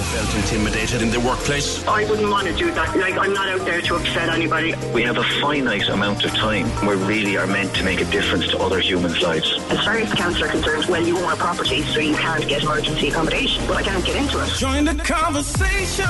[0.00, 1.86] Felt intimidated in the workplace.
[1.86, 2.96] I wouldn't want to do that.
[2.96, 4.74] Like, I'm not out there to upset anybody.
[4.92, 6.66] We have a finite amount of time.
[6.86, 9.52] We really are meant to make a difference to other humans' lives.
[9.70, 12.46] As far as the council are concerned, well, you own a property, so you can't
[12.48, 13.66] get emergency accommodation.
[13.66, 14.48] But I can't get into it.
[14.50, 16.06] Join the conversation.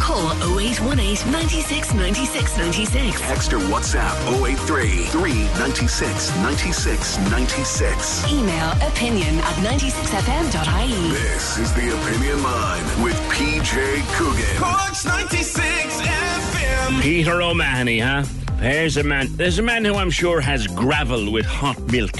[0.00, 3.20] Call 0818 96 96 96.
[3.20, 8.32] Text or WhatsApp 083 396 96 96.
[8.32, 11.10] Email opinion at 96fm.ie.
[11.10, 14.56] This is the Opinion Line with PJ Coogan.
[14.56, 17.02] Corks 96 FM.
[17.02, 18.24] Peter O'Mahony, huh?
[18.56, 19.28] There's a man.
[19.36, 22.16] There's a man who I'm sure has gravel with hot milk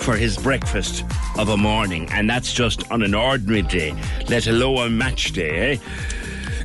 [0.00, 1.04] for his breakfast
[1.38, 3.94] of a morning, and that's just on an ordinary day,
[4.28, 5.78] let alone a match day, eh?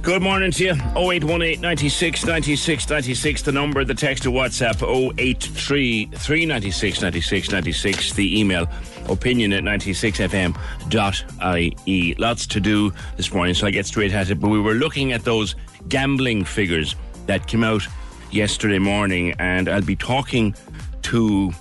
[0.02, 0.72] Good morning to you.
[0.72, 4.82] 0818 96 96 96, the number, the text to WhatsApp
[5.18, 8.70] 083 396 96 96, the email
[9.10, 12.16] opinion at 96fm.ie.
[12.18, 14.40] Lots to do this morning, so I get straight at it.
[14.40, 15.56] But we were looking at those
[15.88, 17.88] gambling figures that came out
[18.32, 20.56] yesterday morning, and I'll be talking
[21.04, 21.52] to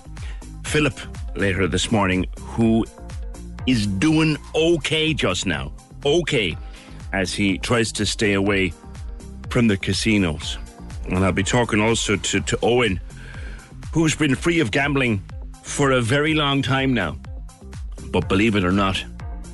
[0.63, 0.99] Philip
[1.35, 2.85] later this morning, who
[3.67, 5.71] is doing okay just now.
[6.05, 6.57] Okay
[7.13, 8.73] as he tries to stay away
[9.49, 10.57] from the casinos.
[11.05, 12.99] And I'll be talking also to, to Owen,
[13.93, 15.23] who's been free of gambling
[15.63, 17.17] for a very long time now.
[18.11, 19.03] But believe it or not,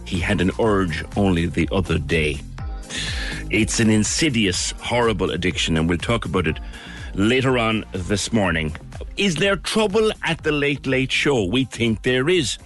[0.05, 2.39] he had an urge only the other day.
[3.49, 6.59] It's an insidious, horrible addiction, and we'll talk about it
[7.13, 8.75] later on this morning.
[9.17, 11.45] Is there trouble at the Late Late Show?
[11.45, 12.57] We think there is.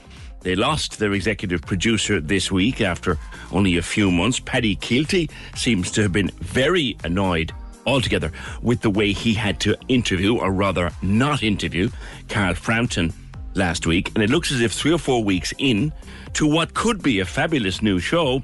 [0.41, 3.17] They lost their executive producer this week after
[3.51, 4.39] only a few months.
[4.39, 7.51] Paddy Kielty seems to have been very annoyed
[7.85, 11.89] altogether with the way he had to interview, or rather not interview,
[12.29, 13.13] Carl Frampton
[13.59, 14.11] last week.
[14.15, 15.93] And it looks as if three or four weeks in
[16.33, 18.41] to what could be a fabulous new show,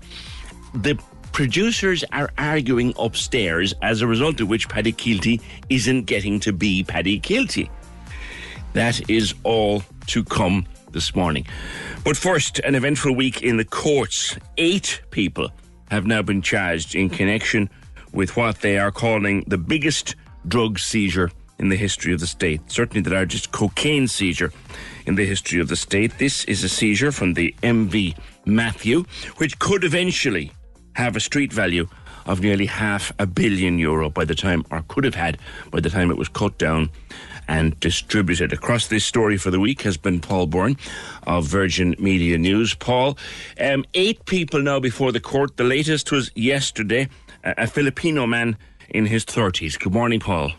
[0.76, 1.00] the
[1.32, 6.84] producers are arguing upstairs as a result of which Paddy Kielty isn't getting to be
[6.84, 7.70] Paddy Kielty.
[8.74, 11.46] That is all to come this morning.
[12.04, 14.38] But first, an eventful week in the courts.
[14.58, 15.50] Eight people
[15.90, 17.70] have now been charged in connection
[18.14, 20.16] with what they are calling the biggest
[20.48, 22.62] drug seizure in the history of the state.
[22.72, 24.52] Certainly the largest cocaine seizure
[25.06, 26.18] in the history of the state.
[26.18, 29.06] This is a seizure from the MV Matthew,
[29.38, 30.52] which could eventually
[30.94, 31.88] have a street value
[32.26, 35.38] of nearly half a billion euro by the time, or could have had
[35.72, 36.90] by the time it was cut down
[37.48, 38.52] and distributed.
[38.52, 40.78] Across this story for the week has been Paul Byrne
[41.28, 42.74] of Virgin Media News.
[42.74, 43.18] Paul,
[43.60, 45.58] um, eight people now before the court.
[45.58, 47.08] The latest was yesterday,
[47.44, 48.58] a, a Filipino man
[48.90, 49.80] in his 30s.
[49.80, 50.54] Good morning, Paul.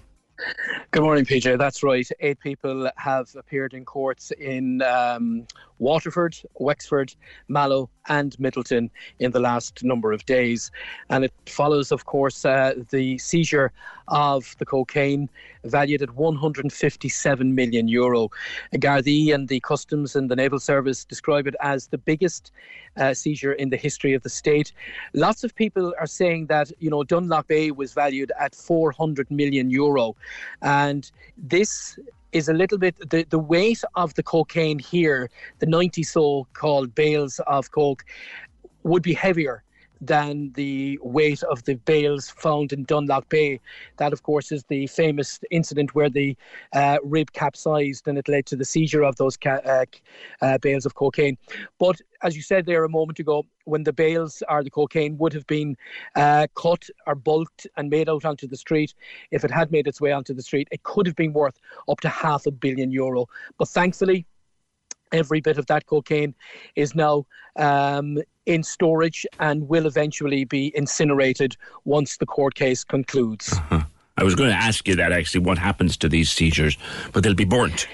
[0.90, 1.58] Good morning, PJ.
[1.58, 2.06] That's right.
[2.20, 5.46] Eight people have appeared in courts in um,
[5.78, 7.14] Waterford, Wexford,
[7.48, 10.70] Mallow, and Midleton in the last number of days.
[11.08, 13.72] And it follows, of course, uh, the seizure
[14.08, 15.28] of the cocaine
[15.68, 18.30] valued at 157 million euro.
[18.74, 22.52] Gardaí and the Customs and the Naval Service describe it as the biggest
[22.96, 24.72] uh, seizure in the history of the state.
[25.14, 29.70] Lots of people are saying that, you know, Dunlough Bay was valued at 400 million
[29.70, 30.16] euro.
[30.62, 31.98] And this
[32.32, 36.94] is a little bit the, the weight of the cocaine here, the 90 so called
[36.94, 38.04] bales of coke,
[38.82, 39.62] would be heavier
[40.00, 43.60] than the weight of the bales found in Dunlop Dunlough Bay.
[43.96, 46.36] That, of course, is the famous incident where the
[46.72, 49.84] uh, rib capsized and it led to the seizure of those ca- uh,
[50.42, 51.36] uh, bales of cocaine.
[51.78, 55.32] But as you said there a moment ago, when the bales or the cocaine would
[55.32, 55.76] have been
[56.14, 58.94] uh, cut or bulked and made out onto the street,
[59.30, 61.58] if it had made its way onto the street, it could have been worth
[61.88, 63.26] up to half a billion euro.
[63.58, 64.26] But thankfully,
[65.12, 66.34] every bit of that cocaine
[66.74, 67.26] is now
[67.56, 73.54] um, in storage and will eventually be incinerated once the court case concludes.
[74.18, 76.78] I was going to ask you that actually, what happens to these seizures,
[77.12, 77.86] but they'll be burnt.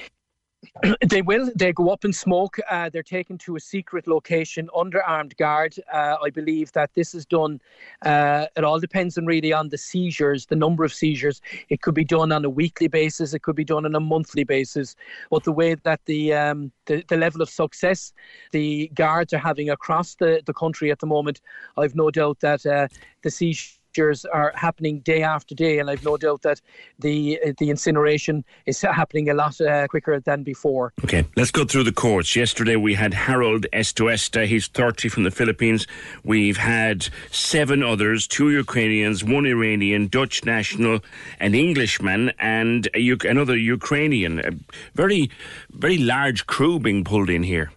[1.09, 1.51] they will.
[1.55, 2.59] They go up in smoke.
[2.71, 5.75] Uh, they're taken to a secret location under armed guard.
[5.93, 7.61] Uh, I believe that this is done.
[8.05, 11.43] Uh, it all depends on really on the seizures, the number of seizures.
[11.69, 13.35] It could be done on a weekly basis.
[13.35, 14.97] It could be done on a monthly basis.
[15.31, 18.13] But the way that the um, the, the level of success
[18.53, 21.43] the guards are having across the, the country at the moment,
[21.77, 22.89] I've no doubt that uh,
[23.23, 26.61] the seizures are happening day after day, and I've no doubt that
[26.99, 30.93] the the incineration is happening a lot uh, quicker than before.
[31.05, 32.37] Okay, let's go through the courts.
[32.37, 34.47] Yesterday we had Harold Estuesta.
[34.47, 35.87] He's 30 from the Philippines.
[36.25, 41.00] We've had seven others: two Ukrainians, one Iranian, Dutch national,
[41.41, 44.41] an Englishman, and a, another Ukrainian.
[44.41, 44.53] A
[44.95, 45.31] very,
[45.71, 47.71] very large crew being pulled in here.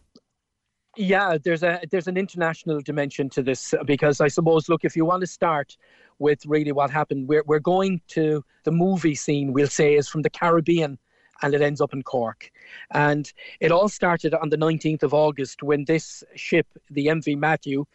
[0.98, 5.06] Yeah, there's a there's an international dimension to this because I suppose look if you
[5.06, 5.76] want to start
[6.20, 7.28] with really what happened.
[7.28, 10.98] We're, we're going to the movie scene, we'll say, is from the Caribbean
[11.42, 12.50] and it ends up in Cork.
[12.92, 17.86] And it all started on the 19th of August when this ship, the MV Matthew,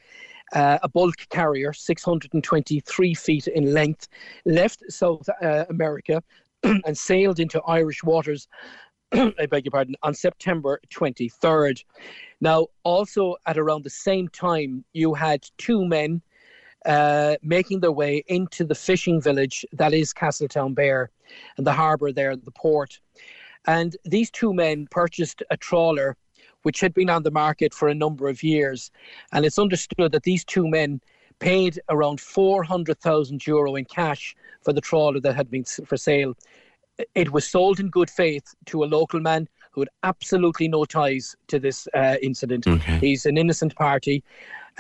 [0.53, 4.09] uh, a bulk carrier, 623 feet in length,
[4.45, 6.23] left South uh, America
[6.63, 8.49] and sailed into Irish waters.
[9.13, 11.83] I beg your pardon, on September 23rd.
[12.41, 16.23] Now, also at around the same time, you had two men
[16.87, 21.09] uh, making their way into the fishing village that is Castletown Castletownbere
[21.57, 23.01] and the harbour there, the port.
[23.67, 26.17] And these two men purchased a trawler
[26.63, 28.91] which had been on the market for a number of years.
[29.33, 31.01] And it's understood that these two men
[31.39, 36.35] paid around 400,000 euro in cash for the trawler that had been for sale.
[37.15, 41.35] It was sold in good faith to a local man who had absolutely no ties
[41.49, 42.67] to this uh, incident.
[42.67, 42.99] Okay.
[42.99, 44.23] He's an innocent party.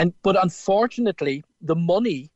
[0.00, 2.30] And but unfortunately, the money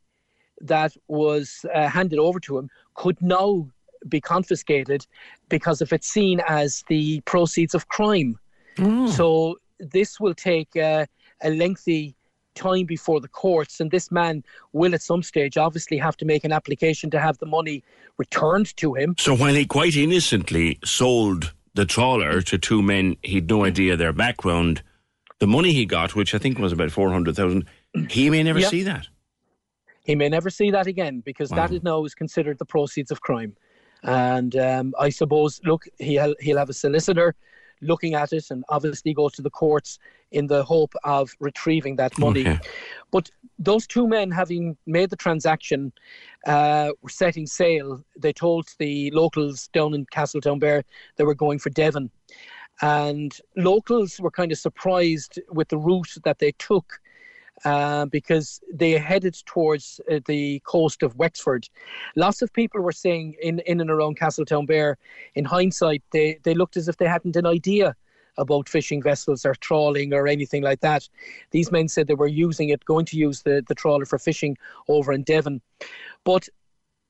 [0.61, 3.67] that was uh, handed over to him could now
[4.07, 5.07] be confiscated
[5.49, 8.39] because if it's seen as the proceeds of crime.
[8.77, 9.09] Mm.
[9.09, 11.07] So this will take uh,
[11.43, 12.15] a lengthy
[12.55, 14.45] time before the courts, and this man
[14.75, 17.83] will at some stage obviously have to make an application to have the money
[18.19, 19.15] returned to him.
[19.19, 24.13] So while he quite innocently sold the trawler to two men he'd no idea their
[24.13, 24.83] background,
[25.41, 27.67] the money he got, which I think was about 400,000,
[28.11, 29.09] he may never see that.
[30.05, 31.57] He may never see that again because wow.
[31.57, 33.57] that is now is considered the proceeds of crime.
[34.03, 37.35] And um, I suppose, look, he'll, he'll have a solicitor
[37.81, 39.99] looking at it and obviously go to the courts
[40.31, 42.41] in the hope of retrieving that money.
[42.41, 42.59] Okay.
[43.11, 45.93] But those two men, having made the transaction,
[46.47, 48.05] uh, were setting sail.
[48.17, 50.83] They told the locals down in Castletownbere
[51.17, 52.11] they were going for Devon.
[52.83, 57.01] And locals were kind of surprised with the route that they took
[57.65, 61.69] uh, because they headed towards uh, the coast of Wexford.
[62.17, 64.97] Lots of people were saying in, in and around Castletownbere,
[65.35, 67.95] in hindsight, they, they looked as if they hadn't an idea
[68.37, 71.09] about fishing vessels or trawling or anything like that.
[71.53, 74.57] These men said they were using it, going to use the, the trawler for fishing
[74.89, 75.61] over in Devon.
[76.25, 76.49] But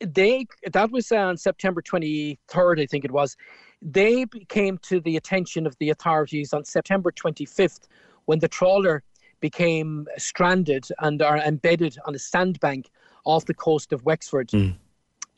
[0.00, 3.36] they that was on September 23rd, I think it was.
[3.84, 7.86] They came to the attention of the authorities on September 25th
[8.24, 9.02] when the trawler
[9.40, 12.90] became stranded and are embedded on a sandbank
[13.26, 14.48] off the coast of Wexford.
[14.48, 14.76] Mm.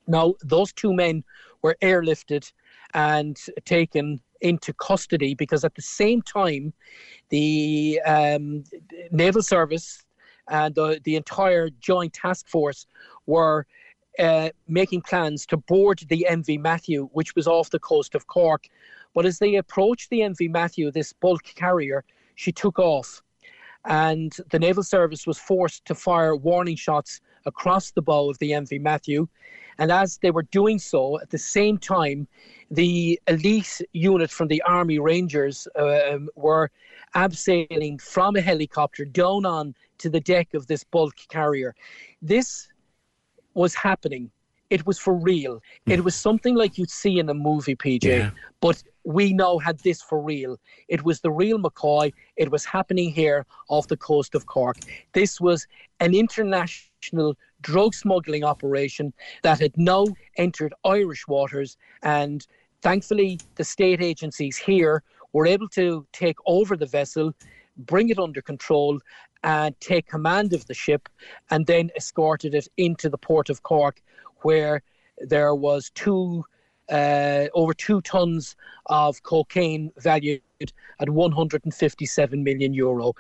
[0.07, 1.25] Now, those two men
[1.63, 2.53] were airlifted
[2.95, 6.73] and taken into custody because at the same time,
[7.31, 8.63] the um,
[9.11, 10.05] Naval Service
[10.49, 12.87] and the, the entire Joint Task Force
[13.27, 13.67] were
[14.19, 18.69] uh, making plans to board the MV Matthew, which was off the coast of Cork.
[19.15, 22.05] But as they approached the MV Matthew, this bulk carrier,
[22.35, 23.23] she took off.
[23.85, 28.51] And the Naval Service was forced to fire warning shots across the bow of the
[28.51, 29.29] MV Matthew.
[29.79, 32.27] And as they were doing so, at the same time,
[32.71, 36.71] the elite unit from the Army Rangers um, were
[37.15, 41.75] abseiling from a helicopter down on to the deck of this bulk carrier.
[42.21, 42.69] This
[43.57, 44.31] was happening.
[44.71, 45.63] It was for real.
[45.87, 45.95] Mm.
[45.95, 48.31] It was something like you'd see in a movie, PJ, yeah.
[48.61, 50.59] but we now had this for real.
[50.89, 52.13] It was the real McCoy.
[52.37, 54.77] It was happening here off the coast of Cork.
[55.13, 55.67] This was
[56.01, 61.77] an international drug smuggling operation that had now entered Irish waters.
[62.03, 62.47] And
[62.83, 67.33] thankfully, the state agencies here were able to take over the vessel,
[67.77, 68.99] bring it under control,
[69.47, 71.09] and take command of the ship
[71.51, 74.03] and then escorted it into the port of Cork,
[74.43, 74.83] where
[75.19, 76.45] there was two
[76.89, 78.55] uh, over two tons
[78.87, 80.41] of cocaine valued
[81.01, 83.13] at 157 million euro.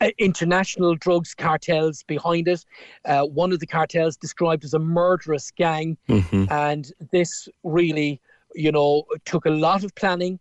[0.00, 2.64] uh, international drugs cartels behind it.
[3.04, 6.50] Uh, one of the cartels described as a murderous gang, Mhm.
[6.50, 8.20] and this really,
[8.54, 10.40] you know, took a lot of planning.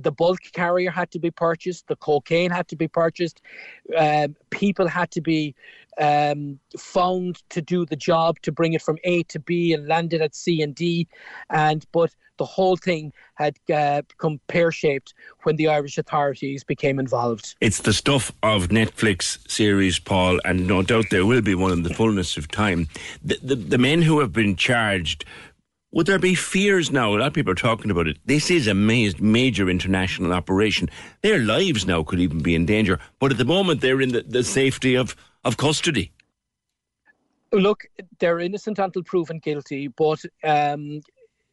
[0.00, 1.88] The bulk carrier had to be purchased.
[1.88, 3.42] The cocaine had to be purchased.
[3.96, 5.54] Um, people had to be
[6.00, 10.12] um, found to do the job to bring it from A to B and land
[10.12, 11.08] it at C and D.
[11.50, 15.12] And but the whole thing had uh, become pear shaped
[15.42, 17.56] when the Irish authorities became involved.
[17.60, 21.82] It's the stuff of Netflix series, Paul, and no doubt there will be one in
[21.82, 22.88] the fullness of time.
[23.24, 25.24] The, the, the men who have been charged,
[25.90, 27.14] would there be fears now?
[27.14, 28.18] A lot of people are talking about it.
[28.26, 30.90] This is a ma- major international operation.
[31.22, 34.22] Their lives now could even be in danger, but at the moment they're in the,
[34.22, 36.12] the safety of, of custody.
[37.52, 37.86] Look,
[38.18, 41.00] they're innocent until proven guilty, but um,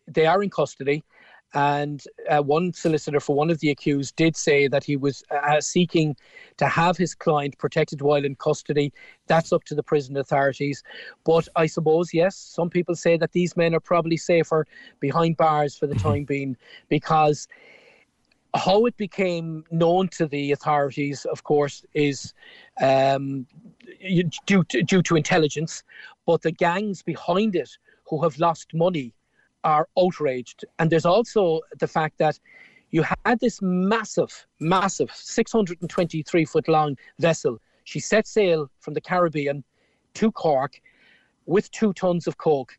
[0.08, 1.04] they are in custody.
[1.54, 5.62] And uh, one solicitor for one of the accused did say that he was uh,
[5.62, 6.18] seeking
[6.58, 8.92] to have his client protected while in custody.
[9.28, 10.84] That's up to the prison authorities.
[11.24, 14.68] But I suppose, yes, some people say that these men are probably safer
[15.00, 16.58] behind bars for the time being
[16.90, 17.48] because
[18.56, 22.34] how it became known to the authorities, of course, is
[22.82, 23.46] um,
[24.46, 25.84] due to, due to intelligence.
[26.26, 27.70] But the gangs behind it,
[28.08, 29.14] who have lost money,
[29.66, 30.64] are outraged.
[30.80, 32.40] And there's also the fact that
[32.92, 37.60] you had this massive, massive 623 foot long vessel.
[37.84, 39.64] She set sail from the Caribbean
[40.14, 40.80] to Cork
[41.46, 42.78] with two tons of coke.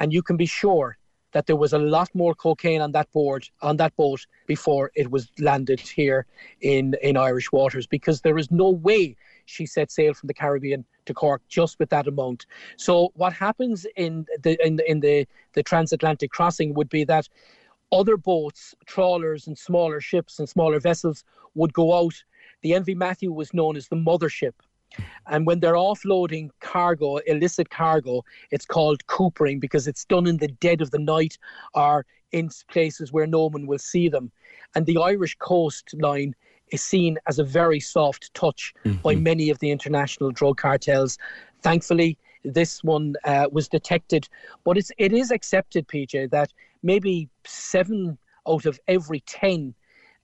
[0.00, 0.98] And you can be sure
[1.32, 5.10] that there was a lot more cocaine on that board on that boat before it
[5.10, 6.26] was landed here
[6.60, 10.84] in in Irish waters because there is no way she set sail from the Caribbean
[11.06, 12.46] to Cork just with that amount.
[12.76, 17.28] So what happens in the in the, in the the transatlantic crossing would be that
[17.92, 21.24] other boats, trawlers and smaller ships and smaller vessels
[21.54, 22.14] would go out.
[22.62, 24.52] The MV Matthew was known as the mothership.
[25.26, 30.48] And when they're offloading cargo, illicit cargo, it's called coopering because it's done in the
[30.48, 31.38] dead of the night
[31.74, 34.30] or in places where no one will see them.
[34.74, 36.34] And the Irish coastline
[36.72, 41.18] is seen as a very soft touch by many of the international drug cartels.
[41.62, 44.28] Thankfully, this one uh, was detected,
[44.64, 48.18] but it's it is accepted, PJ, that maybe seven
[48.48, 49.74] out of every ten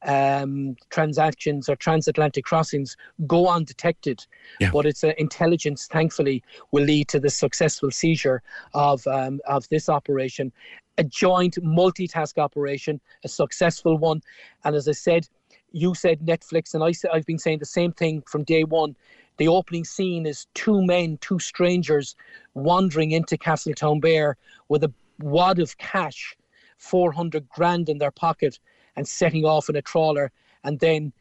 [0.05, 2.97] um, transactions or transatlantic crossings
[3.27, 4.25] go undetected.
[4.61, 4.71] Yeah.
[4.73, 8.43] But it's uh, intelligence, thankfully, will lead to the successful seizure
[8.75, 10.53] of um, of this operation,
[10.99, 14.23] a joint multitask operation, a successful one.
[14.65, 15.29] And as I said,
[15.73, 18.97] you said Netflix, and I I've been saying the same thing from day one.
[19.39, 22.15] The opening scene is two men, two strangers,
[22.55, 24.35] wandering into Castletownbere
[24.69, 26.37] with a wad of cash,
[26.79, 28.59] 400 grand in their pocket,
[28.97, 30.31] and setting off in a trawler.
[30.65, 31.13] And then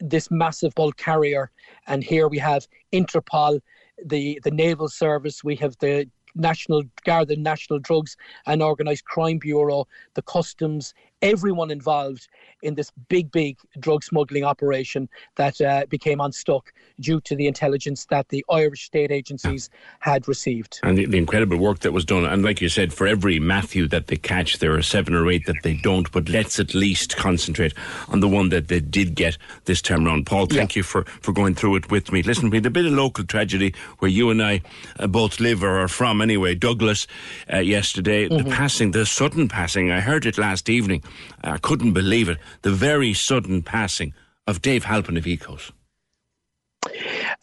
[0.00, 1.50] this massive bulk carrier.
[1.86, 3.60] And here we have Interpol,
[4.04, 9.38] the, the Naval Service, we have the National Guard, the National Drugs and Organised Crime
[9.38, 10.94] Bureau, the Customs,
[11.24, 12.28] everyone involved
[12.62, 18.06] in this big, big drug smuggling operation that uh, became unstuck due to the intelligence
[18.06, 20.80] that the Irish state agencies had received.
[20.82, 22.24] And the, the incredible work that was done.
[22.24, 25.46] And like you said, for every Matthew that they catch, there are seven or eight
[25.46, 26.10] that they don't.
[26.12, 27.74] But let's at least concentrate
[28.08, 30.26] on the one that they did get this time round.
[30.26, 32.22] Paul, thank you for, for going through it with me.
[32.22, 34.62] Listen, we had a bit of local tragedy where you and I
[34.98, 36.54] uh, both live or are from anyway.
[36.54, 37.06] Douglas,
[37.52, 41.02] uh, yesterday, the passing, the sudden passing, I heard it last evening.
[41.42, 42.38] I couldn't believe it.
[42.62, 44.14] The very sudden passing
[44.46, 45.72] of Dave Halpin of Ecos.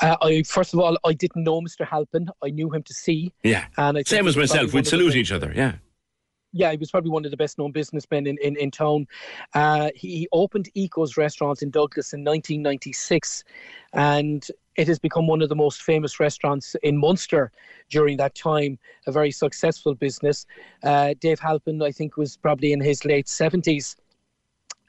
[0.01, 1.85] Uh, I first of all, I didn't know Mr.
[1.87, 2.29] Halpin.
[2.43, 3.33] I knew him to see.
[3.43, 3.65] Yeah.
[3.77, 4.73] And I Same as myself.
[4.73, 5.51] We'd salute each other.
[5.55, 5.75] Yeah.
[6.53, 9.07] Yeah, he was probably one of the best known businessmen in, in, in town.
[9.53, 13.45] Uh, he, he opened Eco's restaurants in Douglas in 1996,
[13.93, 17.51] and it has become one of the most famous restaurants in Munster
[17.89, 20.45] during that time, a very successful business.
[20.83, 23.95] Uh, Dave Halpin, I think, was probably in his late 70s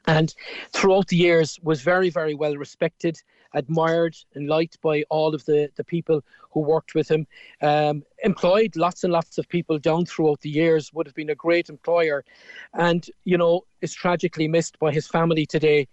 [0.05, 0.33] and
[0.71, 3.17] throughout the years was very very well respected
[3.53, 7.25] admired and liked by all of the the people who worked with him.
[7.61, 11.35] Um, employed lots and lots of people down throughout the years would have been a
[11.35, 12.25] great employer.
[12.73, 15.87] And you know is tragically missed by his family today.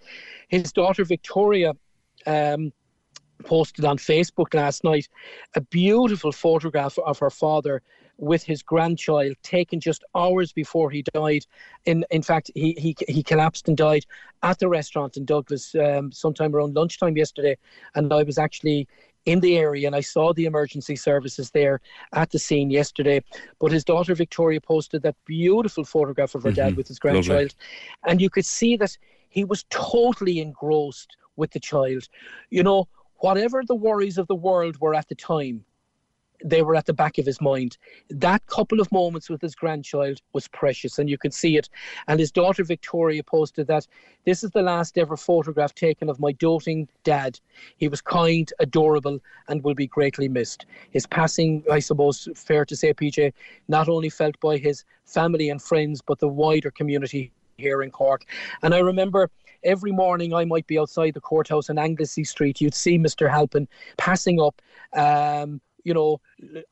[0.49, 1.75] His daughter victoria
[2.27, 2.73] um,
[3.45, 5.09] posted on Facebook last night
[5.55, 7.83] a beautiful photograph of her father
[8.19, 11.45] with his grandchild taken just hours before he died.
[11.87, 14.05] In in fact, he he, he collapsed and died
[14.43, 17.57] at the restaurant in Douglas um, sometime around lunchtime yesterday,
[17.95, 18.87] and I was actually
[19.27, 21.81] in the area and I saw the emergency services there
[22.15, 23.23] at the scene yesterday.
[23.59, 26.77] But his daughter Victoria posted that beautiful photograph of her dad Mhm.
[26.77, 27.11] with his Lovely.
[27.25, 27.55] grandchild,
[28.07, 28.97] and you could see that
[29.29, 32.09] he was totally engrossed with the child.
[32.51, 32.89] You know,
[33.21, 35.65] whatever the worries of the world were at the time,
[36.45, 37.77] they were at the back of his mind.
[38.09, 41.69] That couple of moments with his grandchild was precious, and you could see it.
[42.09, 43.87] And his daughter Victoria posted that
[44.25, 47.39] this is the last ever photograph taken of my doting dad.
[47.77, 50.67] He was kind, adorable, and will be greatly missed.
[50.91, 53.33] His passing, I suppose, fair to say, PJ,
[53.69, 58.25] not only felt by his family and friends, but the wider community here in Cork.
[58.63, 59.31] And I remember
[59.63, 63.31] every morning I might be outside the courthouse in Anglesey Street, you'd see Mr.
[63.31, 64.61] Halpin passing up.
[64.95, 66.21] Um, you know,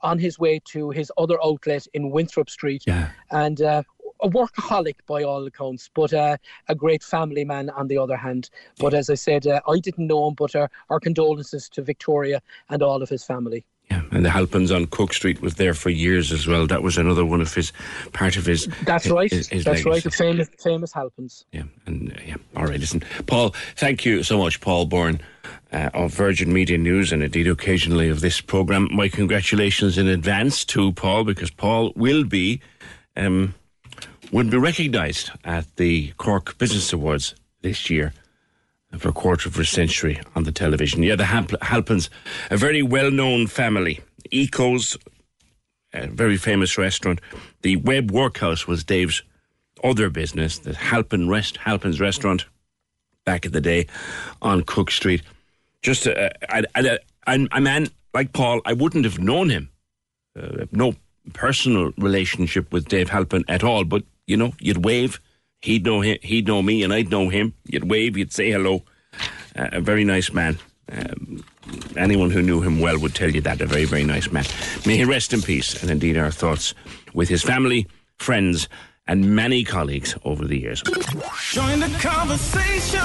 [0.02, 2.84] on his way to his other outlet in Winthrop Street.
[2.86, 3.08] Yeah.
[3.30, 3.82] And uh,
[4.20, 6.36] a workaholic by all accounts, but uh,
[6.68, 8.50] a great family man on the other hand.
[8.78, 12.42] But as I said, uh, I didn't know him, but our, our condolences to Victoria
[12.68, 13.64] and all of his family.
[13.90, 16.66] Yeah, and the Halpins on Cook Street was there for years as well.
[16.66, 17.72] That was another one of his
[18.12, 18.68] part of his.
[18.84, 19.30] That's his, right.
[19.30, 19.90] His, his That's legacy.
[19.90, 20.02] right.
[20.02, 21.44] The famous, famous Halpins.
[21.52, 22.36] Yeah, and uh, yeah.
[22.54, 23.54] All right, listen, Paul.
[23.76, 25.20] Thank you so much, Paul Byrne.
[25.70, 28.88] Uh, of Virgin Media News and indeed occasionally of this programme.
[28.90, 32.62] My congratulations in advance to Paul because Paul will be
[33.16, 33.54] um,
[34.32, 38.14] will be recognised at the Cork Business Awards this year
[38.96, 41.02] for a quarter of a century on the television.
[41.02, 42.08] Yeah, the Halpins,
[42.50, 44.00] a very well known family.
[44.32, 44.96] Ecos,
[45.92, 47.20] a very famous restaurant.
[47.62, 49.22] The Webb Workhouse was Dave's
[49.84, 52.46] other business, the Halpin Rest, Halpin's restaurant
[53.24, 53.86] back in the day
[54.42, 55.22] on Cook Street.
[55.82, 56.64] Just a, a,
[57.26, 59.70] a, a man like Paul, I wouldn't have known him.
[60.38, 60.94] Uh, no
[61.34, 65.20] personal relationship with Dave Halpin at all, but you know, you'd wave,
[65.60, 67.54] he'd know him, he'd know me, and I'd know him.
[67.64, 68.82] You'd wave, you'd say hello.
[69.56, 70.58] Uh, a very nice man.
[70.90, 71.44] Um,
[71.96, 73.60] anyone who knew him well would tell you that.
[73.60, 74.44] A very, very nice man.
[74.86, 76.74] May he rest in peace, and indeed our thoughts
[77.12, 77.86] with his family,
[78.18, 78.68] friends,
[79.06, 80.82] and many colleagues over the years.
[80.82, 83.00] Join the conversation.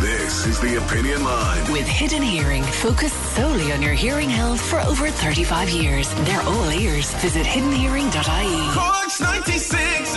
[0.00, 1.72] This is the Opinion Line.
[1.72, 6.12] With Hidden Hearing, focused solely on your hearing health for over 35 years.
[6.24, 7.12] They're all ears.
[7.16, 8.74] Visit hiddenhearing.ie.
[8.74, 10.16] Cork's 96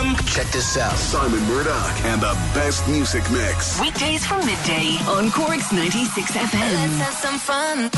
[0.00, 0.34] FM.
[0.34, 0.96] Check this out.
[0.96, 3.80] Simon Murdoch and the best music mix.
[3.80, 6.74] Weekdays from midday on Cork's 96 FM.
[6.74, 7.90] Let's have some fun.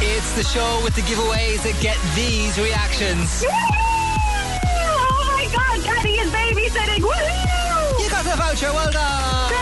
[0.00, 3.44] It's the show with the giveaways that get these reactions.
[3.46, 7.02] Oh my God, Daddy is babysitting.
[7.02, 8.02] Woohoo!
[8.02, 9.52] You got the voucher, well done.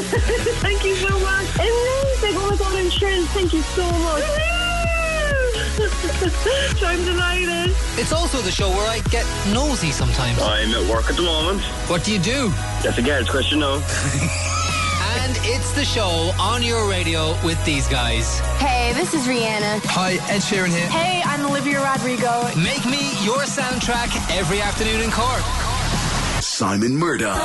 [0.60, 1.46] Thank you so much.
[1.54, 2.34] Amazing.
[2.36, 3.28] Oh my God, I'm thrilled.
[3.28, 4.69] Thank you so much.
[5.88, 7.74] So I'm delighted.
[7.96, 10.38] It's also the show where I get nosy sometimes.
[10.40, 11.60] I'm at work at the moment.
[11.88, 12.50] What do you do?
[12.82, 13.82] That's a guard's question now.
[15.20, 18.38] And it's the show on your radio with these guys.
[18.58, 19.80] Hey, this is Rihanna.
[19.86, 20.88] Hi, Ed Sheeran here.
[20.88, 22.44] Hey, I'm Olivia Rodrigo.
[22.56, 25.42] Make me your soundtrack every afternoon in Cork.
[26.60, 27.38] Simon Murdoch.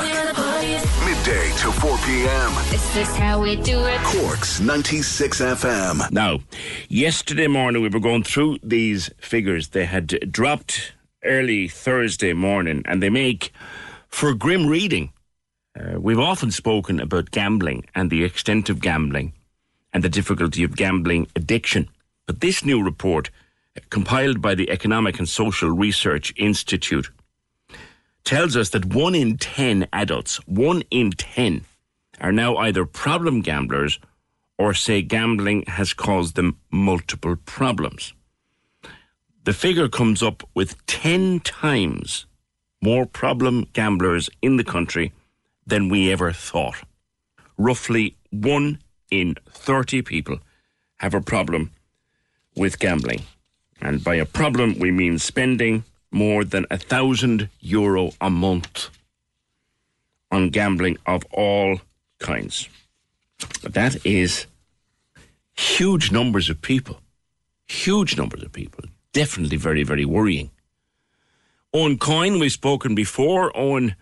[1.06, 2.52] Midday to 4 p.m.
[2.68, 3.98] This Is how we do it?
[4.02, 6.10] Cork's 96 FM.
[6.12, 6.40] Now,
[6.90, 9.68] yesterday morning we were going through these figures.
[9.68, 10.92] They had dropped
[11.24, 13.54] early Thursday morning and they make
[14.08, 15.14] for grim reading.
[15.74, 19.32] Uh, we've often spoken about gambling and the extent of gambling
[19.94, 21.88] and the difficulty of gambling addiction.
[22.26, 23.30] But this new report,
[23.78, 27.08] uh, compiled by the Economic and Social Research Institute,
[28.26, 31.64] tells us that one in 10 adults, one in 10,
[32.20, 33.98] are now either problem gamblers
[34.58, 38.12] or say gambling has caused them multiple problems.
[39.44, 42.26] The figure comes up with 10 times
[42.82, 45.12] more problem gamblers in the country
[45.64, 46.82] than we ever thought.
[47.56, 50.40] Roughly one in 30 people
[50.96, 51.70] have a problem
[52.56, 53.22] with gambling.
[53.80, 58.90] And by a problem, we mean spending more than a thousand euro a month
[60.30, 61.80] on gambling of all
[62.18, 62.68] kinds.
[63.62, 64.46] That is
[65.54, 67.00] huge numbers of people.
[67.66, 68.84] Huge numbers of people.
[69.12, 70.50] Definitely very, very worrying.
[71.74, 73.56] Owen Coyne, we've spoken before.
[73.56, 73.96] Owen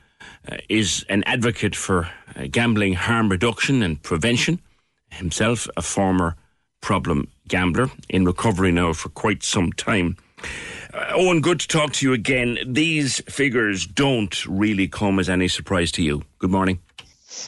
[0.50, 4.60] uh, is an advocate for uh, gambling harm reduction and prevention.
[5.10, 6.36] Himself a former
[6.80, 10.16] problem gambler in recovery now for quite some time.
[10.94, 12.58] Uh, Owen, good to talk to you again.
[12.64, 16.22] These figures don't really come as any surprise to you.
[16.38, 16.78] Good morning.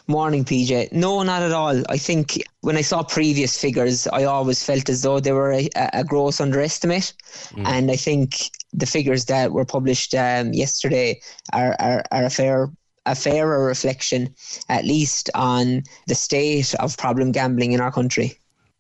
[0.09, 0.91] Morning, PJ.
[0.91, 1.81] No, not at all.
[1.89, 5.69] I think when I saw previous figures, I always felt as though they were a,
[5.93, 7.13] a gross underestimate.
[7.53, 7.67] Mm.
[7.67, 11.21] And I think the figures that were published um, yesterday
[11.53, 12.69] are, are, are a fair
[13.09, 14.35] a fairer reflection,
[14.69, 18.37] at least, on the state of problem gambling in our country.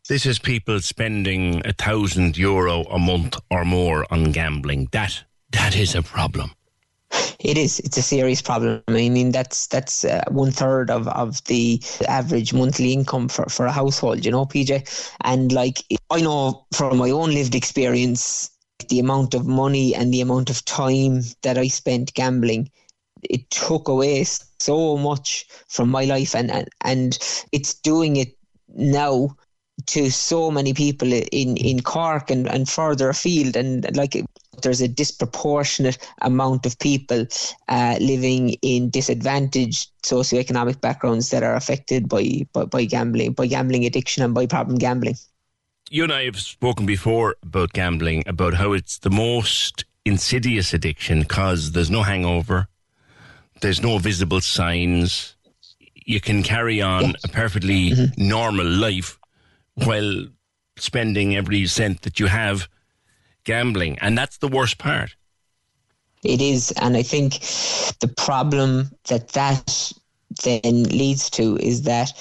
[0.08, 4.88] This is people spending a thousand euro a month or more on gambling.
[4.92, 6.52] That that is a problem.
[7.40, 7.80] It is.
[7.80, 8.84] It's a serious problem.
[8.86, 13.66] I mean, that's that's uh, one third of, of the average monthly income for, for
[13.66, 14.24] a household.
[14.24, 18.48] You know, PJ, and like I know from my own lived experience,
[18.88, 22.70] the amount of money and the amount of time that I spent gambling,
[23.24, 24.24] it took away
[24.60, 27.18] so much from my life, and and, and
[27.50, 28.36] it's doing it
[28.68, 29.36] now
[29.86, 33.56] to so many people in, in Cork and, and further afield.
[33.56, 34.16] And like
[34.62, 37.26] there's a disproportionate amount of people
[37.68, 43.84] uh, living in disadvantaged socioeconomic backgrounds that are affected by, by, by gambling, by gambling
[43.84, 45.16] addiction and by problem gambling.
[45.88, 51.20] You and I have spoken before about gambling, about how it's the most insidious addiction
[51.20, 52.68] because there's no hangover,
[53.60, 55.36] there's no visible signs.
[55.94, 58.28] You can carry on a perfectly mm-hmm.
[58.28, 59.18] normal life
[59.84, 60.26] while
[60.78, 62.68] spending every cent that you have
[63.44, 63.98] gambling.
[64.00, 65.16] And that's the worst part.
[66.22, 66.72] It is.
[66.72, 67.40] And I think
[68.00, 69.92] the problem that that
[70.42, 72.12] then leads to is that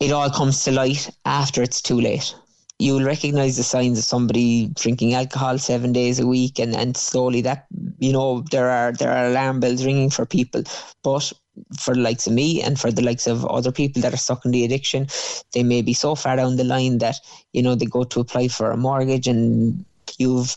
[0.00, 2.34] it all comes to light after it's too late.
[2.78, 6.96] You will recognize the signs of somebody drinking alcohol seven days a week, and, and
[6.96, 7.66] slowly that
[7.98, 10.64] you know there are there are alarm bells ringing for people.
[11.04, 11.32] But
[11.78, 14.44] for the likes of me and for the likes of other people that are stuck
[14.44, 15.06] in the addiction,
[15.52, 17.16] they may be so far down the line that,
[17.52, 19.84] you know, they go to apply for a mortgage and
[20.18, 20.56] you've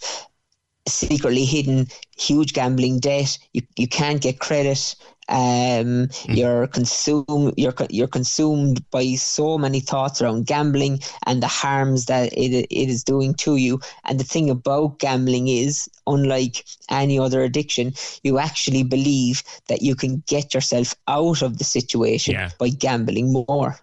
[0.87, 3.37] secretly hidden huge gambling debt.
[3.53, 4.95] You, you can't get credit
[5.27, 6.37] um, mm.
[6.37, 7.55] You're consumed.
[7.57, 12.89] You're you're consumed by so many thoughts around gambling and the harms that it it
[12.89, 13.79] is doing to you.
[14.03, 19.95] And the thing about gambling is, unlike any other addiction, you actually believe that you
[19.95, 22.51] can get yourself out of the situation yeah.
[22.59, 23.79] by gambling more.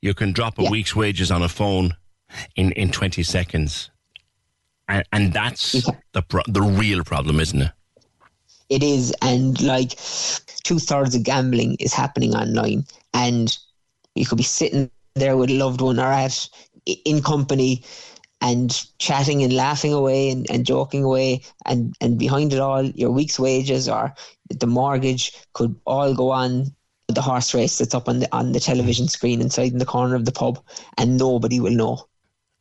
[0.00, 0.70] You can drop a yeah.
[0.70, 1.94] week's wages on a phone
[2.56, 3.88] in in twenty seconds,
[4.88, 7.70] and and that's the pro- the real problem, isn't it?
[8.70, 9.90] It is and like
[10.64, 13.58] two thirds of gambling is happening online and
[14.14, 16.48] you could be sitting there with a loved one or at
[17.04, 17.82] in company
[18.40, 23.10] and chatting and laughing away and, and joking away and, and behind it all your
[23.10, 24.14] week's wages or
[24.48, 26.74] the mortgage could all go on
[27.08, 30.14] the horse race that's up on the on the television screen inside in the corner
[30.14, 30.62] of the pub
[30.96, 32.06] and nobody will know.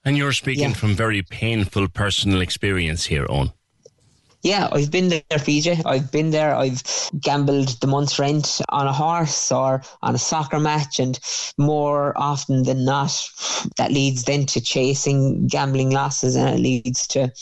[0.03, 0.73] And you're speaking yeah.
[0.73, 3.51] from very painful personal experience here, Owen.
[4.41, 5.81] Yeah, I've been there, PJ.
[5.85, 6.55] I've been there.
[6.55, 6.81] I've
[7.19, 11.19] gambled the month's rent on a horse or on a soccer match, and
[11.57, 13.11] more often than not,
[13.75, 17.33] that leads then to chasing gambling losses, and it leads to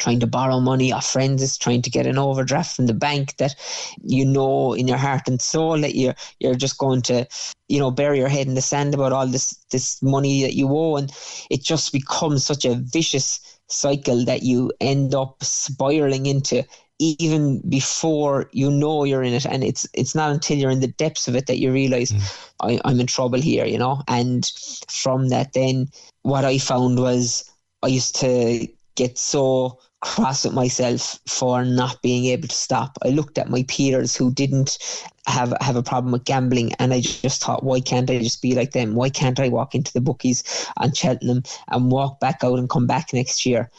[0.00, 3.54] trying to borrow money off friends, trying to get an overdraft from the bank that
[4.02, 7.28] you know in your heart and soul that you're you're just going to,
[7.68, 10.68] you know, bury your head in the sand about all this this money that you
[10.68, 11.12] owe, and
[11.48, 16.64] it just becomes such a vicious cycle that you end up spiraling into
[16.98, 20.86] even before you know you're in it and it's it's not until you're in the
[20.86, 22.50] depths of it that you realize mm.
[22.60, 24.46] I, i'm in trouble here you know and
[24.88, 25.88] from that then
[26.22, 27.50] what i found was
[27.82, 32.96] i used to get so cross at myself for not being able to stop.
[33.04, 34.78] I looked at my peers who didn't
[35.26, 38.54] have have a problem with gambling, and I just thought, why can't I just be
[38.54, 38.94] like them?
[38.94, 42.86] Why can't I walk into the bookies on Cheltenham and walk back out and come
[42.86, 43.70] back next year?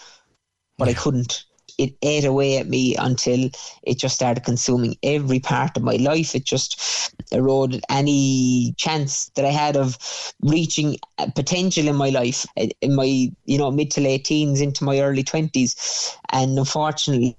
[0.77, 1.45] But I couldn't
[1.77, 3.49] it ate away at me until
[3.83, 6.35] it just started consuming every part of my life.
[6.35, 9.97] It just eroded any chance that I had of
[10.41, 10.97] reaching
[11.35, 14.99] potential in my life uh, in my you know mid to late teens into my
[14.99, 17.37] early twenties, and unfortunately,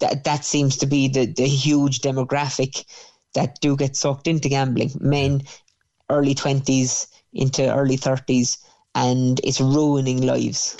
[0.00, 2.84] that that seems to be the the huge demographic
[3.34, 4.90] that do get sucked into gambling.
[5.00, 5.42] Men,
[6.10, 8.58] early twenties into early thirties,
[8.94, 10.76] and it's ruining lives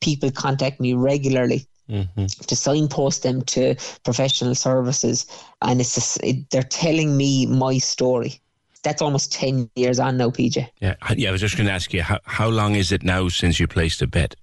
[0.00, 2.26] people contact me regularly Mm-hmm.
[2.26, 5.24] to signpost them to professional services
[5.62, 8.40] and it's just, it, they're telling me my story
[8.82, 11.94] that's almost 10 years on now pj yeah yeah i was just going to ask
[11.94, 14.34] you how, how long is it now since you placed a bet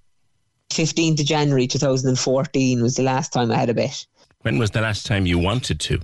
[0.70, 4.06] 15th of january 2014 was the last time i had a bet
[4.40, 6.00] when was the last time you wanted to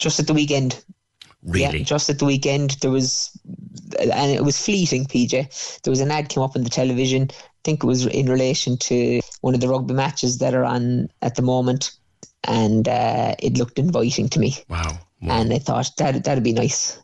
[0.00, 0.82] just at the weekend
[1.44, 1.78] Really?
[1.78, 3.30] Yeah, just at the weekend there was,
[3.98, 5.04] and it was fleeting.
[5.04, 7.30] PJ, there was an ad came up on the television.
[7.64, 11.08] I think it was in relation to one of the rugby matches that are on
[11.22, 11.92] at the moment,
[12.46, 14.56] and uh, it looked inviting to me.
[14.68, 14.98] Wow.
[15.22, 15.40] wow.
[15.40, 16.98] And I thought that that'd be nice.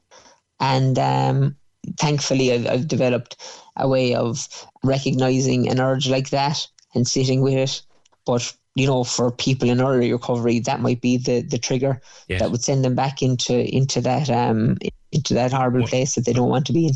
[0.61, 1.57] And um,
[1.99, 3.37] thankfully, I've, I've developed
[3.77, 4.46] a way of
[4.85, 7.81] recognizing an urge like that and sitting with it.
[8.27, 12.40] But you know, for people in early recovery, that might be the the trigger yes.
[12.40, 14.77] that would send them back into into that um
[15.11, 16.94] into that horrible well, place that they don't want to be in.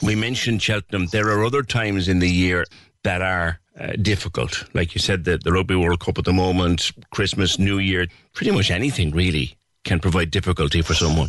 [0.00, 1.06] We mentioned Cheltenham.
[1.06, 2.64] There are other times in the year
[3.04, 4.64] that are uh, difficult.
[4.74, 8.50] Like you said, the, the Rugby World Cup at the moment, Christmas, New Year, pretty
[8.52, 11.28] much anything really can provide difficulty for someone.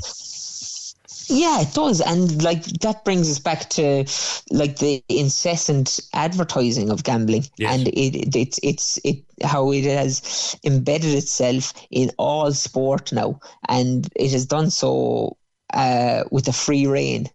[1.27, 4.05] Yeah, it does, and like that brings us back to
[4.49, 7.73] like the incessant advertising of gambling, Yes.
[7.73, 13.39] and it, it it's it's it how it has embedded itself in all sport now,
[13.69, 15.38] and it has done so
[15.73, 17.29] uh, with a free reign,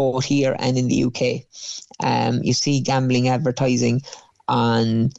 [0.00, 1.44] both here and in the UK.
[2.02, 4.00] Um, you see gambling advertising
[4.48, 5.10] on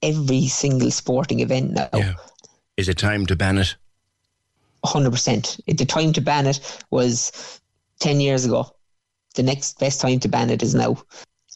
[0.00, 1.90] every single sporting event now.
[2.78, 3.76] Is it time to ban it?
[4.82, 5.58] hundred percent.
[5.66, 6.58] The time to ban it
[6.90, 7.60] was
[8.00, 8.74] ten years ago.
[9.34, 10.96] The next best time to ban it is now.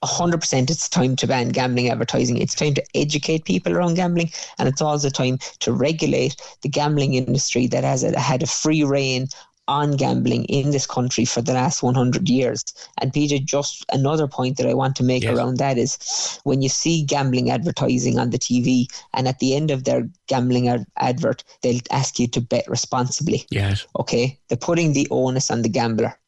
[0.04, 2.36] hundred percent, it's time to ban gambling advertising.
[2.36, 7.14] It's time to educate people around gambling, and it's also time to regulate the gambling
[7.14, 9.28] industry that has had a free reign
[9.68, 12.64] on gambling in this country for the last 100 years.
[13.00, 16.68] And PJ, just another point that I want to make around that is when you
[16.68, 21.44] see gambling advertising on the TV, and at the end of their gambling ad- advert,
[21.62, 23.46] they'll ask you to bet responsibly.
[23.50, 23.86] Yes.
[24.00, 26.18] Okay, they're putting the onus on the gambler.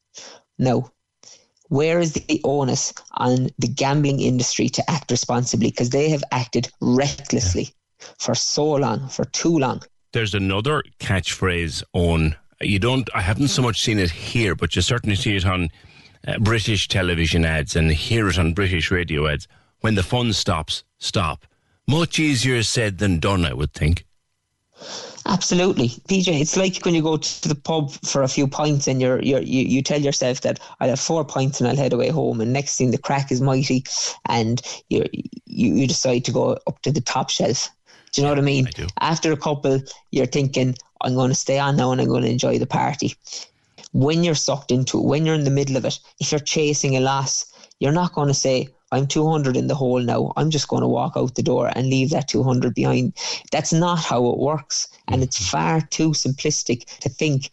[0.59, 0.90] No.
[1.68, 5.70] Where is the onus on the gambling industry to act responsibly?
[5.70, 7.72] Because they have acted recklessly
[8.18, 9.83] for so long, for too long.
[10.12, 12.37] There's another catchphrase on.
[12.60, 13.08] You don't.
[13.14, 15.70] I haven't so much seen it here, but you certainly see it on
[16.26, 19.48] uh, British television ads and hear it on British radio ads.
[19.80, 21.46] When the fun stops, stop.
[21.86, 24.04] Much easier said than done, I would think.
[25.26, 26.40] Absolutely, PJ.
[26.40, 29.42] It's like when you go to the pub for a few pints and you're, you're
[29.42, 32.52] you you tell yourself that I'll have four pints and I'll head away home, and
[32.52, 33.84] next thing the crack is mighty,
[34.26, 37.68] and you you you decide to go up to the top shelf.
[38.12, 38.66] Do you know what I mean?
[38.66, 38.86] I do.
[39.00, 42.30] After a couple, you're thinking I'm going to stay on now and I'm going to
[42.30, 43.14] enjoy the party.
[43.92, 46.96] When you're sucked into it, when you're in the middle of it, if you're chasing
[46.96, 47.46] a loss,
[47.80, 50.32] you're not going to say I'm 200 in the hole now.
[50.36, 53.14] I'm just going to walk out the door and leave that 200 behind.
[53.52, 54.88] That's not how it works.
[55.08, 55.56] And it's mm-hmm.
[55.56, 57.50] far too simplistic to think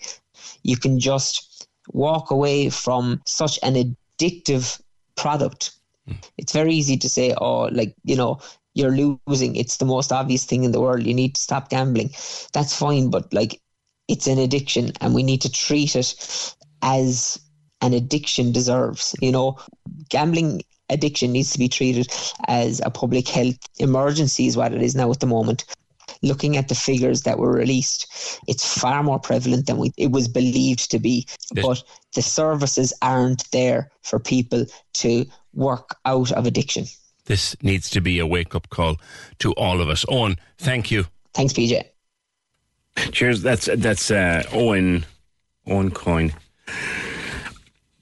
[0.63, 4.81] you can just walk away from such an addictive
[5.15, 5.71] product.
[6.09, 6.17] Mm.
[6.37, 8.39] It's very easy to say, oh, like, you know,
[8.77, 9.55] you're losing.
[9.55, 11.03] It's the most obvious thing in the world.
[11.03, 12.11] You need to stop gambling.
[12.53, 13.59] That's fine, but like,
[14.07, 17.39] it's an addiction and we need to treat it as
[17.81, 19.15] an addiction deserves.
[19.19, 19.57] You know,
[20.09, 22.07] gambling addiction needs to be treated
[22.47, 25.65] as a public health emergency, is what it is now at the moment.
[26.21, 28.07] Looking at the figures that were released,
[28.47, 31.27] it's far more prevalent than we, it was believed to be.
[31.53, 31.83] But
[32.15, 36.85] the services aren't there for people to work out of addiction.
[37.27, 38.97] This needs to be a wake up call
[39.39, 40.05] to all of us.
[40.09, 41.05] Owen, thank you.
[41.33, 41.83] Thanks, PJ.
[43.11, 43.41] Cheers.
[43.41, 45.05] That's that's uh, Owen
[45.67, 46.33] Owen Coyne.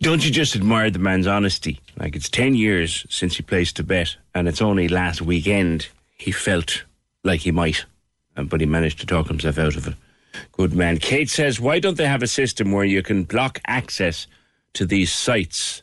[0.01, 1.81] Don't you just admire the man's honesty?
[1.97, 6.31] Like it's ten years since he placed a bet, and it's only last weekend he
[6.31, 6.85] felt
[7.23, 7.85] like he might,
[8.38, 9.95] uh, but he managed to talk himself out of it.
[10.51, 10.97] Good man.
[10.97, 14.27] Kate says, why don't they have a system where you can block access
[14.73, 15.81] to these sites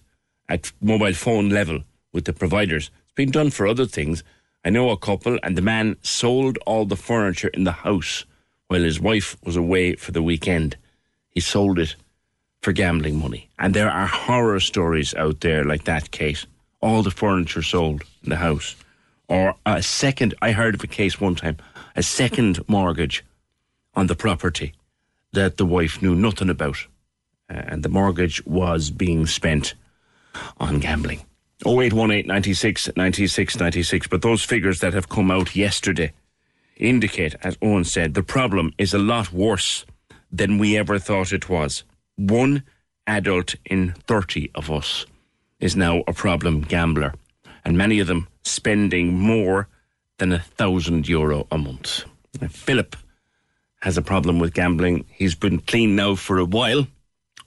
[0.48, 1.81] at mobile phone level
[2.12, 2.90] with the providers?
[3.12, 4.25] It's been done for other things.
[4.64, 8.25] I know a couple, and the man sold all the furniture in the house
[8.68, 10.79] while his wife was away for the weekend.
[11.29, 11.94] He sold it
[12.62, 13.51] for gambling money.
[13.59, 16.46] And there are horror stories out there like that, case.
[16.81, 18.77] All the furniture sold in the house.
[19.29, 21.59] Or a second, I heard of a case one time,
[21.94, 23.22] a second mortgage
[23.92, 24.72] on the property
[25.33, 26.79] that the wife knew nothing about.
[27.51, 29.75] Uh, and the mortgage was being spent
[30.59, 31.20] on gambling.
[31.66, 34.07] 0818 96 96 96.
[34.09, 36.12] But those figures that have come out yesterday
[36.77, 39.85] indicate, as Owen said, the problem is a lot worse
[40.31, 41.85] than we ever thought it was.
[42.16, 42.62] One
[43.07, 45.07] adult in 30 of us
[45.61, 47.14] is now a problem gambler,
[47.64, 49.68] and many of them spending more
[50.18, 52.05] than a thousand euro a month.
[52.40, 52.96] Now, Philip
[53.83, 55.05] has a problem with gambling.
[55.09, 56.87] He's been clean now for a while,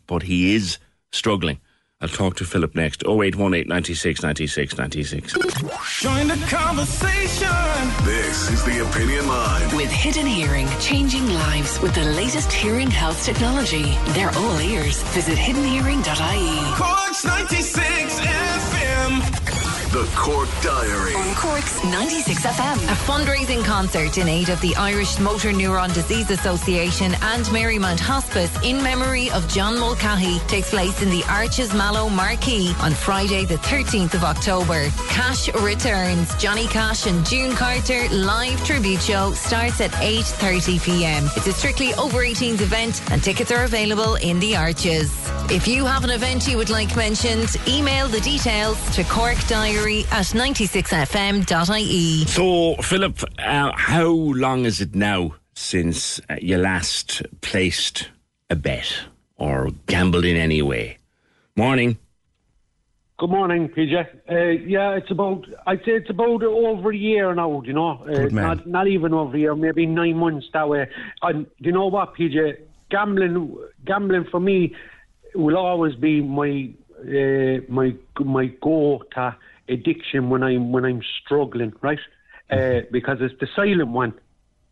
[0.08, 0.78] but he is
[1.12, 1.60] struggling.
[2.06, 3.04] I'll talk to Philip next.
[3.04, 5.34] 0818 96 96 96.
[5.34, 7.50] Join the conversation.
[8.06, 9.76] This is the Opinion Line.
[9.76, 13.98] With Hidden Hearing, changing lives with the latest hearing health technology.
[14.10, 15.02] They're all ears.
[15.16, 16.76] Visit hiddenhearing.ie.
[16.76, 19.55] Corks 96 FM.
[19.96, 21.16] The Cork Diary.
[21.16, 22.76] On Cork's 96 FM.
[22.84, 28.54] A fundraising concert in aid of the Irish Motor Neuron Disease Association and Marymount Hospice
[28.62, 33.56] in memory of John Mulcahy takes place in the Arches Mallow Marquee on Friday, the
[33.56, 34.90] 13th of October.
[35.08, 36.36] Cash returns.
[36.36, 41.24] Johnny Cash and June Carter live tribute show starts at 8:30 p.m.
[41.38, 45.10] It's a strictly over 18s event and tickets are available in the Arches.
[45.50, 50.00] If you have an event you would like mentioned, email the details to corkdiary Mary
[50.12, 52.26] at 96fm.ie.
[52.26, 58.10] So, Philip, uh, how long is it now since uh, you last placed
[58.50, 58.92] a bet
[59.38, 60.98] or gambled in any way?
[61.56, 62.00] Morning.
[63.20, 63.94] Good morning, PJ.
[64.28, 68.00] Uh, yeah, it's about, I'd say it's about over a year now, you know.
[68.02, 68.44] Uh, Good man.
[68.44, 70.90] Not, not even over a year, maybe nine months that way.
[71.22, 72.58] And you know what, PJ?
[72.90, 74.74] Gambling, gambling for me
[75.36, 79.36] will always be my, uh, my, my go-to
[79.70, 82.00] addiction when I'm, when I'm struggling, right?
[82.50, 82.92] Uh, mm-hmm.
[82.92, 84.14] because it's the silent one.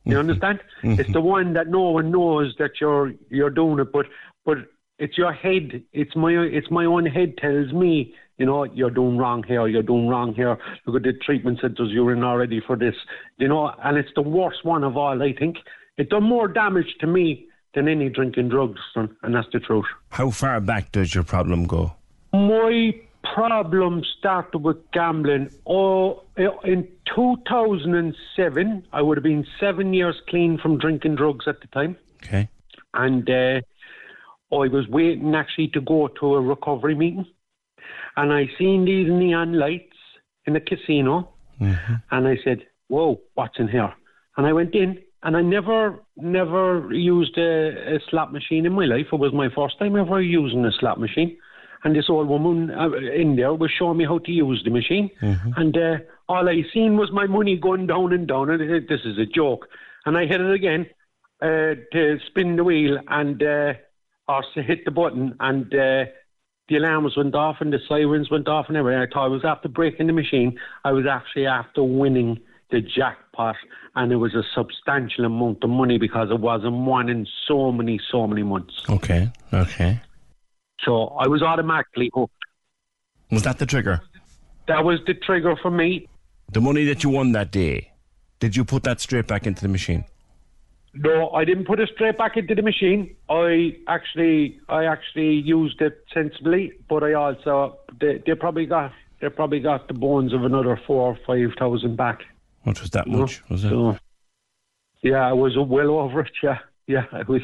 [0.05, 0.19] You mm-hmm.
[0.19, 0.59] understand?
[0.83, 0.99] Mm-hmm.
[0.99, 4.05] It's the one that no one knows that you're you're doing it, but
[4.45, 4.57] but
[4.99, 5.83] it's your head.
[5.93, 9.67] It's my it's my own head tells me, you know, you're doing wrong here.
[9.67, 10.57] You're doing wrong here.
[10.85, 12.95] Look at the treatment centres you're in already for this.
[13.37, 15.21] You know, and it's the worst one of all.
[15.21, 15.57] I think
[15.97, 19.85] it done more damage to me than any drinking drugs, and that's the truth.
[20.09, 21.95] How far back does your problem go?
[22.33, 25.49] My problem started with gambling.
[25.65, 31.67] Oh, in 2007, I would have been seven years clean from drinking drugs at the
[31.67, 31.97] time.
[32.23, 32.49] Okay.
[32.93, 33.61] And uh,
[34.51, 37.25] I was waiting actually to go to a recovery meeting.
[38.15, 39.95] And I seen these neon lights
[40.45, 41.29] in the casino.
[42.11, 43.93] And I said, whoa, what's in here?
[44.37, 48.85] And I went in and I never, never used a, a slot machine in my
[48.85, 49.07] life.
[49.11, 51.37] It was my first time ever using a slot machine.
[51.83, 55.09] And this old woman uh, in there was showing me how to use the machine.
[55.57, 55.97] And uh,
[56.29, 58.49] all I seen was my money going down and down.
[58.49, 59.67] And I said, this is a joke.
[60.05, 60.85] And I hit it again
[61.41, 63.73] uh, to spin the wheel and uh,
[64.27, 65.35] or hit the button.
[65.39, 66.05] And uh,
[66.69, 69.01] the alarms went off and the sirens went off and everything.
[69.01, 70.57] I thought I was after breaking the machine.
[70.85, 72.39] I was actually after winning
[72.71, 73.57] the jackpot.
[73.95, 77.99] And it was a substantial amount of money because it wasn't won in so many,
[78.11, 78.73] so many months.
[78.89, 79.31] Okay.
[79.53, 80.01] Okay.
[80.85, 82.33] So I was automatically hooked.
[83.31, 84.01] Was that the trigger?
[84.67, 86.07] That was the trigger for me.
[86.51, 87.91] The money that you won that day,
[88.39, 90.05] did you put that straight back into the machine?
[90.93, 93.15] No, I didn't put it straight back into the machine.
[93.27, 99.29] I actually, I actually used it sensibly, but I also they, they probably got they
[99.29, 102.19] probably got the bones of another four or five thousand back.
[102.63, 103.41] What was that much?
[103.49, 103.69] Was it?
[103.69, 103.97] So,
[105.01, 106.31] yeah, I was well over it.
[106.43, 107.41] Yeah, yeah, I was.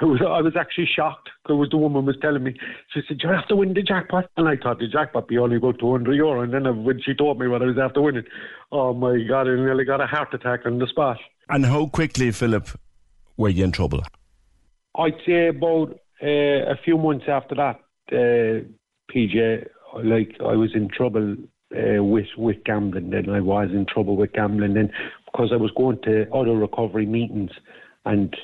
[0.00, 0.20] It was.
[0.20, 2.54] I was actually shocked because the woman was telling me.
[2.92, 5.56] She said, "You have to win the jackpot," and I thought the jackpot be only
[5.56, 6.42] about two hundred euro.
[6.42, 8.24] And then when she told me what I was after winning,
[8.70, 11.18] oh my god, I nearly got a heart attack on the spot.
[11.48, 12.68] And how quickly, Philip,
[13.36, 14.02] were you in trouble?
[14.96, 17.80] I'd say about uh, a few months after that,
[18.12, 18.64] uh,
[19.10, 19.68] PJ,
[20.04, 21.36] like I was in trouble
[21.74, 23.10] uh, with with gambling.
[23.10, 24.90] Then I was in trouble with gambling then
[25.24, 27.52] because I was going to other recovery meetings,
[28.04, 28.36] and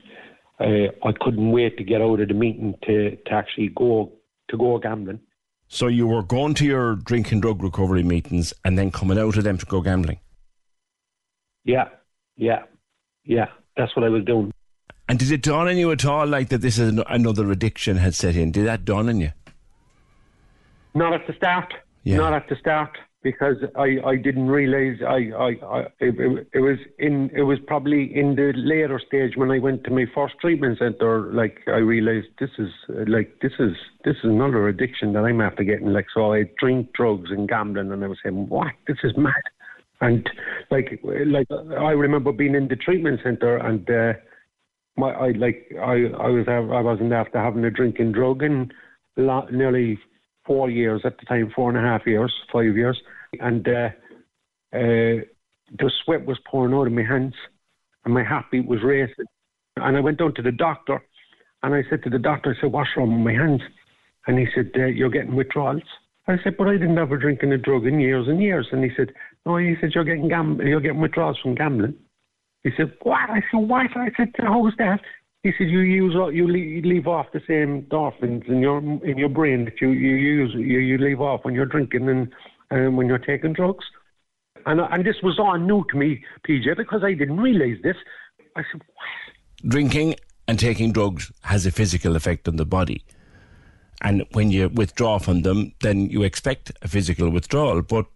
[0.61, 4.13] uh, I couldn't wait to get out of the meeting to, to actually go
[4.49, 5.21] to go gambling.
[5.69, 9.37] So you were going to your drink and drug recovery meetings and then coming out
[9.37, 10.19] of them to go gambling?
[11.65, 11.89] Yeah,
[12.37, 12.63] yeah,
[13.25, 13.49] yeah.
[13.77, 14.53] That's what I was doing.
[15.09, 18.15] And did it dawn on you at all, like that this is another addiction had
[18.15, 18.51] set in?
[18.51, 19.33] Did that dawn on you?
[20.95, 21.73] Not at the start.
[22.03, 22.17] Yeah.
[22.17, 26.79] Not at the start because I, I didn't realize I, I, I it, it, was
[26.99, 30.79] in it was probably in the later stage when I went to my first treatment
[30.79, 31.33] center.
[31.33, 32.71] Like I realized this is
[33.09, 33.73] like this is
[34.05, 35.93] this is another addiction that I'm after getting.
[35.93, 38.73] Like so, I drink drugs and gambling, and I was saying, what?
[38.87, 39.35] This is mad.
[40.01, 40.29] And
[40.71, 43.89] like like I remember being in the treatment center and.
[43.91, 44.19] Uh,
[44.97, 48.73] my, I like I I was I wasn't after having a drink and drug and
[49.17, 49.99] nearly
[50.49, 53.01] four years at the time, four and a half years, five years,
[53.39, 53.91] and uh,
[54.73, 55.23] uh,
[55.79, 57.35] the sweat was pouring out of my hands,
[58.05, 59.27] and my heartbeat was racing,
[59.77, 61.01] and I went down to the doctor,
[61.63, 63.61] and I said to the doctor, I said, "What's wrong with my hands?"
[64.27, 65.83] And he said, uh, "You're getting withdrawals."
[66.27, 68.83] I said, "But I didn't have a drinking a drug in years and years," and
[68.83, 69.13] he said,
[69.47, 71.95] "No," he said, "You're getting gam- you're getting withdrawals from gambling."
[72.65, 75.01] He said, "What?" I said, "What?" I said, "How's that?"
[75.43, 79.65] He said, "You use you leave, off the same endorphins in your in your brain
[79.67, 82.09] that you you use you, you leave off when you're drinking
[82.71, 83.85] and when you're taking drugs."
[84.67, 87.97] And and this was all new to me, PJ, because I didn't realize this.
[88.57, 89.71] I said, what?
[89.71, 90.17] Drinking
[90.49, 93.05] and taking drugs has a physical effect on the body.
[94.01, 97.83] And when you withdraw from them, then you expect a physical withdrawal.
[97.83, 98.07] But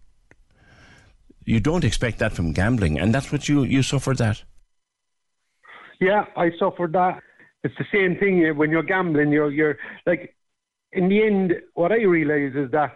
[1.44, 2.98] you don't expect that from gambling.
[2.98, 4.42] And that's what you, you suffered that.
[6.02, 7.20] Yeah, I suffered that.
[7.62, 9.30] It's the same thing when you're gambling.
[9.30, 10.34] You're you're like,
[10.90, 12.90] in the end, what I realised is that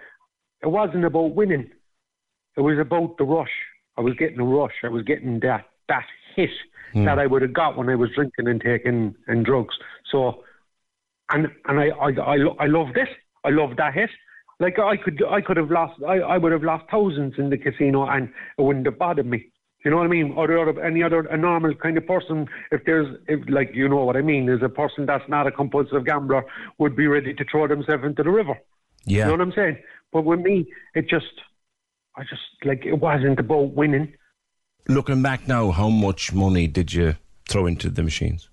[0.61, 1.71] it wasn't about winning.
[2.57, 3.53] It was about the rush.
[3.97, 4.73] I was getting a rush.
[4.83, 6.03] I was getting that that
[6.35, 6.51] hit
[6.93, 7.05] hmm.
[7.05, 9.77] that I would have got when I was drinking and taking and drugs.
[10.11, 10.43] So,
[11.31, 13.09] and and I I I, lo- I love this.
[13.45, 14.11] I loved that hit.
[14.59, 17.59] Like I could, I could have lost, I, I would have lost thousands in the
[17.59, 19.53] casino, and it wouldn't have bothered me.
[19.87, 20.33] You know what I mean?
[20.33, 24.05] Or, or any other a normal kind of person, if there's, if like you know
[24.05, 26.45] what I mean, is a person that's not a compulsive gambler
[26.79, 28.59] would be ready to throw themselves into the river.
[29.05, 29.19] Yeah.
[29.19, 29.79] You know what I'm saying?
[30.13, 30.67] But with me,
[30.97, 31.41] it just,
[32.17, 34.13] I just like it wasn't about winning.
[34.89, 37.15] Looking back now, how much money did you
[37.49, 38.49] throw into the machines?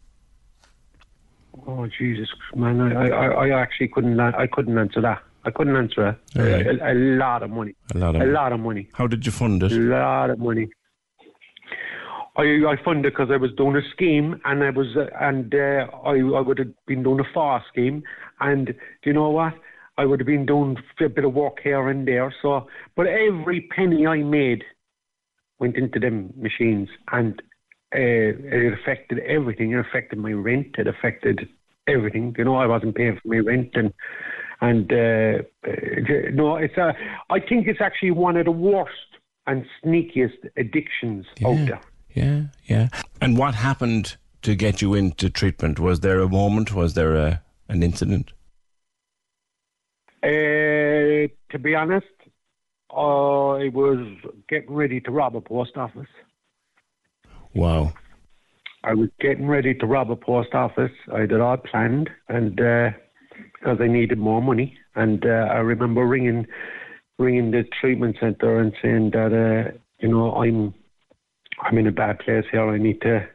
[1.65, 2.79] Oh Jesus, man!
[2.95, 5.23] I, I, I actually couldn't, I couldn't answer that.
[5.45, 6.39] I couldn't answer that.
[6.39, 6.79] Right.
[6.79, 7.73] A, a lot of money.
[7.95, 8.31] A lot of a money.
[8.31, 8.87] lot of money.
[8.93, 9.71] How did you fund it?
[9.71, 10.67] A lot of money.
[12.35, 15.85] I I funded because I was doing a scheme and I was uh, and uh,
[16.03, 18.03] I I would have been doing a FÁS scheme.
[18.39, 18.73] And do
[19.05, 19.53] you know what?
[19.97, 22.33] I would have been doing a bit of work here and there.
[22.41, 24.63] So but every penny I made
[25.59, 27.39] went into them machines and
[27.95, 29.71] uh, it affected everything.
[29.71, 30.75] It affected my rent.
[30.79, 31.47] It affected
[31.87, 32.33] everything.
[32.37, 33.93] You know I wasn't paying for my rent and
[34.61, 36.95] and uh, uh, no it's a
[37.29, 41.81] I think it's actually one of the worst and sneakiest addictions out there.
[42.13, 42.89] Yeah, yeah.
[43.21, 45.79] And what happened to get you into treatment?
[45.79, 46.73] Was there a moment?
[46.73, 48.33] Was there a an incident?
[50.21, 52.05] Uh, to be honest,
[52.91, 54.05] I was
[54.47, 56.07] getting ready to rob a post office.
[57.53, 57.93] Wow.
[58.83, 60.91] I was getting ready to rob a post office.
[61.13, 62.89] I had it all planned, and uh,
[63.53, 66.45] because I needed more money, and uh, I remember ringing,
[67.17, 70.73] ringing the treatment centre and saying that uh, you know I'm,
[71.63, 72.67] I'm in a bad place here.
[72.67, 73.27] I need to,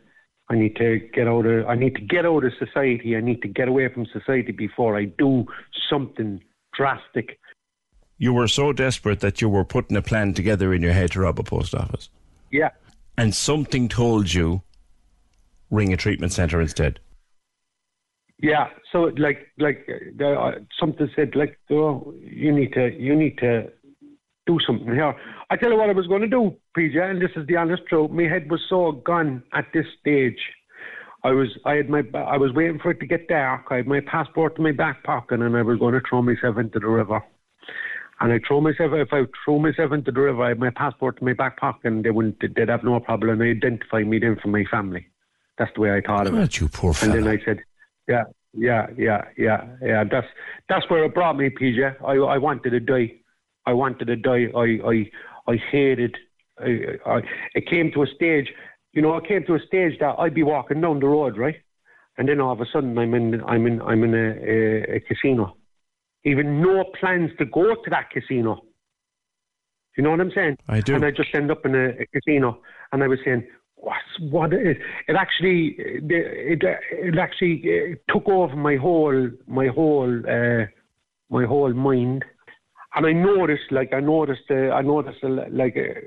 [0.48, 3.16] I need to get out of, I need to get out of society.
[3.16, 5.46] I need to get away from society before I do
[5.90, 6.42] something
[6.74, 7.38] drastic.
[8.18, 11.20] You were so desperate that you were putting a plan together in your head to
[11.20, 12.10] rob a post office.
[12.50, 12.70] Yeah,
[13.16, 14.62] And something told you
[15.70, 16.98] ring a treatment centre instead.
[18.40, 19.88] Yeah, so like like
[20.20, 23.70] uh, uh, something said like oh you need to you need to
[24.48, 25.14] do something here.
[25.50, 27.82] I tell you what I was going to do, PJ, and this is the honest
[27.88, 28.10] truth.
[28.10, 30.40] My head was so gone at this stage.
[31.22, 33.66] I was I had my I was waiting for it to get dark.
[33.70, 36.56] I had my passport in my back pocket, and I was going to throw myself
[36.58, 37.22] into the river.
[38.20, 41.18] And I throw myself if I throw myself into the river, I had my passport
[41.20, 44.52] in my back pocket, and they wouldn't they'd have no problem identifying me then from
[44.52, 45.06] my family.
[45.58, 46.60] That's the way I thought of it.
[46.60, 47.58] You poor And then I said,
[48.06, 48.24] yeah,
[48.54, 50.04] yeah, yeah, yeah, yeah.
[50.04, 50.26] That's
[50.68, 51.96] that's where it brought me, PJ.
[52.02, 53.17] I I wanted to die.
[53.68, 54.46] I wanted to die.
[54.64, 54.96] I I
[55.52, 56.14] I hated.
[56.58, 56.70] I,
[57.14, 57.16] I
[57.54, 58.48] it came to a stage.
[58.94, 61.60] You know, it came to a stage that I'd be walking down the road, right,
[62.16, 65.00] and then all of a sudden I'm in I'm in I'm in a, a, a
[65.00, 65.56] casino.
[66.24, 68.52] Even no plans to go to that casino.
[69.96, 70.56] You know what I'm saying?
[70.68, 70.94] I do.
[70.94, 72.60] And I just end up in a, a casino,
[72.92, 76.62] and I was saying, "What's what?" It, it actually, it, it,
[77.08, 80.64] it actually uh, took over my whole, my whole, uh,
[81.28, 82.24] my whole mind.
[82.94, 86.00] And I noticed, like, I noticed, uh, I noticed, uh, like, uh,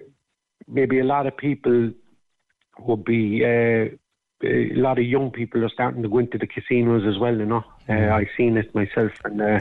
[0.68, 1.92] maybe a lot of people
[2.80, 3.96] would be, uh,
[4.44, 7.36] a lot of young people are starting to go into the casinos as well.
[7.38, 9.42] You know, uh, I seen it myself, and.
[9.42, 9.60] Uh,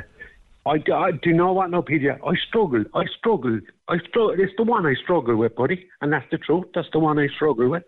[0.66, 2.18] I, I, do you know what now, PJ?
[2.22, 3.62] I struggle, I struggled.
[3.88, 4.34] I struggle.
[4.38, 6.66] It's the one I struggle with, buddy, and that's the truth.
[6.74, 7.82] That's the one I struggle with.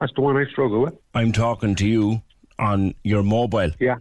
[0.00, 0.94] That's the one I struggle with.
[1.14, 2.22] I'm talking to you
[2.58, 3.70] on your mobile.
[3.78, 3.98] Yeah.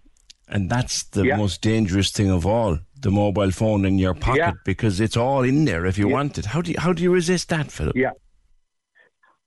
[0.48, 1.38] And that's the Yeah.
[1.38, 4.52] most dangerous thing of all, the mobile phone in your pocket Yeah.
[4.64, 6.46] because it's all in there if you want it.
[6.46, 7.96] How do you, how do you resist that, Philip?
[7.96, 8.12] Yeah.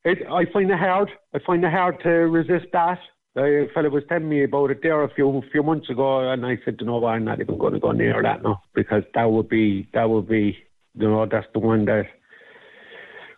[0.04, 1.10] It, I find it hard.
[1.34, 2.98] I find it hard to resist that.
[3.36, 6.58] A fella was telling me about it there a few few months ago, and I
[6.64, 9.30] said, you know what, I'm not even going to go near that now because that
[9.30, 10.56] would be that would be,
[10.94, 12.06] you know, that's the one that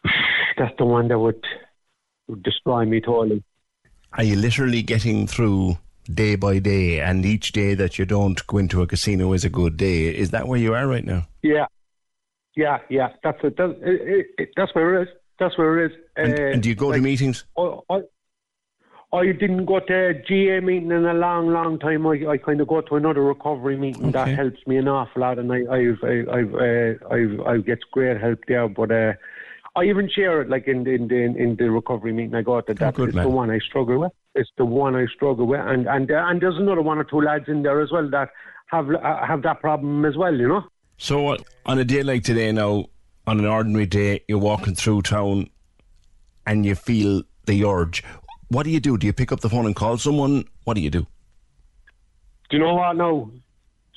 [0.58, 1.44] that's the one that would,
[2.28, 3.42] would destroy me totally.
[4.14, 5.76] Are you literally getting through
[6.14, 9.50] day by day and each day that you don't go into a casino is a
[9.50, 10.08] good day?
[10.08, 11.26] Is that where you are right now?
[11.42, 11.66] Yeah,
[12.56, 13.10] yeah, yeah.
[13.22, 13.56] That's it.
[13.56, 15.14] That, it, it, that's where it is.
[15.38, 15.98] That's where it is.
[16.16, 17.44] And, Uh, and do you go to meetings?
[17.56, 18.00] I, I,
[19.12, 22.06] I didn't go to a GA meeting in a long, long time.
[22.06, 25.38] I, I kind of go to another recovery meeting that helps me an awful lot,
[25.38, 28.68] and I, I've, I, I've, uh, I've, I get great help there.
[28.68, 29.12] But uh,
[29.74, 32.60] I even share it, like in the, in the in the recovery meeting I go
[32.60, 32.74] to.
[32.74, 33.24] That is man.
[33.24, 34.12] the one I struggle with.
[34.40, 37.20] It's the one I struggle with, and and uh, and there's another one or two
[37.20, 38.30] lads in there as well that
[38.68, 40.34] have uh, have that problem as well.
[40.34, 40.64] You know.
[40.96, 41.36] So
[41.66, 42.86] on a day like today now,
[43.26, 45.50] on an ordinary day, you're walking through town
[46.46, 48.02] and you feel the urge.
[48.48, 48.96] What do you do?
[48.96, 50.44] Do you pick up the phone and call someone?
[50.64, 51.06] What do you do?
[52.48, 53.30] Do you know what now?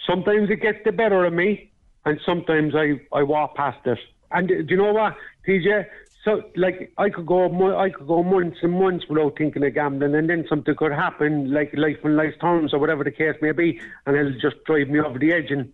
[0.06, 1.72] Sometimes it gets the better of me,
[2.04, 3.98] and sometimes I, I walk past it.
[4.32, 5.16] And do you know what,
[5.48, 5.86] PJ?
[6.24, 10.16] So, like, I could go, I could go months and months without thinking of gambling,
[10.16, 13.52] and then something could happen, like life and life terms or whatever the case may
[13.52, 15.72] be, and it'll just drive me over the edge, and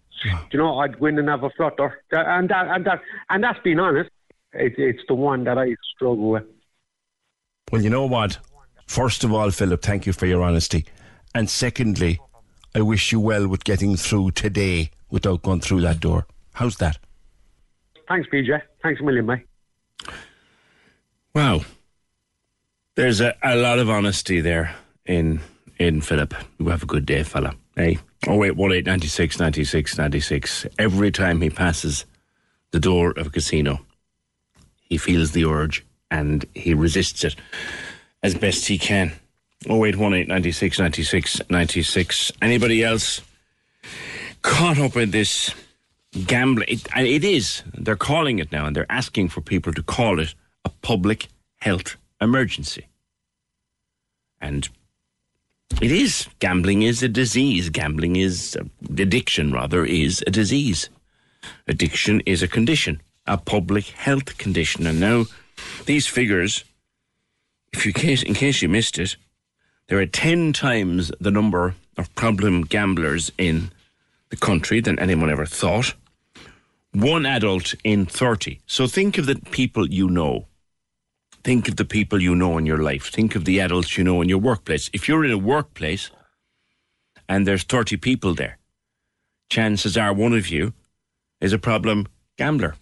[0.51, 3.79] you know, I'd win and have a flutter, and that, and that, and that's being
[3.79, 4.09] honest.
[4.53, 6.45] It, it's the one that I struggle with.
[7.71, 8.39] Well, you know what?
[8.87, 10.85] First of all, Philip, thank you for your honesty.
[11.35, 12.19] And secondly,
[12.73, 16.25] I wish you well with getting through today without going through that door.
[16.53, 16.97] How's that?
[18.07, 18.59] Thanks, PJ.
[18.81, 19.45] Thanks a million, mate.
[21.39, 21.61] Wow.
[22.95, 24.75] There's a, a lot of honesty there
[25.05, 25.39] in
[25.77, 26.33] in Philip.
[26.57, 27.55] You have a good day, fella.
[27.77, 27.97] Hey.
[28.27, 30.67] Oh wait, one eight ninety six ninety six ninety six.
[30.77, 32.05] Every time he passes
[32.71, 33.79] the door of a casino,
[34.81, 37.37] he feels the urge and he resists it
[38.21, 39.13] as best he can.
[39.69, 42.33] Oh wait, one eight ninety six ninety six ninety six.
[42.41, 43.21] Anybody else
[44.41, 45.55] caught up in this
[46.27, 46.67] gambling?
[46.67, 47.63] It, it is.
[47.73, 50.35] They're calling it now, and they're asking for people to call it
[50.65, 52.87] a public health emergency.
[54.41, 54.67] And
[55.81, 56.27] it is.
[56.39, 57.69] Gambling is a disease.
[57.69, 58.65] Gambling is, uh,
[58.97, 60.89] addiction rather, is a disease.
[61.67, 64.85] Addiction is a condition, a public health condition.
[64.87, 65.25] And now
[65.85, 66.65] these figures,
[67.71, 69.15] if you case, in case you missed it,
[69.87, 73.71] there are 10 times the number of problem gamblers in
[74.29, 75.93] the country than anyone ever thought.
[76.93, 78.61] One adult in 30.
[78.65, 80.47] So think of the people you know.
[81.43, 83.11] Think of the people you know in your life.
[83.11, 84.89] Think of the adults you know in your workplace.
[84.91, 86.09] If you're in a workplace
[87.27, 88.57] and there's 30 people there,
[89.49, 90.73] chances are one of you
[91.39, 92.75] is a problem gambler.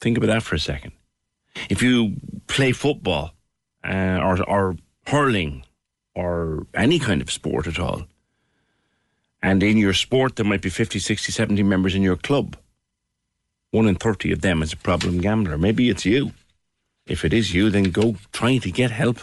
[0.00, 0.92] Think about that for a second.
[1.70, 2.16] If you
[2.46, 3.32] play football
[3.84, 5.64] uh, or, or hurling
[6.14, 8.06] or any kind of sport at all,
[9.42, 12.56] and in your sport there might be 50, 60, 70 members in your club,
[13.70, 15.58] one in 30 of them is a problem gambler.
[15.58, 16.32] Maybe it's you.
[17.06, 19.18] If it is you, then go try to get help.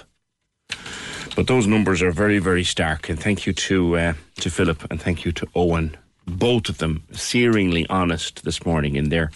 [1.35, 3.09] But those numbers are very, very stark.
[3.09, 5.97] And thank you to uh, to Philip and thank you to Owen.
[6.25, 9.31] Both of them searingly honest this morning in their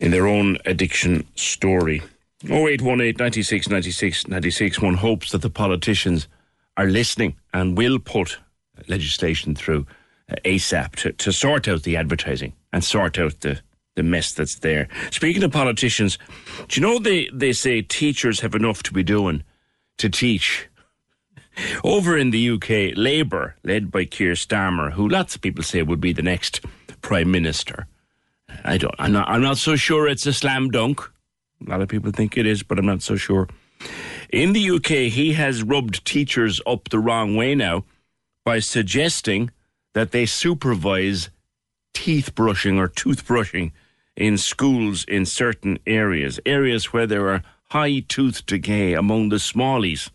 [0.00, 2.02] in their own addiction story.
[2.44, 4.80] 0818 96 96 96.
[4.80, 6.28] One hopes that the politicians
[6.76, 8.38] are listening and will put
[8.88, 9.86] legislation through
[10.30, 13.60] uh, ASAP to, to sort out the advertising and sort out the,
[13.94, 14.88] the mess that's there.
[15.10, 16.18] Speaking of politicians,
[16.68, 19.42] do you know they, they say teachers have enough to be doing
[19.98, 20.68] to teach?
[21.84, 26.00] Over in the UK, Labour, led by Keir Starmer, who lots of people say would
[26.00, 26.60] be the next
[27.00, 27.86] Prime Minister.
[28.64, 31.00] I don't I'm not I'm not so sure it's a slam dunk.
[31.66, 33.48] A lot of people think it is, but I'm not so sure.
[34.30, 37.84] In the UK, he has rubbed teachers up the wrong way now
[38.44, 39.50] by suggesting
[39.94, 41.30] that they supervise
[41.94, 43.72] teeth brushing or toothbrushing
[44.16, 50.10] in schools in certain areas, areas where there are high tooth decay among the smallies,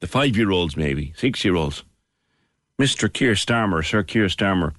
[0.00, 1.84] the five year olds, maybe, six year olds.
[2.80, 3.12] Mr.
[3.12, 4.72] Keir Starmer, Sir Keir Starmer,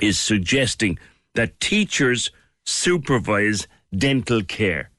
[0.00, 0.98] is suggesting
[1.34, 2.30] that teachers
[2.64, 3.66] supervise
[3.96, 4.90] dental care.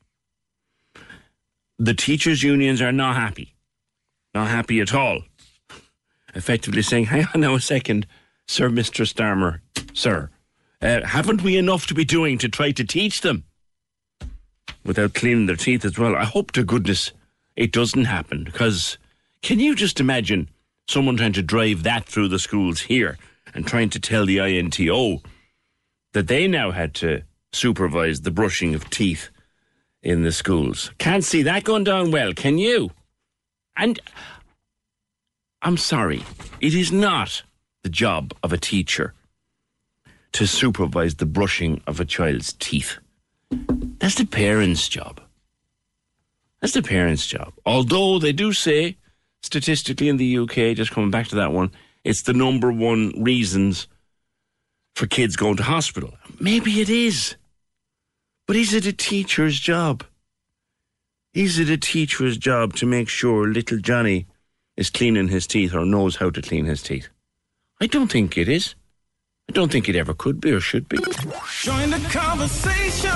[1.79, 3.55] The teachers' unions are not happy,
[4.33, 5.21] not happy at all.
[6.37, 8.05] Effectively saying, hang on now a second,
[8.47, 9.11] Sir Mr.
[9.11, 9.59] Starmer,
[9.93, 10.29] sir.
[10.79, 13.43] Uh, haven't we enough to be doing to try to teach them
[14.85, 16.15] without cleaning their teeth as well?
[16.15, 17.11] I hope to goodness
[17.55, 18.99] it doesn't happen because
[19.41, 20.47] can you just imagine
[20.87, 23.17] someone trying to drive that through the schools here
[23.55, 25.23] and trying to tell the INTO
[26.13, 29.31] that they now had to supervise the brushing of teeth
[30.03, 30.91] in the schools?
[30.99, 32.91] Can't see that going down well, can you?
[33.75, 33.99] And
[35.61, 36.23] I'm sorry,
[36.61, 37.43] it is not
[37.83, 39.13] the job of a teacher
[40.33, 42.97] to supervise the brushing of a child's teeth.
[43.49, 45.21] That's the parents' job.
[46.61, 47.53] That's the parents' job.
[47.65, 48.97] Although they do say,
[49.41, 51.71] statistically in the UK, just coming back to that one,
[52.03, 53.87] it's the number one reasons
[54.95, 56.13] for kids going to hospital.
[56.39, 57.35] Maybe it is.
[58.45, 60.03] But is it a teacher's job?
[61.33, 64.25] Is it a teacher's job to make sure little Johnny
[64.77, 67.09] is cleaning his teeth or knows how to clean his teeth?
[67.81, 68.75] I don't think it is.
[69.49, 70.97] I don't think it ever could be or should be.
[71.61, 73.11] Join the conversation.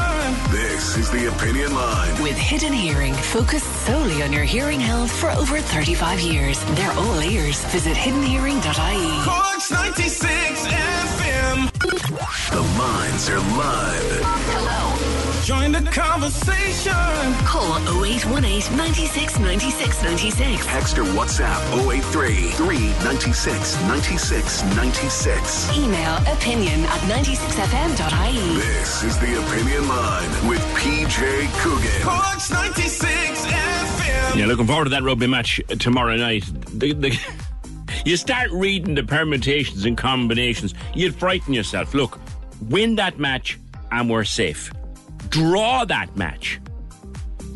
[0.49, 2.24] This is the Opinion Line.
[2.24, 6.64] With Hidden Hearing, focused solely on your hearing health for over 35 years.
[6.76, 7.64] They're all ears.
[7.66, 9.24] Visit hiddenhearing.ie.
[9.26, 11.72] Cork's 96 FM.
[12.51, 14.22] The lines are live.
[14.24, 15.11] Hello.
[15.44, 16.94] Join the conversation.
[17.46, 17.74] Call
[18.06, 20.66] 0818 96 96 96.
[20.68, 25.78] Text or WhatsApp 083 396 96 96.
[25.78, 28.56] Email opinion at 96fm.ie.
[28.60, 32.02] This is the Opinion Line with PJ Coogan.
[32.04, 34.38] Cork's 96 FM.
[34.38, 36.44] Yeah, looking forward to that rugby match tomorrow night.
[36.72, 37.20] The, the,
[38.06, 41.96] you start reading the permutations and combinations, you'd frighten yourself.
[41.96, 42.20] Look,
[42.70, 43.58] win that match
[43.92, 44.72] and we're safe.
[45.32, 46.60] Draw that match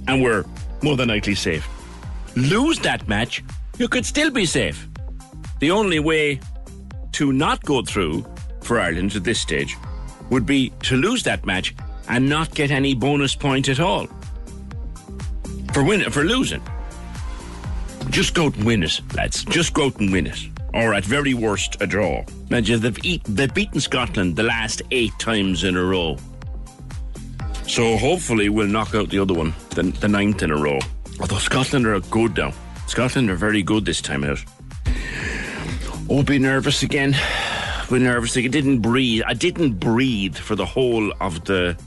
[0.08, 0.46] and we're
[0.82, 1.68] more than likely safe.
[2.36, 3.44] Lose that match,
[3.78, 4.88] you could still be safe.
[5.60, 6.40] The only way
[7.14, 8.26] to not go through
[8.62, 9.78] for Ireland at this stage
[10.30, 11.76] would be to lose that match
[12.10, 14.08] and not get any bonus point at all
[15.74, 16.62] for win for losing.
[18.10, 19.44] Just go out and win it, lads.
[19.44, 20.40] Just go out and win it.
[20.74, 22.24] Or at very worst, a draw.
[22.50, 26.18] Imagine they've, eat, they've beaten Scotland the last eight times in a row.
[27.68, 30.80] So hopefully we'll knock out the other one, the, the ninth in a row.
[31.20, 32.54] Although Scotland are good now.
[32.88, 34.44] Scotland are very good this time out.
[36.10, 37.16] Oh, be nervous again.
[37.90, 38.38] Be nervous.
[38.38, 39.24] I didn't breathe.
[39.26, 41.78] I didn't breathe for the whole of the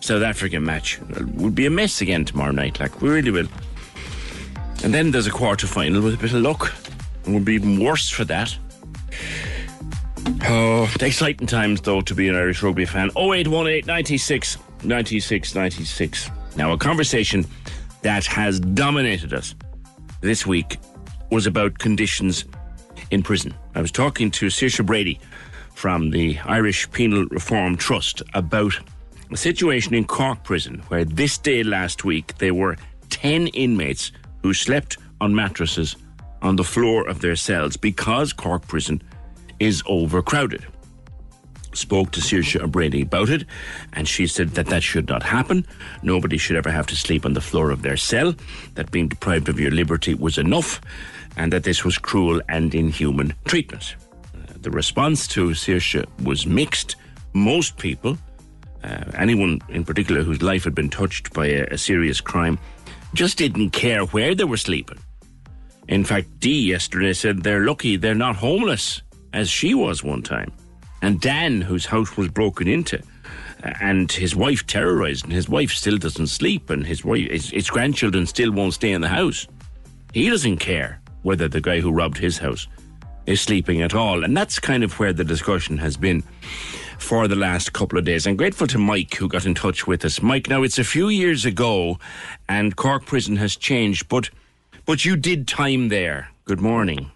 [0.00, 0.98] South African match.
[1.10, 2.80] It would be a mess again tomorrow night.
[2.80, 3.48] Like we really will.
[4.82, 6.74] And then there's a quarter final with a bit of luck.
[7.26, 8.56] It would be even worse for that.
[10.44, 13.10] Oh, exciting times though to be an Irish rugby fan.
[13.16, 14.18] 0818
[14.82, 16.30] 96 96 96.
[16.56, 17.44] Now, a conversation
[18.02, 19.54] that has dominated us
[20.20, 20.78] this week
[21.30, 22.44] was about conditions
[23.10, 23.54] in prison.
[23.74, 25.20] I was talking to Saoirse Brady
[25.74, 28.78] from the Irish Penal Reform Trust about
[29.30, 32.76] a situation in Cork prison where this day last week there were
[33.10, 34.12] 10 inmates
[34.42, 35.96] who slept on mattresses
[36.42, 39.02] on the floor of their cells because Cork prison
[39.60, 40.66] is overcrowded.
[41.72, 43.44] Spoke to Saoirse Brady about it,
[43.92, 45.66] and she said that that should not happen.
[46.02, 48.34] Nobody should ever have to sleep on the floor of their cell,
[48.74, 50.80] that being deprived of your liberty was enough,
[51.36, 53.94] and that this was cruel and inhuman treatment.
[54.34, 56.96] Uh, the response to Saoirse was mixed.
[57.32, 58.18] Most people,
[58.82, 62.58] uh, anyone in particular whose life had been touched by a, a serious crime,
[63.14, 64.98] just didn't care where they were sleeping.
[65.88, 69.02] In fact, Dee yesterday said they're lucky they're not homeless,
[69.32, 70.52] as she was one time.
[71.02, 72.98] And Dan, whose house was broken into,
[73.62, 77.50] uh, and his wife terrorized, and his wife still doesn't sleep, and his wife, his,
[77.50, 79.46] his grandchildren still won't stay in the house.
[80.12, 82.66] He doesn't care whether the guy who robbed his house
[83.26, 84.24] is sleeping at all.
[84.24, 86.22] And that's kind of where the discussion has been
[86.98, 88.26] for the last couple of days.
[88.26, 90.20] I'm grateful to Mike who got in touch with us.
[90.20, 91.98] Mike, now it's a few years ago
[92.48, 94.30] and Cork Prison has changed, but
[94.86, 96.30] but you did time there.
[96.44, 97.10] Good morning.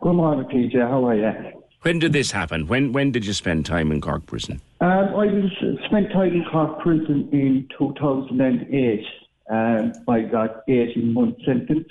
[0.00, 0.80] Good morning, PJ.
[0.80, 1.61] How are you?
[1.82, 2.68] When did this happen?
[2.68, 4.60] When when did you spend time in Cork Prison?
[4.80, 5.50] Um, I was
[5.86, 9.04] spent time in Cork Prison in 2008.
[9.50, 11.88] Um, I got 18 month sentence.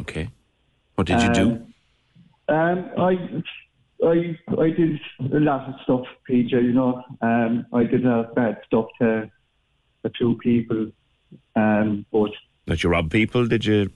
[0.00, 0.28] Okay.
[0.94, 1.66] What did you do?
[2.48, 3.42] Um, I
[4.04, 5.00] I I did
[5.32, 6.52] a lot of stuff, PJ.
[6.52, 9.28] You know, um, I did a lot of bad stuff to
[10.02, 10.90] the two people,
[11.56, 12.30] um, but
[12.66, 13.46] Did you rob people?
[13.46, 13.90] Did you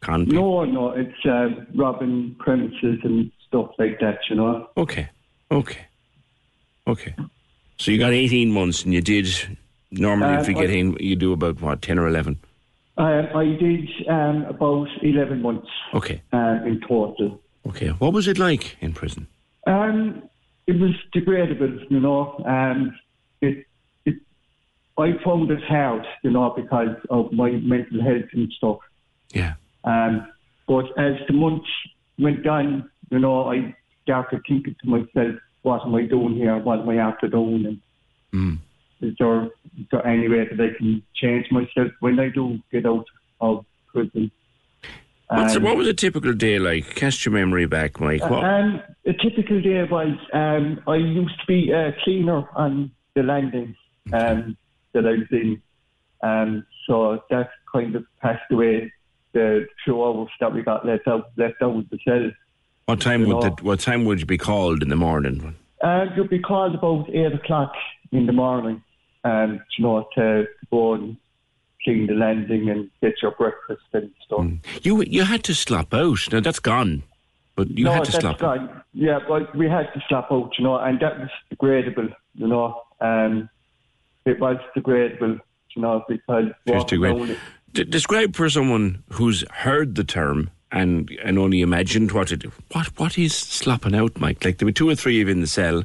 [0.00, 0.42] con people?
[0.42, 4.18] no, no, it's uh, robbing premises and stuff like that.
[4.30, 4.68] You know.
[4.76, 5.08] Okay.
[5.50, 5.80] Okay.
[6.86, 7.14] Okay.
[7.76, 9.26] So you got 18 months and you did,
[9.90, 12.38] normally if you Um, get I- in, you do about, what, 10 or 11?
[12.96, 16.22] Um, I did um, about 11 months Okay.
[16.32, 17.40] um, in total.
[17.68, 17.88] Okay.
[17.88, 19.26] What was it like in prison?
[19.66, 20.22] Um,
[20.66, 22.42] it was degradable, you know.
[22.46, 22.94] Um,
[23.40, 23.66] it,
[24.06, 24.16] it,
[24.98, 28.78] I found it hard, you know, because of my mental health and stuff.
[29.32, 29.54] Yeah.
[29.84, 30.28] Um,
[30.66, 31.68] but as the months
[32.18, 36.58] went on, you know, I started thinking to myself, what am I doing here?
[36.58, 37.66] What am I after doing?
[37.66, 37.80] And
[38.34, 38.58] Mm.
[39.02, 39.44] is there,
[39.78, 43.04] is there any way that I can change myself when I do get out
[43.40, 44.30] of prison?
[45.28, 46.94] Um, what was a typical day like?
[46.94, 48.22] Cast your memory back, Mike.
[48.22, 53.74] Um, a typical day was um, I used to be a cleaner on the landing
[54.12, 54.56] um,
[54.94, 55.62] that I was in.
[56.22, 58.92] Um, so that kind of passed away
[59.32, 62.30] the two hours that we got let out, left out of the cell.
[62.86, 63.54] What time would know.
[63.56, 65.54] the, what time would you be called in the morning?
[65.82, 67.72] Uh, you'd be called about 8 o'clock
[68.10, 68.82] in the morning
[69.24, 71.16] and you know, to go and
[71.84, 74.46] clean the landing and get your breakfast and stuff.
[74.82, 76.18] You you had to slop out.
[76.30, 77.02] Now that's gone,
[77.56, 78.84] but you no, had to that's slop out.
[78.92, 82.82] Yeah, but we had to slap out, you know, and that was degradable, you know.
[83.00, 83.48] Um,
[84.24, 85.40] it was degradable,
[85.74, 87.38] you know, because walking to around.
[87.72, 92.86] D- describe for someone who's heard the term and and only imagined what it what
[92.98, 94.44] what is slopping out, Mike?
[94.44, 95.84] Like there were two or three of in the cell.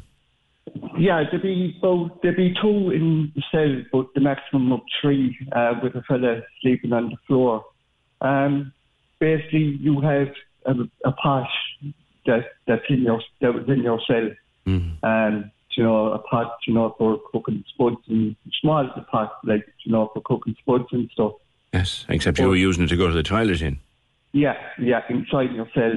[0.97, 2.11] Yeah, there'd be both.
[2.23, 6.41] There'd be two in the cell, but the maximum of three uh, with a fella
[6.61, 7.65] sleeping on the floor.
[8.21, 8.71] Um,
[9.19, 10.29] basically, you have
[10.65, 10.73] a,
[11.05, 11.49] a pot
[12.25, 14.29] that that's in your that was in your cell,
[15.03, 19.91] and you know a pot, you know, for cooking spuds and small pot, like you
[19.91, 21.33] know for cooking spuds and stuff.
[21.73, 23.79] Yes, except you were using it to go to the toilet in.
[24.33, 25.93] Yeah, yeah, inside your cell,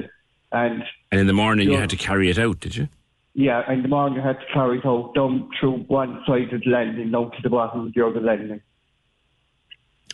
[0.51, 2.87] and And in the morning you had to carry it out, did you?
[3.33, 6.61] yeah, in the morning you had to carry it out down through one side of
[6.61, 8.61] the landing, down to the bottom of the other landing.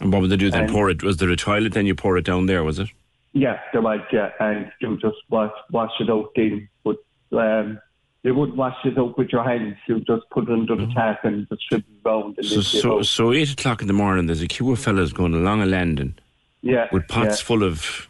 [0.01, 0.63] And what would they do then?
[0.63, 1.03] And- pour it?
[1.03, 1.73] Was there a toilet?
[1.73, 2.89] Then you pour it down there, was it?
[3.33, 6.67] Yeah, there was, yeah, and you just wash, wash it out then.
[6.83, 6.97] But
[7.31, 7.79] um,
[8.23, 9.75] you wouldn't wash it out with your hands.
[9.87, 12.37] You just put it under the tap and just strip it around.
[12.37, 15.33] And So, so, so eight o'clock in the morning, there's a queue of fellas going
[15.33, 16.15] along a landing
[16.67, 17.45] yeah, with pots yeah.
[17.45, 18.07] full of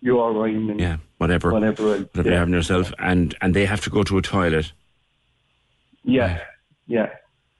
[0.00, 0.54] You are right.
[0.54, 2.22] And yeah, whatever, Whatever, whatever yeah.
[2.24, 4.72] you're having yourself, and and they have to go to a toilet.
[6.04, 6.40] Yeah,
[6.86, 7.10] yeah.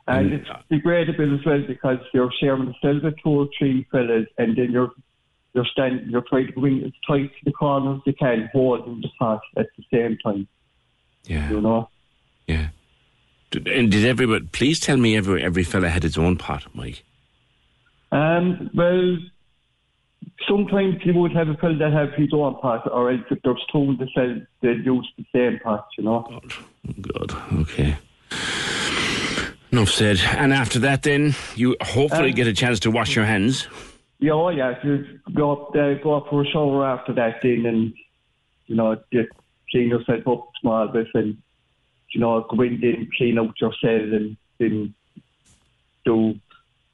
[0.07, 4.27] And it's degradable as well because you're sharing a cell with two or three fellas,
[4.39, 4.93] and then you're
[5.55, 9.01] you're standing, you're trying to bring as tight to the corner as you can, holding
[9.03, 10.49] the pot at the same time.
[11.25, 11.91] Yeah, you know.
[12.47, 12.69] Yeah.
[13.51, 14.47] Did, and did everybody?
[14.47, 17.05] Please tell me every every fella had his own pot, Mike.
[18.13, 19.19] Um, well,
[20.47, 23.65] sometimes you would have a fella that have his own pot, or else if there's
[23.73, 26.41] two in the cell, they'd use the same pot, you know.
[27.01, 27.97] God, okay.
[29.73, 30.21] Enough said.
[30.37, 33.69] And after that, then you hopefully Um, get a chance to wash your hands.
[34.21, 37.67] Yeah, oh yeah, you go up, uh, go up for a shower after that, then,
[37.67, 37.93] and
[38.67, 39.29] you know, just
[39.71, 41.37] clean yourself up a small bit, and
[42.13, 44.95] you know, go in, then clean out your cell, and then
[46.05, 46.35] do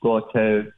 [0.03, 0.73] go to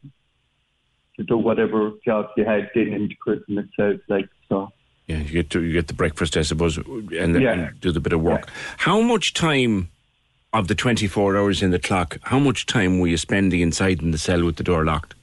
[1.16, 4.70] to do whatever job you had then in the prison itself, like so.
[5.06, 7.52] Yeah, you get to you get the breakfast, I suppose, and, Yeah.
[7.52, 8.48] and do the bit of work.
[8.78, 9.88] How much time
[10.52, 12.18] of the twenty four hours in the clock?
[12.22, 15.14] How much time were you spending inside in the cell with the door locked?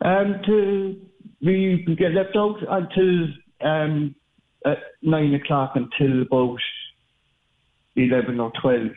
[0.00, 0.96] Um, to
[1.42, 3.28] we get left out until
[3.60, 4.14] um
[4.64, 6.58] at nine o'clock until about
[7.96, 8.90] eleven or 12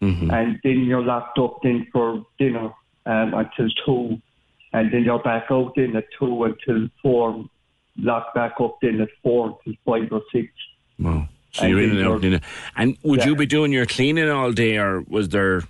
[0.00, 2.70] and then you're locked up then for dinner
[3.06, 4.20] um until two,
[4.76, 7.44] and then you're back out in at two until four,
[7.96, 10.48] locked back up then at four until five or six.
[10.98, 11.28] Wow.
[11.52, 12.24] So And you're in and out.
[12.24, 12.42] in and-
[12.76, 13.26] And would Yeah.
[13.28, 15.62] you be doing your cleaning all day, or was there?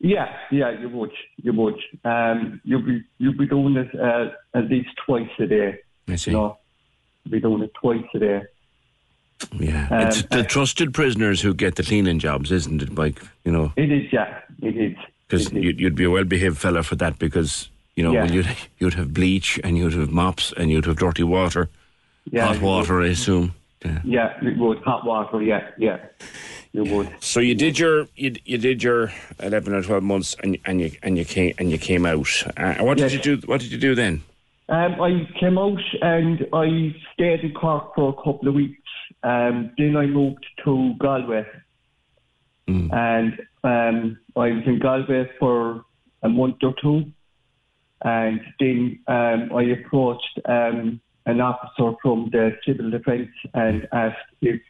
[0.00, 1.78] Yeah, yeah, you would, you would.
[2.04, 5.78] Um, you'll be you'll be doing it uh, at least twice a day.
[6.08, 6.32] I see.
[6.32, 6.58] You know,
[7.24, 8.42] you'll be doing it twice a day.
[9.58, 13.20] Yeah, Um, it's the trusted prisoners who get the cleaning jobs, isn't it, Mike?
[13.44, 14.96] You know, It is, yeah, it is.
[15.26, 18.22] because you'd, you'd be a well-behaved fella for that, because you know Yeah.
[18.24, 21.68] well, you'd you'd have bleach and you'd have mops and you'd have dirty water,
[22.30, 23.52] Yeah, hot you water, I assume.
[23.84, 24.00] Yeah.
[24.04, 25.42] Yeah, you would hot water.
[25.42, 25.98] Yeah, yeah,
[26.72, 27.08] you would.
[27.20, 30.90] So you did your you, you did your eleven or twelve months, and and you
[31.02, 32.28] and you came and you came out.
[32.56, 33.14] Uh, what did Yes.
[33.26, 33.46] you do?
[33.46, 34.22] What did you do then?
[34.68, 38.78] Um, I came out and I stayed in Cork for a couple of weeks.
[39.24, 41.44] Um, then I moved to Galway,
[42.66, 43.32] and
[43.64, 45.84] um, I was in Galway for
[46.22, 47.04] a month or two,
[48.04, 54.60] and then um, I approached um, an officer from the civil defence and asked if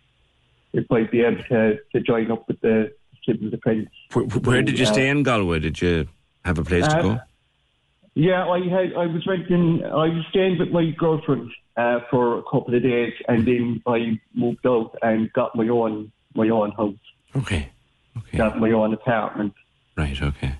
[0.74, 2.92] if I'd be able to, to join up with the
[3.26, 3.88] civil defence.
[4.14, 5.58] Where, where did you Uh, stay in Galway?
[5.60, 6.08] Did you
[6.44, 7.20] have a place to Uh, go?
[8.14, 8.92] Yeah, I had.
[8.94, 9.82] I was renting.
[9.84, 14.18] I was staying with my girlfriend uh, for a couple of days, and then I
[14.34, 17.04] moved out and got my own my own house.
[17.36, 17.70] Okay.
[18.36, 19.54] Got my own apartment,
[19.96, 20.20] Right.
[20.20, 20.54] Okay.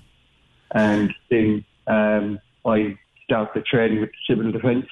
[0.71, 4.87] and then um, I started training with the civil defence.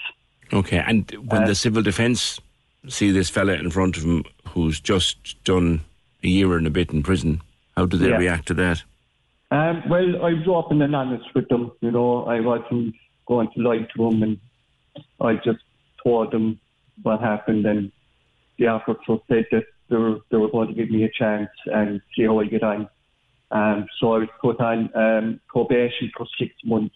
[0.53, 0.83] Okay.
[0.85, 2.39] And when Uh, the civil defence
[2.87, 5.81] see this fella in front of him who's just done
[6.23, 7.41] a year and a bit in prison,
[7.77, 8.17] how do they Yeah.
[8.17, 8.83] react to that?
[9.51, 11.71] Um, well, I was open and honest with them.
[11.81, 12.95] You know, I wasn't
[13.25, 14.37] going to lie to them, and
[15.19, 15.59] I just
[16.03, 16.59] told them
[17.03, 17.65] what happened.
[17.65, 17.91] And
[18.57, 22.01] the officer said that they were, they were going to give me a chance and
[22.15, 22.87] see how I get on.
[23.51, 26.95] Um, so I was put on um, probation for six months.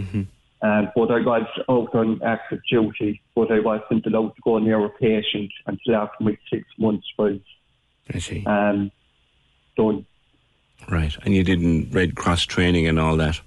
[0.00, 0.22] Mm-hmm.
[0.62, 4.84] Um, but I was out on active duty, but I wasn't allowed to go near
[4.84, 7.38] a patient until after my six months was
[8.12, 8.44] I see.
[8.44, 8.90] um,
[9.76, 10.04] done.
[10.88, 11.16] Right.
[11.24, 13.40] And you did in Red Cross training and all that.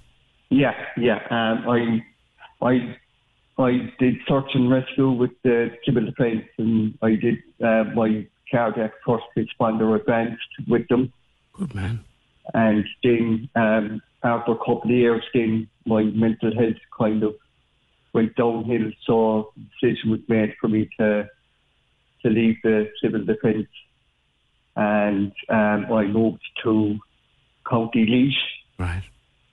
[0.50, 1.20] Yeah, yeah.
[1.30, 2.96] Um, I, I,
[3.62, 8.92] I did search and rescue with the civil defence, and I did uh, my cardiac
[9.06, 11.12] first responder advanced with them.
[11.52, 12.04] Good man.
[12.52, 17.34] And then um, after a couple of years, then my mental health kind of
[18.12, 18.90] went downhill.
[19.06, 21.28] So the decision was made for me to
[22.22, 23.68] to leave the civil defence,
[24.76, 26.98] and um, I moved to
[27.68, 28.32] County Laois.
[28.78, 29.02] Right.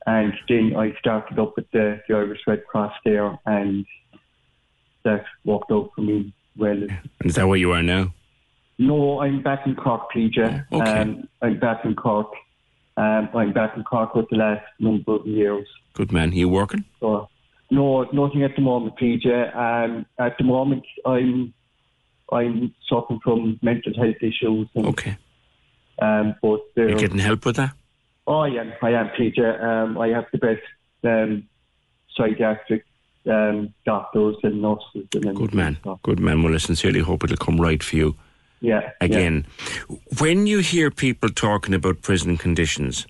[0.08, 3.86] And then I started up with the, the Irish Red Cross there, and
[5.04, 6.72] that worked out for me well.
[6.72, 8.14] And is that where you are now?
[8.80, 10.66] No, I'm back in Cork, PJ.
[10.72, 11.00] Okay.
[11.00, 12.32] Um, I'm back in Cork.
[13.02, 15.68] Um, I'm back in Cork for the last number of years.
[15.94, 16.30] Good man.
[16.30, 16.86] Are you working?
[17.00, 17.28] So,
[17.72, 19.26] no, nothing at the moment, PJ.
[19.56, 21.52] Um, at the moment, I'm
[22.32, 24.68] I'm suffering from mental health issues.
[24.76, 25.18] And, okay.
[26.00, 27.72] Um, but Are you getting help with that?
[28.28, 28.72] Oh, I am.
[28.84, 29.40] I am, PJ.
[29.64, 30.62] Um, I have the best
[31.04, 31.48] um,
[32.16, 32.86] psychiatric
[33.26, 35.08] um, doctors and nurses.
[35.14, 35.80] And Good man.
[36.04, 36.44] Good man.
[36.44, 38.16] Well, I sincerely hope it'll come right for you
[38.62, 38.92] Yeah.
[39.02, 39.46] again.
[40.20, 43.08] When you hear people talking about prison conditions,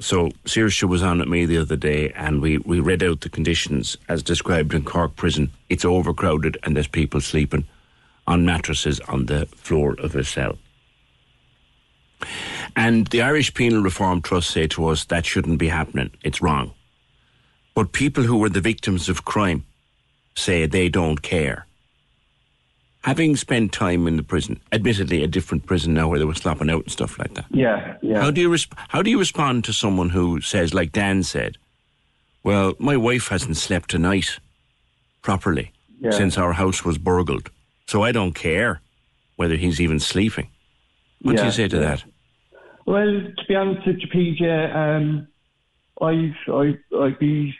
[0.00, 3.28] so Saoirse was on at me the other day and we, we read out the
[3.28, 5.50] conditions as described in Cork prison.
[5.68, 7.66] It's overcrowded and there's people sleeping
[8.26, 10.58] on mattresses on the floor of a cell.
[12.76, 16.10] And the Irish Penal Reform Trust say to us that shouldn't be happening.
[16.22, 16.72] It's wrong.
[17.74, 19.64] But people who were the victims of crime
[20.34, 21.67] say they don't care.
[23.02, 26.68] Having spent time in the prison, admittedly a different prison now where they were slapping
[26.68, 27.46] out and stuff like that.
[27.50, 28.20] Yeah, yeah.
[28.20, 31.56] How do you resp- how do you respond to someone who says, like Dan said,
[32.42, 34.40] "Well, my wife hasn't slept a night
[35.22, 36.10] properly Yeah.
[36.10, 37.50] since our house was burgled,
[37.86, 38.80] so I don't care
[39.36, 40.48] whether he's even sleeping."
[41.22, 41.82] What do you say to yeah.
[41.82, 42.04] that?
[42.84, 45.28] Well, to be honest with you, PJ, um,
[46.00, 47.54] I I I'd be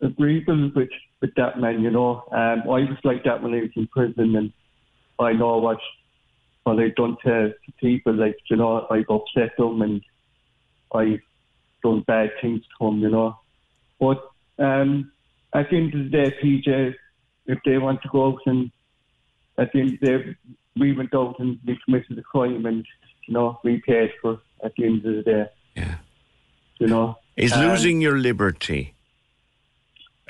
[0.00, 0.88] agreeable with
[1.20, 1.82] with that man.
[1.82, 4.52] You know, um, I was like that when I was in prison, and
[5.20, 5.78] I know what
[6.64, 8.14] what I've done to, to people.
[8.14, 10.00] Like you know, I've upset them, and
[10.94, 11.20] I've
[11.82, 13.00] done bad things to them.
[13.00, 13.38] You know,
[13.98, 15.12] but um,
[15.54, 16.94] at the end of the day, PJ,
[17.46, 18.70] if they want to go out and
[19.58, 20.36] at the end of the day,
[20.76, 22.84] we went out and we committed a crime, and
[23.26, 25.46] you know, we paid for at the end of the day.
[25.76, 25.96] Yeah.
[26.78, 28.94] You know, Is Um, losing your liberty?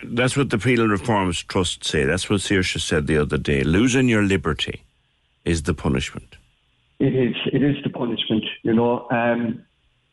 [0.03, 2.05] That's what the Penal Reforms Trust say.
[2.05, 3.63] That's what Saoirse said the other day.
[3.63, 4.83] Losing your liberty
[5.45, 6.37] is the punishment.
[6.99, 7.35] It is.
[7.53, 8.45] It is the punishment.
[8.63, 9.65] You know, um,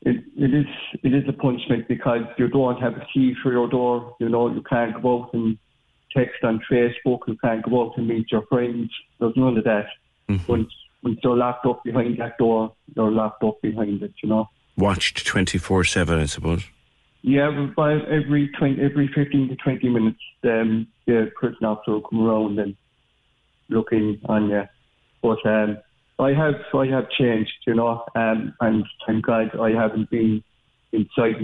[0.02, 0.66] it, it is.
[1.04, 4.16] It is a punishment because you don't have a key for your door.
[4.20, 5.58] You know, you can't go out and
[6.16, 7.20] text on Facebook.
[7.28, 8.90] You can't go out and meet your friends.
[9.20, 9.88] There's none of that.
[10.48, 10.72] Once
[11.04, 14.14] once you're locked up behind that door, you're locked up behind it.
[14.22, 14.50] You know.
[14.78, 16.64] Watched twenty four seven, I suppose.
[17.28, 22.26] Yeah, by every 20, every 15 to 20 minutes, um, the prison officer will come
[22.26, 22.74] around and
[23.68, 24.64] looking on you.
[25.22, 25.78] But um,
[26.20, 30.42] I have I have changed, you know, um, and I'm glad I haven't been
[30.94, 31.36] inside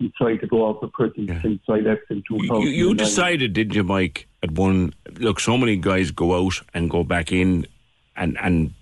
[0.00, 2.60] inside the door of the prison since I left in 2009.
[2.60, 4.26] You, you decided, didn't you, Mike?
[4.42, 7.68] At one, look, so many guys go out and go back in,
[8.16, 8.74] and and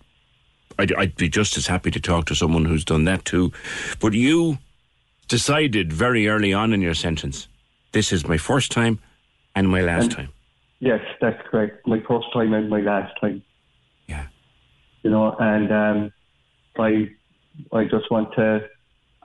[0.78, 3.52] I'd, I'd be just as happy to talk to someone who's done that too.
[4.00, 4.56] But you
[5.30, 7.46] decided very early on in your sentence,
[7.92, 8.98] this is my first time
[9.54, 10.28] and my last And- time.
[10.80, 11.86] Yes, that's correct.
[11.86, 13.42] My first time and my last time.
[14.08, 14.26] Yeah.
[15.02, 16.12] You know, and um,
[16.78, 17.10] I
[17.70, 18.66] I just want to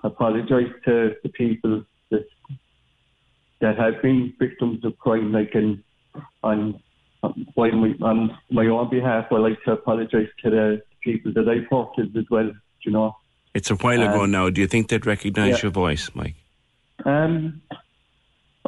[0.04, 2.26] apologise to the people that
[3.62, 5.32] that have been victims of crime.
[5.32, 5.82] Like, and
[6.44, 6.82] on
[7.24, 7.70] on my,
[8.02, 12.26] on my own behalf, I like to apologise to the people that I've hurted as
[12.30, 12.52] well.
[12.86, 13.16] You know.
[13.56, 14.50] It's a while ago Um, now.
[14.50, 15.64] Do you think they'd recognise yeah.
[15.64, 16.36] your voice, Mike?
[17.06, 17.62] Um,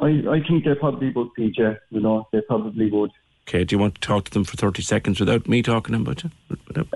[0.02, 1.78] I I think they probably would, PJ.
[1.92, 3.12] You know, they probably would.
[3.48, 6.24] Okay, do you want to talk to them for 30 seconds without me talking about
[6.24, 6.32] you?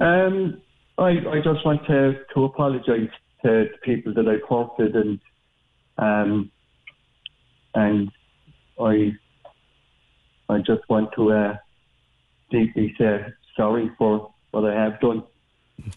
[0.02, 0.62] Um,
[0.98, 3.10] I, I just want to, to apologise
[3.44, 5.20] to the people that I've hurted and
[5.98, 6.52] um,
[7.74, 8.12] and
[8.80, 9.14] I
[10.50, 11.58] I just want to uh,
[12.50, 13.26] deeply say
[13.56, 15.24] sorry for what I have done,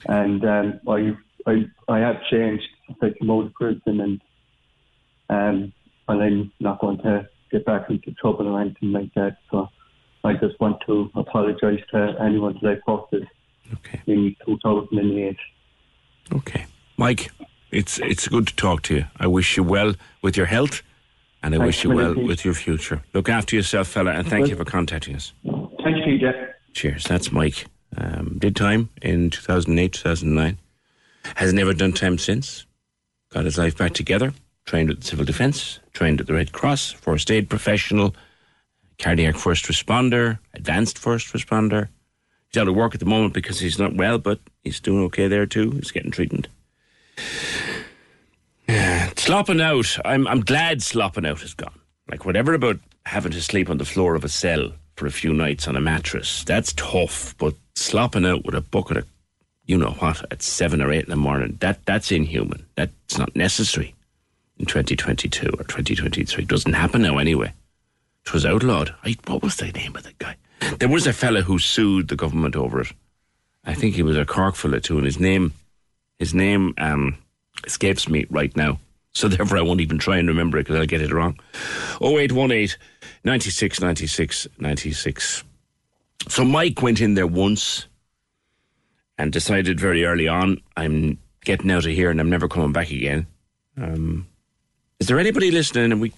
[0.07, 1.17] and um, I
[1.47, 4.21] I I have changed since I came out of prison, and
[5.31, 5.73] um,
[6.09, 9.39] and I'm not going to get back into trouble or anything like that.
[9.51, 9.69] So
[10.25, 13.29] I just want to apologise to anyone that I've hurted
[14.07, 15.37] in 2008.
[16.33, 16.67] Okay.
[16.97, 17.31] Mike,
[17.71, 19.05] it's it's good to talk to you.
[19.19, 20.83] I wish you well with your health
[21.45, 22.27] and I Thanks, wish you well Willie.
[22.27, 23.03] with your future.
[23.13, 25.35] Look after yourself, fella, and thank you for contacting us.
[25.45, 26.53] Thanks, PJ.
[26.73, 27.05] Cheers.
[27.05, 27.67] That's Mike.
[27.99, 30.59] Um, did time in 2008, 2009.
[31.37, 32.67] Has never done time since.
[33.31, 34.33] Got his life back together.
[34.67, 35.81] Trained at the Civil Defence.
[35.93, 36.93] Trained at the Red Cross.
[36.93, 38.15] First aid professional.
[38.99, 40.39] Cardiac first responder.
[40.55, 41.89] Advanced first responder.
[42.51, 45.27] He's out of work at the moment because he's not well, but he's doing okay
[45.27, 45.73] there too.
[45.73, 46.49] He's getting treatment.
[49.17, 49.99] Slopping out.
[50.05, 51.81] I'm I'm glad slopping out is gone.
[52.11, 55.33] Like whatever about having to sleep on the floor of a cell for a few
[55.33, 56.45] nights on a mattress.
[56.45, 59.14] That's tough, but slopping out with a bucket of
[59.67, 61.57] you know what, at seven or eight in the morning.
[61.61, 62.67] That that's inhuman.
[62.77, 63.95] That's not necessary
[64.59, 66.43] in 2022 or 2023.
[66.43, 67.53] It doesn't happen now anyway.
[68.27, 68.95] It was outlawed.
[69.05, 70.37] I, what was the name of the guy?
[70.79, 72.93] There was a fella who sued the government over it.
[73.65, 75.53] I think he was a Cork fella too, and his name,
[76.19, 77.17] his name um,
[77.67, 78.79] escapes me right now.
[79.13, 81.39] So therefore, I won't even try and remember it because I'll get it wrong.
[82.03, 82.77] 0818
[83.25, 85.45] 96 96 96.
[86.29, 87.87] So Mike went in there once
[89.19, 92.91] and decided very early on, I'm getting out of here and I'm never coming back
[92.91, 93.27] again.
[93.77, 94.27] Um,
[95.01, 96.13] is there anybody listening, and we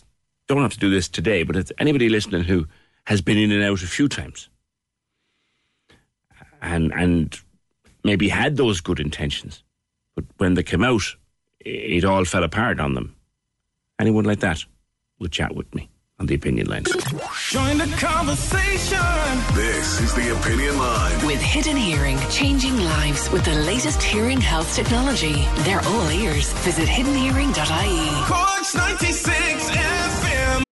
[0.46, 2.66] don't have to do this today, but is anybody listening who
[3.04, 4.48] has been in and out a few times
[6.62, 7.40] and and
[8.04, 9.62] maybe had those good intentions,
[10.14, 11.02] but when they came out,
[11.60, 13.14] it all fell apart on them.
[13.98, 14.64] Anyone like that
[15.18, 15.88] would chat with me
[16.18, 16.84] on the opinion line.
[16.84, 18.98] Join the conversation.
[19.54, 21.26] This is the Opinion Line.
[21.26, 25.46] With Hidden Hearing, changing lives with the latest hearing health technology.
[25.64, 26.52] They're all ears.
[26.64, 28.24] Visit hiddenhearing.ie.
[28.26, 30.62] Cork's 96 FM.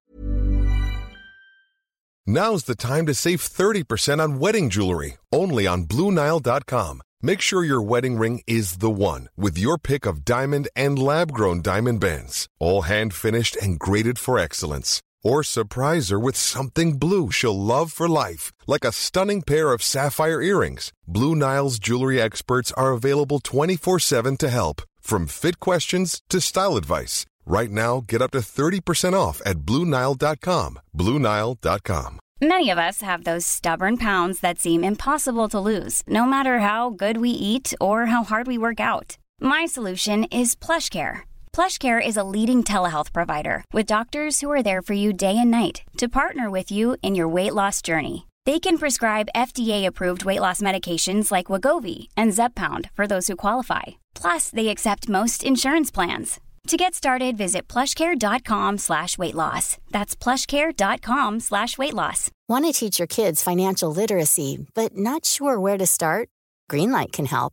[2.27, 7.03] Now's the time to save 30% on wedding jewelry, only on BlueNile.com.
[7.21, 11.33] Make sure your wedding ring is the one with your pick of diamond and lab
[11.33, 15.03] grown diamond bands, all hand finished and graded for excellence.
[15.25, 19.83] Or surprise her with something blue she'll love for life, like a stunning pair of
[19.83, 20.93] sapphire earrings.
[21.09, 26.77] Blue Nile's jewelry experts are available 24 7 to help, from fit questions to style
[26.77, 27.27] advice.
[27.47, 30.79] Right now, get up to 30% off at BlueNile.com.
[30.97, 32.19] BlueNile.com.
[32.41, 36.91] Many of us have those stubborn pounds that seem impossible to lose, no matter how
[36.91, 39.17] good we eat or how hard we work out.
[39.41, 41.23] My solution is PlushCare.
[41.55, 45.53] PlushCare is a leading telehealth provider with doctors who are there for you day and
[45.53, 48.27] night to partner with you in your weight loss journey.
[48.45, 53.83] They can prescribe FDA-approved weight loss medications like Wegovy and Zepbound for those who qualify.
[54.17, 56.41] Plus, they accept most insurance plans.
[56.67, 59.79] To get started, visit plushcare.com slash weight loss.
[59.93, 62.33] That's plushcare.com slash weight loss.
[62.49, 66.31] Want to teach your kids financial literacy, but not sure where to start?
[66.69, 67.53] Greenlight can help.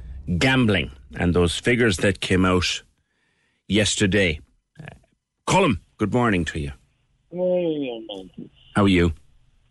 [0.37, 2.83] gambling and those figures that came out
[3.67, 4.39] yesterday.
[4.81, 4.87] Uh,
[5.45, 6.71] Colin, good morning to you.
[7.31, 8.49] Morning, man.
[8.75, 9.13] How are you?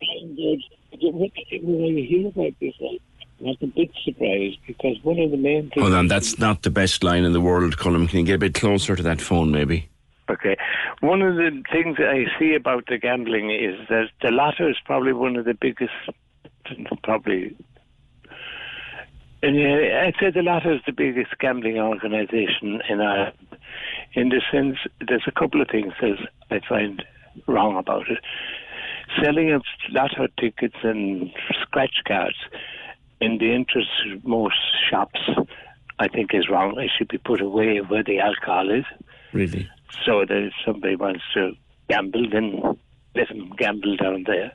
[0.01, 0.61] I'm good.
[1.01, 2.99] When I hear about this, I'm
[3.39, 5.81] not a bit surprised because one of the main things.
[5.81, 8.07] Hold on, that's not the best line in the world, Colin.
[8.07, 9.89] Can you get a bit closer to that phone, maybe?
[10.29, 10.55] Okay.
[11.01, 14.77] One of the things that I see about the gambling is that the Lotto is
[14.85, 15.91] probably one of the biggest,
[17.03, 17.55] probably.
[19.43, 23.57] And yeah, I'd say the latter is the biggest gambling organisation in Ireland.
[24.13, 24.77] In the sense,
[25.07, 26.17] there's a couple of things that
[26.51, 27.03] I find
[27.47, 28.19] wrong about it.
[29.21, 31.31] Selling of Lotto tickets and
[31.61, 32.37] scratch cards
[33.19, 34.55] in the interest of most
[34.89, 35.19] shops,
[35.99, 36.79] I think is wrong.
[36.79, 38.85] It should be put away where the alcohol is.
[39.33, 39.69] Really?
[40.05, 41.53] So that if somebody wants to
[41.89, 42.77] gamble, then
[43.15, 44.53] let them gamble down there.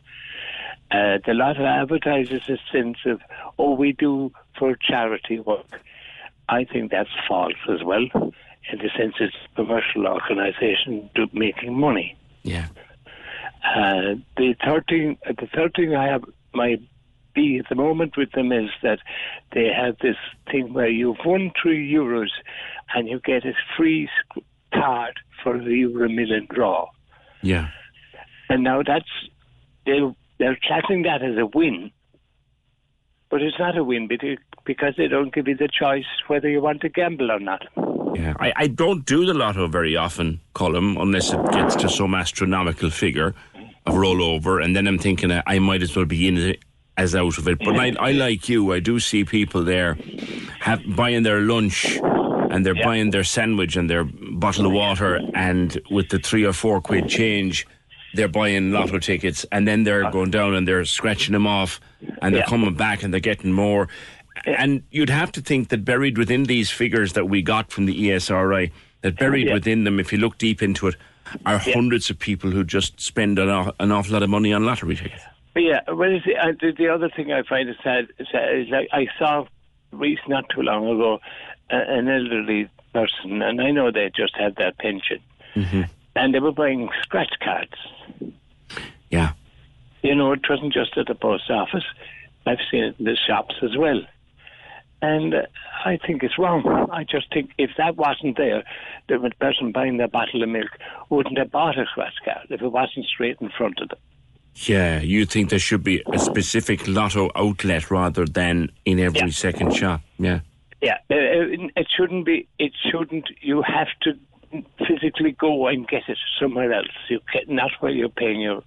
[0.90, 3.20] Uh, the lot of advertises a sense of,
[3.58, 5.80] oh, we do for charity work.
[6.48, 12.16] I think that's false as well, in the sense it's a commercial organisation making money.
[12.42, 12.68] Yeah.
[13.64, 16.76] Uh, the third thing, the third thing I have my
[17.36, 18.98] be at the moment with them is that
[19.52, 20.16] they have this
[20.50, 22.30] thing where you've won three euros
[22.94, 24.08] and you get a free
[24.72, 26.88] card for the Euro Million draw.
[27.42, 27.68] Yeah.
[28.48, 29.10] And now that's
[29.84, 31.90] they're they're classing that as a win,
[33.30, 36.80] but it's not a win because they don't give you the choice whether you want
[36.82, 37.66] to gamble or not.
[38.14, 42.14] Yeah, I, I don't do the lotto very often, Colin, unless it gets to some
[42.14, 43.34] astronomical figure
[43.86, 46.60] of rollover, and then I'm thinking uh, I might as well be in it
[46.96, 47.58] as out of it.
[47.58, 49.98] But I, I like you, I do see people there
[50.60, 51.98] have, buying their lunch
[52.50, 52.84] and they're yeah.
[52.84, 57.08] buying their sandwich and their bottle of water, and with the three or four quid
[57.08, 57.66] change,
[58.14, 61.80] they're buying lotto tickets, and then they're going down and they're scratching them off,
[62.22, 62.48] and they're yeah.
[62.48, 63.88] coming back and they're getting more.
[64.44, 68.08] And you'd have to think that buried within these figures that we got from the
[68.08, 68.70] ESRI,
[69.02, 69.54] that buried yeah.
[69.54, 70.96] within them, if you look deep into it,
[71.44, 74.94] are hundreds of people who just spend an, an awful lot of money on lottery
[74.96, 75.22] tickets.
[75.56, 78.86] Yeah, well, the, uh, the, the other thing I find is sad, sad is I,
[78.92, 79.46] I saw
[79.90, 81.18] recent, not too long ago,
[81.70, 85.20] a, an elderly person, and I know they just had their pension,
[85.54, 85.82] Mm-hmm.
[86.14, 87.72] and they were buying scratch cards.
[89.10, 89.32] Yeah.
[90.02, 91.84] You know, it wasn't just at the post office.
[92.44, 94.02] I've seen it in the shops as well.
[95.02, 95.42] And uh,
[95.84, 96.88] I think it's wrong.
[96.90, 98.64] I just think if that wasn't there,
[99.08, 100.70] the person buying the bottle of milk
[101.10, 103.98] wouldn't have bought a card if it wasn't straight in front of them.
[104.54, 109.74] Yeah, you think there should be a specific lotto outlet rather than in every second
[109.74, 110.00] shop.
[110.18, 110.40] Yeah.
[110.80, 112.48] Yeah, uh, uh, it shouldn't be.
[112.58, 113.28] It shouldn't.
[113.40, 114.12] You have to
[114.86, 116.88] physically go and get it somewhere else.
[117.08, 118.62] You can, not where you're paying your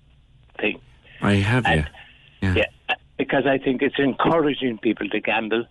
[0.60, 0.80] thing.
[1.22, 1.88] I have, yeah.
[2.42, 2.54] Yeah.
[2.56, 5.66] Yeah, uh, because I think it's encouraging people to gamble,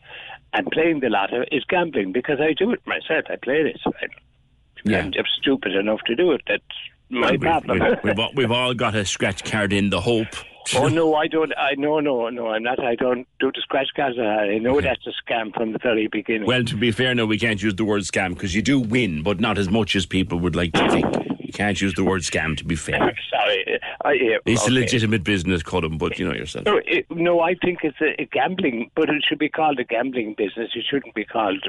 [0.53, 2.13] and playing the lotto is gambling.
[2.13, 3.25] Because I do it myself.
[3.29, 3.83] I play this.
[4.85, 4.99] Yeah.
[5.01, 6.43] I'm just stupid enough to do it.
[6.47, 6.63] That's
[7.11, 7.81] my Well, problem.
[7.81, 10.29] we, we've, all, we've all got a scratch card in the hope.
[10.77, 11.53] oh no, I don't.
[11.57, 12.49] I no, no, no.
[12.49, 12.79] I'm not.
[12.85, 14.19] I don't do the scratch cards.
[14.19, 16.47] I know that's a scam from the very beginning.
[16.47, 19.23] Well, to be fair, no, we can't use the word scam because you do win,
[19.23, 21.07] but not as much as people would like to think.
[21.49, 22.99] You can't use the word scam, to be fair.
[23.31, 26.67] Sorry, I, yeah, It's a legitimate business, Colin, but you know yourself.
[26.67, 29.85] No, it, no, I think it's a, a gambling, but it should be called a
[29.85, 30.73] gambling business.
[30.75, 31.67] It shouldn't be called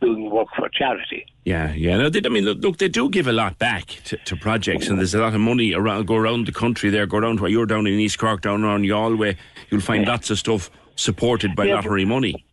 [0.00, 1.26] doing work for charity.
[1.44, 1.96] Yeah, yeah.
[1.98, 4.88] No, they, I mean, look, look, they do give a lot back to, to projects,
[4.88, 7.50] and there's a lot of money around, go around the country there, go around where
[7.52, 9.36] you're down in East Cork, down around Galway.
[9.70, 12.44] You'll find lots of stuff supported by Yeah, lottery money.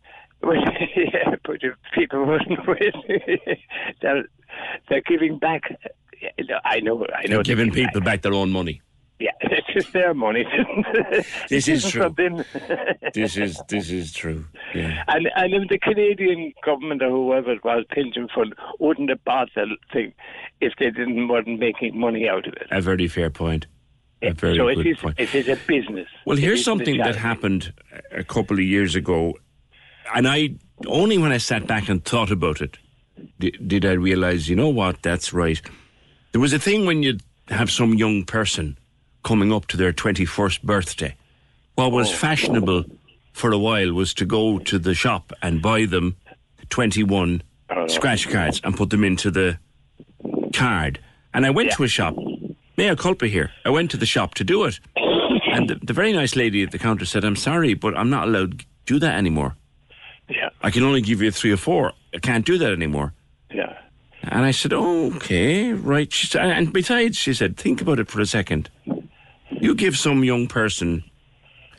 [0.44, 0.54] Well,
[0.96, 3.38] yeah, but if people wouldn't win,
[4.00, 4.24] they're,
[4.88, 5.62] they're giving back.
[6.64, 7.36] I know, I know.
[7.36, 8.80] They're giving people back their own money.
[9.18, 10.44] Yeah, it's just their money.
[11.48, 12.14] This is true.
[13.14, 14.44] This is this is true.
[14.74, 15.02] Yeah.
[15.08, 19.48] And and if the Canadian government or whoever it was, pension fund, wouldn't have bought
[19.54, 20.12] the thing
[20.60, 22.68] if they didn't weren't making money out of it.
[22.70, 23.66] A very fair point.
[24.22, 25.18] A very so good it is point.
[25.18, 26.08] it is a business.
[26.24, 27.72] Well, here's something that happened
[28.12, 29.34] a couple of years ago,
[30.14, 30.54] and I
[30.86, 32.78] only when I sat back and thought about it
[33.38, 35.60] did, did I realize, you know what, that's right.
[36.38, 38.78] There was a thing when you'd have some young person
[39.24, 41.16] coming up to their 21st birthday.
[41.74, 42.14] What was oh.
[42.14, 42.84] fashionable
[43.32, 46.14] for a while was to go to the shop and buy them
[46.68, 47.42] 21
[47.88, 49.58] scratch cards and put them into the
[50.54, 51.00] card.
[51.34, 52.14] And I went to a shop,
[52.76, 53.50] mea culpa here.
[53.64, 54.78] I went to the shop to do it.
[54.94, 58.28] And the, the very nice lady at the counter said, I'm sorry, but I'm not
[58.28, 59.56] allowed to do that anymore.
[60.28, 60.50] Yeah.
[60.62, 61.94] I can only give you three or four.
[62.14, 63.12] I can't do that anymore.
[64.28, 64.36] Yeah.
[64.36, 66.12] And I said, oh, okay, right.
[66.12, 68.70] She said, and besides, she said, think about it for a second.
[69.50, 71.04] You give some young person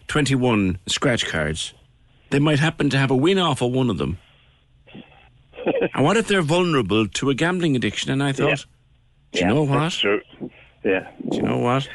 [0.07, 1.73] 21 scratch cards,
[2.31, 4.17] they might happen to have a win off of one of them.
[5.93, 8.11] and what if they're vulnerable to a gambling addiction?
[8.11, 8.65] And I thought,
[9.31, 9.91] do you know what?
[9.91, 10.21] True.
[10.83, 11.11] Yeah.
[11.29, 11.87] Do you know what?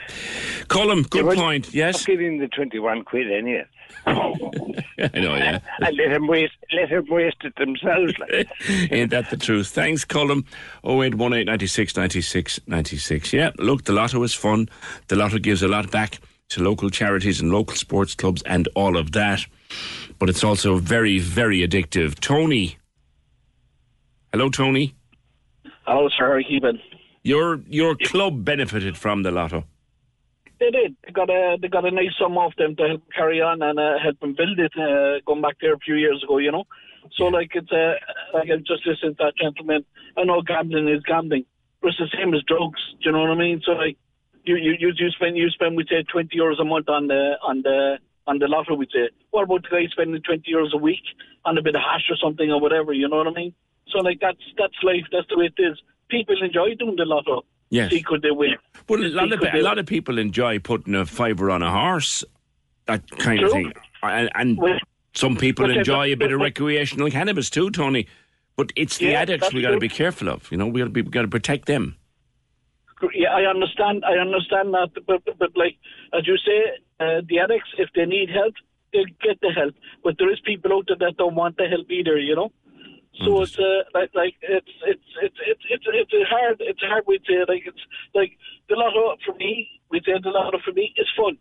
[0.69, 1.75] Colin, good well, point.
[1.75, 2.05] Yes.
[2.05, 3.67] Him the twenty-one quid anyway.
[4.07, 5.61] I know, yeah.
[5.81, 8.13] and let him waste let him waste it themselves.
[8.19, 8.49] Like.
[8.93, 9.69] Ain't that the truth?
[9.69, 10.45] Thanks, Colin.
[10.85, 13.33] 0818 96 96 96.
[13.33, 14.69] Yeah, look, the lotto is fun.
[15.09, 16.19] The lotto gives a lot back
[16.51, 19.47] to local charities and local sports clubs and all of that.
[20.19, 22.21] But it's also very, very addictive.
[22.21, 22.77] Tony.
[24.33, 24.95] Hello, Tony.
[25.87, 26.43] Hello, sir.
[26.47, 26.81] Keeping.
[27.23, 29.65] Your your club benefited from the lotto.
[30.61, 30.97] They did.
[31.05, 33.79] They got a they got a nice sum off them to help carry on and
[33.79, 34.73] uh, help them build it.
[34.79, 36.65] Uh, going back there a few years ago, you know.
[37.17, 37.95] So like it's uh,
[38.33, 39.85] like I just listened to that gentleman.
[40.17, 41.45] I know gambling is gambling,
[41.83, 42.81] but it's the same as drugs.
[43.03, 43.63] Do you know what I mean?
[43.65, 43.97] So like
[44.45, 47.35] you you you, you spend you spend we say twenty euros a month on the
[47.43, 48.75] on the on the lotto.
[48.75, 51.05] We say what about the guy spending twenty euros a week
[51.45, 52.93] on a bit of hash or something or whatever?
[52.93, 53.55] You know what I mean?
[53.89, 55.05] So like that's that's life.
[55.11, 55.81] That's the way it is.
[56.09, 57.45] People enjoy doing the lotto.
[57.71, 57.91] Yes.
[57.91, 58.55] See could they win?
[58.89, 62.23] Well, a lot, of, a lot of people enjoy putting a fiver on a horse,
[62.87, 63.73] that kind of thing.
[64.03, 64.79] And, and Well,
[65.15, 68.07] some people enjoy a bit of recreational cannabis too, Tony.
[68.57, 70.51] But it's the Yeah, addicts we got to be careful of.
[70.53, 71.97] You know, we got to be got to protect them.
[73.12, 74.05] Yeah, I understand.
[74.05, 75.77] I understand that, but but, but like
[76.12, 76.61] as you say,
[77.01, 78.55] uh, the addicts, if they need help,
[78.93, 79.75] they'll get the help.
[80.05, 82.17] But there is people out there that don't want the help either.
[82.19, 82.53] You know.
[83.23, 86.88] So it's uh, like like it's it's it's it's it's it's a hard it's a
[86.88, 87.80] hard way to say like it's
[88.14, 88.33] like
[88.68, 91.38] the lotto for me we say the lotto for me is fun.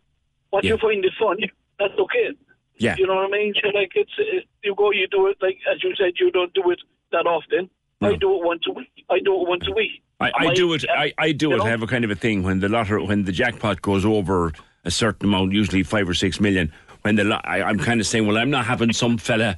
[0.50, 1.38] What you find is fun,
[1.78, 2.30] that's okay.
[2.78, 2.94] Yeah.
[2.96, 3.54] You know what I mean?
[3.60, 6.52] So like it's it, you go you do it like as you said you don't
[6.54, 6.80] do it
[7.10, 7.70] that often.
[8.02, 8.92] I do it once a week.
[9.08, 10.02] I do it once a week.
[10.20, 10.84] I, I Am do it.
[10.88, 11.56] I, I do it.
[11.56, 11.64] know?
[11.64, 14.52] I have a kind of a thing when the lottery, when the jackpot goes over
[14.84, 16.72] a certain amount, usually five or six million.
[17.02, 19.56] When the I, I'm kind of saying, well, I'm not having some fella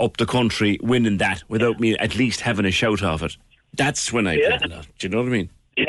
[0.00, 3.36] up the country winning that without me at least having a shout of it.
[3.74, 4.58] That's when I Yeah.
[4.58, 5.50] Do you know what I mean?
[5.76, 5.86] Yeah,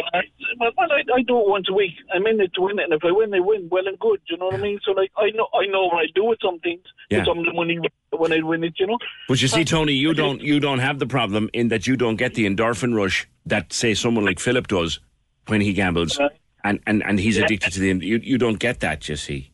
[0.60, 1.92] well, I, I do it once a week.
[2.12, 3.68] I'm in it to win it, and if I win, I win.
[3.70, 4.20] Well and good.
[4.28, 4.80] You know what I mean?
[4.84, 7.20] So like, I know, I know what I do with some things, Yeah.
[7.20, 7.78] with some of the money
[8.10, 8.98] when I win it, you know.
[9.28, 12.16] But you see, Tony, you don't you don't have the problem in that you don't
[12.16, 15.00] get the endorphin rush that say someone like Philip does
[15.48, 16.20] when he gambles,
[16.64, 17.44] and, and, and he's Yeah.
[17.46, 17.90] addicted to the.
[18.06, 19.52] You you don't get that, you see.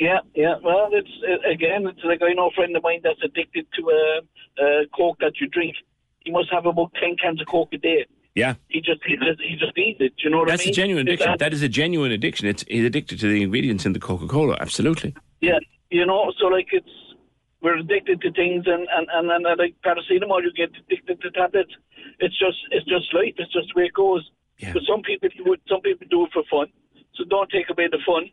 [0.00, 0.54] Yeah, yeah.
[0.64, 3.82] Well, it's uh, again, it's like I know a friend of mine that's addicted to
[3.90, 5.76] uh, uh, coke that you drink.
[6.24, 8.06] He must have about ten cans of coke a day.
[8.34, 10.14] Yeah, He just he just he just needs it.
[10.24, 10.68] You know what that's I mean?
[10.68, 11.30] That's a genuine addiction.
[11.32, 12.46] that- That is a genuine addiction.
[12.48, 14.56] It's he's addicted to the ingredients in the Coca Cola.
[14.60, 15.14] Absolutely.
[15.40, 15.58] Yeah,
[15.90, 16.88] you know, so like it's
[17.60, 21.30] we're addicted to things, and and and, and, uh, like paracetamol, you get addicted to
[21.32, 21.72] tablets.
[22.20, 23.34] It's just it's just life.
[23.36, 24.22] It's just the way it goes.
[24.58, 24.72] Yeah.
[24.72, 25.60] But some people do it.
[25.68, 26.68] Some people do it for fun.
[27.16, 28.30] So don't take away the fun.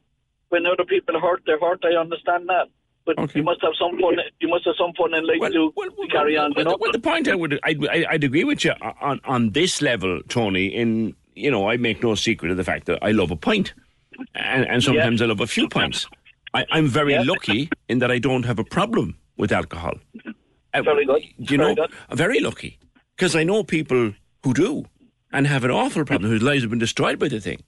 [0.49, 1.83] When other people hurt, they're hurt.
[1.83, 2.67] I understand that.
[3.05, 4.17] But you must have some fun.
[4.41, 6.53] You must have some fun in life to, to carry on.
[6.57, 6.77] You know.
[6.77, 10.65] Well, the point I would I'd, I'd agree with you on on this level, Tony.
[10.67, 13.73] In you know, I make no secret of the fact that I love a pint,
[14.35, 16.05] and, and sometimes I love a few pints.
[16.53, 19.93] I, I'm very lucky in that I don't have a problem with alcohol.
[20.73, 21.23] Uh, very good.
[21.37, 22.17] You Very know, good.
[22.17, 22.79] very lucky
[23.15, 24.13] because I know people
[24.43, 24.85] who do
[25.31, 27.63] and have an awful problem whose lives have been destroyed by the thing.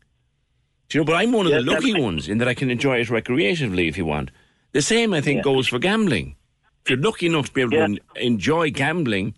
[0.90, 1.06] Do you know?
[1.06, 3.98] But I'm one of the lucky ones in that I can enjoy it recreationally if
[3.98, 4.32] you want.
[4.74, 5.44] The same, I think, Yeah.
[5.44, 6.36] goes for gambling.
[6.84, 9.36] If you're lucky enough to be able to en- enjoy gambling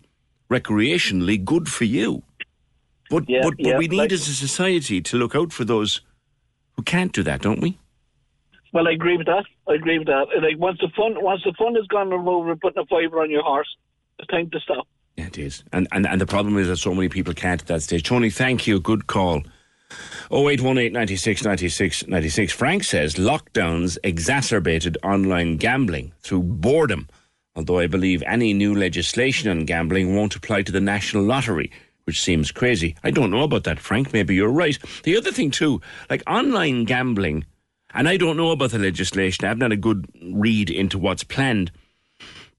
[0.50, 2.22] recreationally, good for you.
[3.10, 5.64] But Yeah, but, but yeah, we need like- as a society to look out for
[5.64, 6.00] those
[6.76, 7.78] who can't do that, don't we?
[8.72, 9.44] Well, I agree with that.
[9.68, 10.28] I agree with that.
[10.40, 13.42] Like once the fun, once the fun is gone, over putting a fiver on your
[13.42, 13.68] horse,
[14.18, 14.88] it's time to stop.
[15.18, 15.62] Yeah, it is.
[15.74, 18.02] And, and and the problem is that so many people can't at that stage.
[18.02, 18.80] Tony, thank you.
[18.80, 19.42] Good call.
[20.30, 22.52] 0818 96 96 96.
[22.52, 27.08] Frank says lockdowns exacerbated online gambling through boredom,
[27.54, 31.70] although I believe any new legislation on gambling won't apply to the National Lottery,
[32.04, 32.96] which seems crazy.
[33.04, 34.12] I don't know about that, Frank.
[34.12, 34.78] Maybe you're right.
[35.02, 37.44] The other thing, too, like online gambling,
[37.94, 41.24] and I don't know about the legislation, I haven't had a good read into what's
[41.24, 41.70] planned,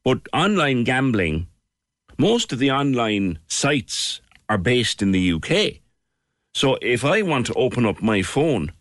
[0.04, 1.48] but online gambling
[2.18, 5.82] most of the online sites are based in the UK.
[6.54, 8.72] So if I want to open up my phone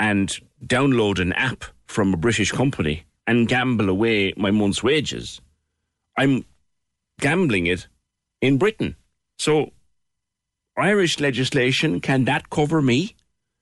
[0.00, 5.40] and download an app from a British company and gamble away my month's wages,
[6.16, 6.44] I'm
[7.20, 7.86] gambling it
[8.40, 8.96] in Britain.
[9.38, 9.72] So
[10.76, 13.14] Irish legislation, can that cover me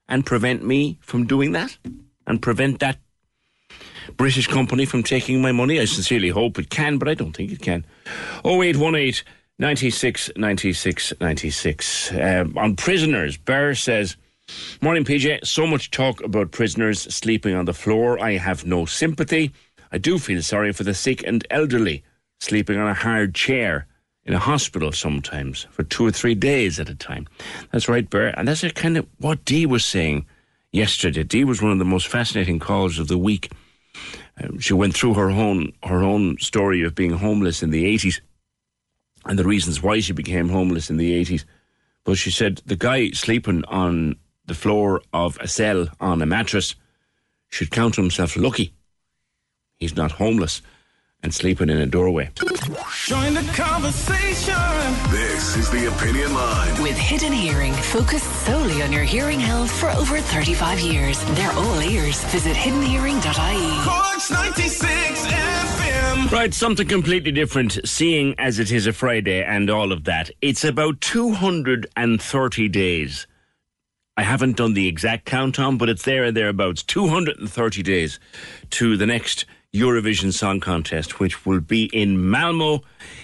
[0.09, 1.77] and prevent me from doing that?
[2.27, 2.98] And prevent that
[4.16, 5.81] British company from taking my money?
[5.81, 7.85] I sincerely hope it can, but I don't think it can.
[8.44, 9.24] 0818
[9.63, 12.13] 96 96 96.
[12.15, 14.17] Um, on prisoners, Burr says,
[14.81, 15.47] Morning, PJ.
[15.47, 18.19] So much talk about prisoners sleeping on the floor.
[18.19, 19.53] I have no sympathy.
[19.93, 22.03] I do feel sorry for the sick and elderly
[22.41, 23.87] sleeping on a hard chair
[24.25, 27.29] in a hospital sometimes for two or three days at a time.
[27.71, 28.35] That's right, Burr.
[28.37, 30.27] And that's a kind of what Dee was saying
[30.73, 31.23] yesterday.
[31.23, 33.53] Dee was one of the most fascinating calls of the week.
[34.43, 38.21] Um, she went through her own her own story of being homeless in the eighties
[39.24, 41.44] and the reasons why she became homeless in the eighties.
[42.05, 44.16] But she said the guy sleeping on
[44.47, 46.74] the floor of a cell on a mattress
[47.49, 48.74] should count himself lucky.
[49.78, 50.62] He's not homeless
[51.23, 52.31] and sleeping in a doorway.
[53.07, 54.55] Join the conversation.
[55.11, 56.82] This is the Opinion Line.
[56.82, 61.24] With Hidden Hearing, focused solely on your hearing health for over 35 years.
[61.36, 62.23] They're all ears.
[62.24, 63.85] Visit hiddenhearing.ie.
[63.85, 65.52] Corks 96
[66.13, 66.31] FM.
[66.31, 70.31] Right, something completely different, seeing as it is a Friday and all of that.
[70.41, 73.27] It's about 230 days.
[74.17, 76.83] I haven't done the exact count on, but it's there and thereabouts.
[76.83, 78.21] 230 days
[78.71, 82.82] to the next Eurovision Song Contest, which will be in Malmo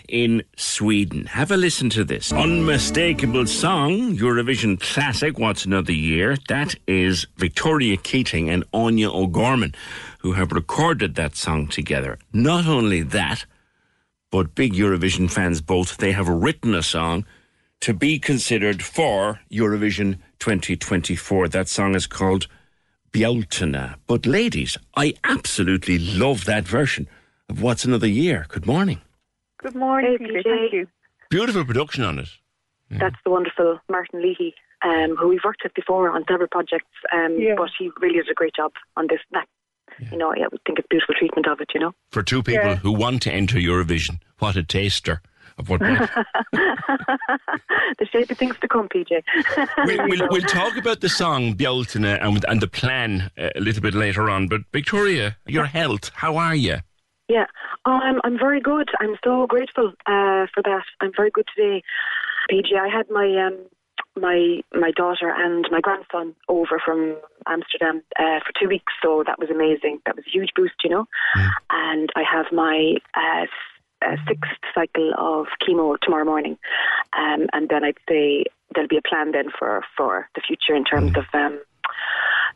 [0.08, 1.26] in Sweden.
[1.26, 2.32] Have a listen to this.
[2.32, 6.38] Unmistakable song, Eurovision classic, What's Another Year?
[6.48, 9.74] That is Victoria Keating and Anya O'Gorman,
[10.20, 12.18] who have recorded that song together.
[12.32, 13.44] Not only that,
[14.30, 17.26] but big Eurovision fans both, they have written a song
[17.80, 21.48] to be considered for Eurovision 2024.
[21.48, 22.46] That song is called
[23.22, 23.96] Bjaltana.
[24.06, 27.08] But ladies, I absolutely love that version
[27.48, 28.46] of What's Another Year.
[28.48, 29.00] Good morning.
[29.60, 30.44] Good morning, PJ.
[30.44, 30.86] Thank you.
[31.28, 32.28] Beautiful production on it.
[32.90, 34.54] That's the wonderful Martin Leahy,
[34.84, 38.34] um, who we've worked with before on several projects, um, but he really does a
[38.34, 39.18] great job on this.
[39.32, 39.48] That,
[40.12, 41.92] You know, I would think it's a beautiful treatment of it, you know.
[42.12, 42.76] For two people Yeah.
[42.76, 45.20] who want to enter Eurovision, what a taster
[45.58, 45.80] of what.
[47.98, 49.22] the shape of things to come, PJ.
[49.86, 53.82] we'll, we'll, we'll talk about the song Bealtaine and, and the plan uh, a little
[53.82, 54.48] bit later on.
[54.48, 56.78] But Victoria, your health, how are you?
[57.28, 57.44] Yeah,
[57.84, 58.88] oh, I'm I'm very good.
[59.00, 60.84] I'm so grateful uh, for that.
[61.00, 61.82] I'm very good today,
[62.50, 62.74] PJ.
[62.74, 63.58] I had my um,
[64.16, 67.16] my my daughter and my grandson over from
[67.46, 70.00] Amsterdam uh, for two weeks, so that was amazing.
[70.06, 71.06] That was a huge boost, you know.
[71.70, 73.46] And I have my uh,
[74.02, 76.58] uh, sixth cycle of chemo tomorrow morning,
[77.16, 78.44] um, and then I'd say
[78.74, 81.24] there'll be a plan then for for the future in terms of.
[81.32, 81.60] Um,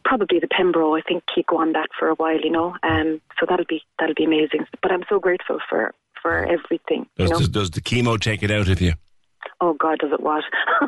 [0.05, 0.99] Probably the Pembro.
[0.99, 2.75] I think go on that for a while, you know.
[2.83, 4.67] Um, so that'll be that'll be amazing.
[4.83, 7.07] But I'm so grateful for for everything.
[7.17, 7.39] You know?
[7.39, 8.95] does, does the chemo take it out of you?
[9.61, 10.45] Oh God, does it what?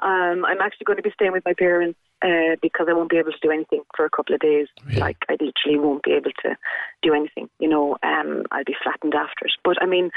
[0.00, 3.18] um, I'm actually going to be staying with my parents uh, because I won't be
[3.18, 4.66] able to do anything for a couple of days.
[4.96, 6.56] Like I literally won't be able to
[7.02, 7.48] do anything.
[7.58, 9.52] You know, um, I'll be flattened after it.
[9.64, 10.10] But I mean,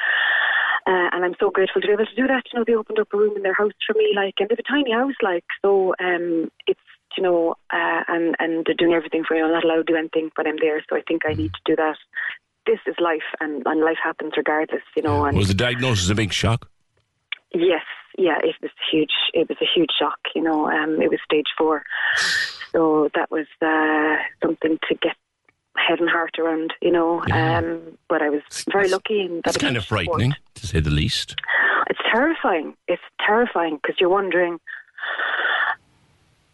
[0.88, 2.43] uh, and I'm so grateful to be able to do that.
[2.51, 4.55] You know, they opened up a room in their house for me, like, and they
[4.55, 6.80] have a tiny house, like, so um, it's
[7.18, 9.41] you know, uh, and and they're doing everything for me.
[9.41, 10.84] I'm not allowed to do anything, but I'm there.
[10.89, 11.97] So I think I need to do that.
[12.65, 15.26] This is life, and, and life happens regardless, you know.
[15.26, 16.69] And Was the diagnosis a big shock?
[17.53, 17.84] Yes,
[18.18, 19.11] yeah, it was huge.
[19.34, 20.19] It was a huge shock.
[20.36, 21.84] You know, um, it was stage four,
[22.72, 25.15] so that was uh, something to get
[25.76, 26.73] head and heart around.
[26.82, 28.41] You know, um, but I was
[28.72, 29.44] very lucky in that.
[29.45, 31.36] That's kind of frightening, to say the least.
[31.90, 32.76] It's terrifying.
[32.88, 34.60] It's terrifying because you're wondering.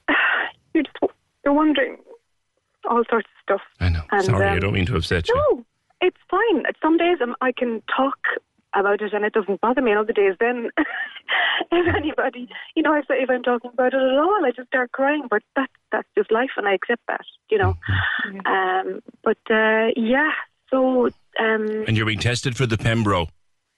[0.74, 0.98] You're just
[1.44, 1.98] you're wondering
[2.90, 3.62] all sorts of stuff.
[3.80, 4.04] I know.
[4.12, 5.36] And, Sorry, I um, don't mean to upset you.
[5.36, 5.66] No,
[6.02, 6.64] it's fine.
[6.82, 8.18] Some days um, I can talk
[8.76, 9.92] about it and it doesn't bother me.
[9.92, 10.70] And other days, then
[11.72, 14.92] if anybody, you know, if, if I'm talking about it at all, I just start
[14.92, 15.28] crying.
[15.30, 17.76] But that that's just life, and I accept that, you know.
[18.46, 20.32] Um, but uh, yeah,
[20.70, 21.06] so
[21.40, 23.28] um, And you're being tested for the Pembro.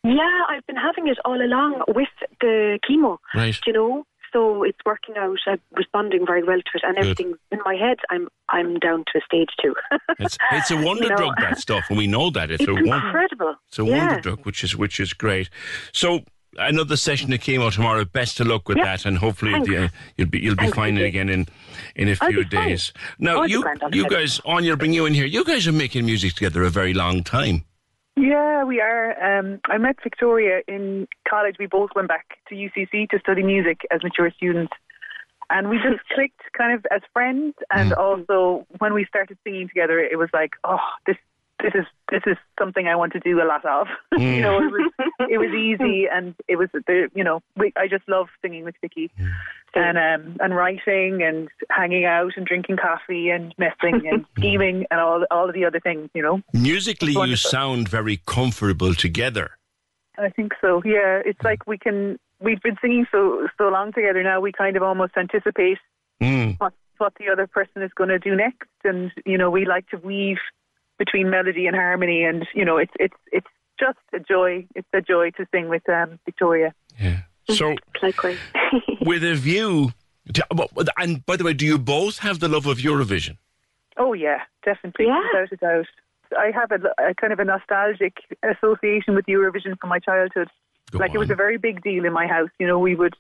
[0.04, 2.08] yeah, I've been having it all along with
[2.42, 3.18] the chemo.
[3.36, 3.58] Right.
[3.68, 5.38] You know, so it's working out.
[5.48, 7.02] I'm responding very well to it, and Good.
[7.06, 7.98] everything in my head.
[8.10, 9.76] I'm I'm down to a stage two.
[10.20, 12.52] It's, it's a wonder You know, drug, that stuff, and we know that.
[12.52, 13.56] It's, It's a incredible.
[13.68, 13.98] It's a Yeah.
[13.98, 15.50] wonder drug, which is which is great.
[15.94, 16.22] So
[16.58, 18.04] another session of chemo tomorrow.
[18.06, 18.86] Best of luck with Yeah.
[18.86, 19.88] that, and hopefully uh,
[20.18, 21.46] you'll be you'll be Thanks, fine again in
[21.96, 22.68] in a few be fine.
[22.70, 22.94] days.
[23.20, 25.26] Now I'll you you guys, Anya, bring you in here.
[25.26, 27.66] You guys are making music together a very long time.
[28.20, 29.40] Yeah, we are.
[29.40, 31.56] Um, I met Victoria in college.
[31.58, 34.74] We both went back to UCC to study music as mature students.
[35.50, 37.56] And we just clicked kind of as friends.
[37.72, 41.16] And also, when we started singing together, it was like, oh, this.
[41.62, 43.88] This is this is something I want to do a lot of.
[44.18, 44.92] you know, it was
[45.30, 48.76] it was easy and it was the you know we, I just love singing with
[48.82, 49.12] Vicky
[49.76, 55.00] and um and writing and hanging out and drinking coffee and messing and scheming and
[55.00, 56.10] all all of the other things.
[56.14, 56.42] You know.
[56.54, 59.52] Musically, you sound very comfortable together.
[60.18, 60.82] I think so.
[60.86, 62.20] Yeah, it's like we can.
[62.42, 64.40] We've been singing so so long together now.
[64.40, 65.78] We kind of almost anticipate
[66.22, 66.60] Mm.
[66.60, 69.88] what what the other person is going to do next, and you know, we like
[69.90, 70.38] to weave
[71.00, 73.48] between melody and harmony, and you know, it's it's it's
[73.80, 74.68] just a joy.
[74.76, 76.74] It's a joy to sing with um, Victoria.
[77.00, 77.22] Yeah.
[77.50, 78.38] So, likewise.
[79.02, 79.94] with a view,
[80.34, 80.46] to,
[80.98, 83.38] and by the way, do you both have the love of Eurovision?
[83.98, 85.88] Oh yeah, definitely, without a doubt.
[86.38, 88.14] I have a, a kind of a nostalgic
[88.44, 90.48] association with Eurovision from my childhood.
[90.94, 92.50] like it was a very big deal in my house.
[92.60, 93.16] You know, we would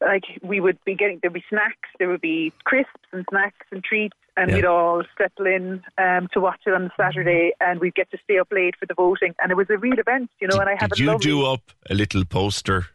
[0.00, 3.82] like we would be getting there'd be snacks, there would be crisps and snacks and
[3.82, 4.56] treats, and Yeah.
[4.56, 8.18] we'd all settle in um, to watch it on the Saturday, and we'd get to
[8.24, 10.30] stay up late for the voting, and it was a real event.
[10.40, 12.86] You know, and I have Did a you lovely do up a little poster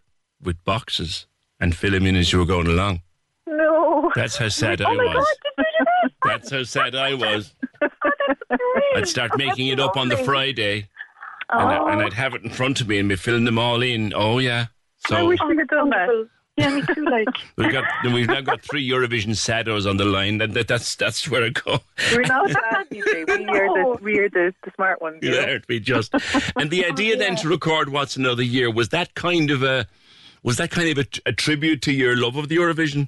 [0.41, 1.25] with boxes
[1.59, 3.01] and fill them in as you were going along?
[3.45, 4.11] no.
[4.15, 5.15] That's how sad oh I my was.
[5.15, 5.25] God,
[5.57, 6.11] did you do that?
[6.39, 7.53] That's how sad I was.
[8.95, 10.87] I'd start making it up on the Friday,
[11.49, 13.81] and, I, and I'd have it in front of me and be filling them all
[13.81, 14.13] in.
[14.15, 14.67] Oh yeah.
[15.07, 16.29] So, I So wish we had done that.
[16.55, 17.03] Yeah, me too.
[17.05, 17.27] Like
[17.57, 20.37] we've got we've now got three Eurovision Sados on the line.
[20.37, 21.79] That, that that's that's where I go.
[22.11, 23.23] We're not that easy.
[23.43, 25.19] We are the we are the, the smart ones.
[25.21, 25.33] you?
[25.33, 26.13] Yeah, it'd be just.
[26.55, 29.87] And the idea then to record What's Another Year was that kind of a
[30.43, 33.07] was that kind of a, a tribute to your love of the Eurovision.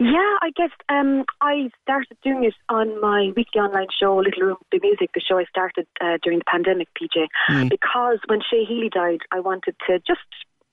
[0.00, 4.56] Yeah, I guess um, I started doing it on my weekly online show, Little Room
[4.70, 7.68] the Music, the show I started uh, during the pandemic, PJ, Mm.
[7.68, 10.20] because when Shay Healy died, I wanted to just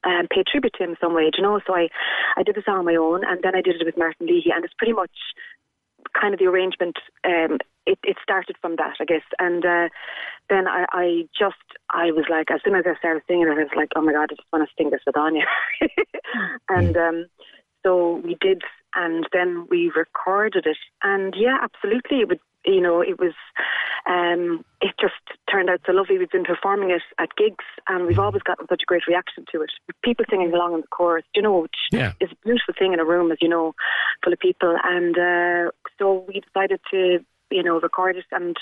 [0.06, 1.60] um, pay tribute to him in some way, you know.
[1.66, 1.90] So I,
[2.38, 4.52] I did the song on my own, and then I did it with Martin Leahy,
[4.54, 5.12] and it's pretty much
[6.20, 6.98] kind of the arrangement.
[7.24, 9.90] Um, it, it started from that, I guess, and uh,
[10.50, 11.56] then I, I just
[11.92, 14.32] I was like, as soon as I started singing I was like, oh my god,
[14.32, 15.46] I just want to sing this with Anya,
[16.70, 17.26] and um,
[17.84, 18.64] so we did,
[18.96, 22.40] and then we recorded it, and yeah, absolutely, it would.
[22.66, 23.34] You know, it was,
[24.08, 25.14] um, it just
[25.52, 26.18] turned out so lovely.
[26.18, 29.62] We've been performing it at gigs, and we've always gotten such a great reaction to
[29.62, 29.72] it.
[30.04, 32.14] People singing along in the chorus, you know, which Yeah.
[32.20, 33.76] is a beautiful thing in a room, as you know,
[34.24, 34.76] full of people.
[34.84, 38.58] And uh, so we decided to, you know, record it and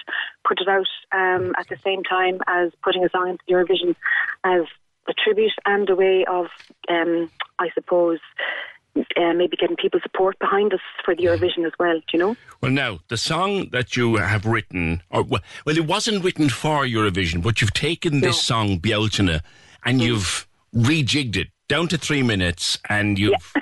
[0.47, 3.95] put it out um, at the same time as putting a song into Eurovision
[4.43, 4.63] as
[5.07, 6.47] a tribute and a way of,
[6.89, 8.19] um, I suppose,
[8.95, 11.95] uh, maybe getting people support behind us for the Eurovision as well.
[11.95, 12.35] Do you know?
[12.61, 16.85] Well, now the song that you have written, or well, well it wasn't written for
[16.85, 19.41] Eurovision, but you've taken this song Bealtaine
[19.85, 20.03] and Mm.
[20.05, 23.53] you've rejigged it down to three minutes, and you've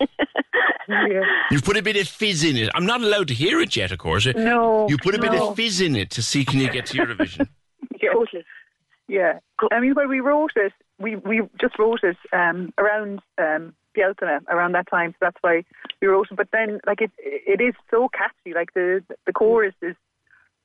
[1.50, 2.70] you've put a bit of fizz in it.
[2.74, 4.26] I'm not allowed to hear it yet, of course.
[4.34, 6.98] No, you put a bit of fizz in it to see can you get to
[6.98, 7.48] Eurovision.
[8.02, 8.12] Yeah.
[9.08, 9.38] Yeah.
[9.72, 14.40] I mean, when we wrote it, we, we just wrote it um, around um, Bealtaine,
[14.48, 15.12] around that time.
[15.12, 15.64] So that's why
[16.00, 16.36] we wrote it.
[16.36, 18.54] But then, like, it it is so catchy.
[18.54, 19.96] Like, the, the chorus is,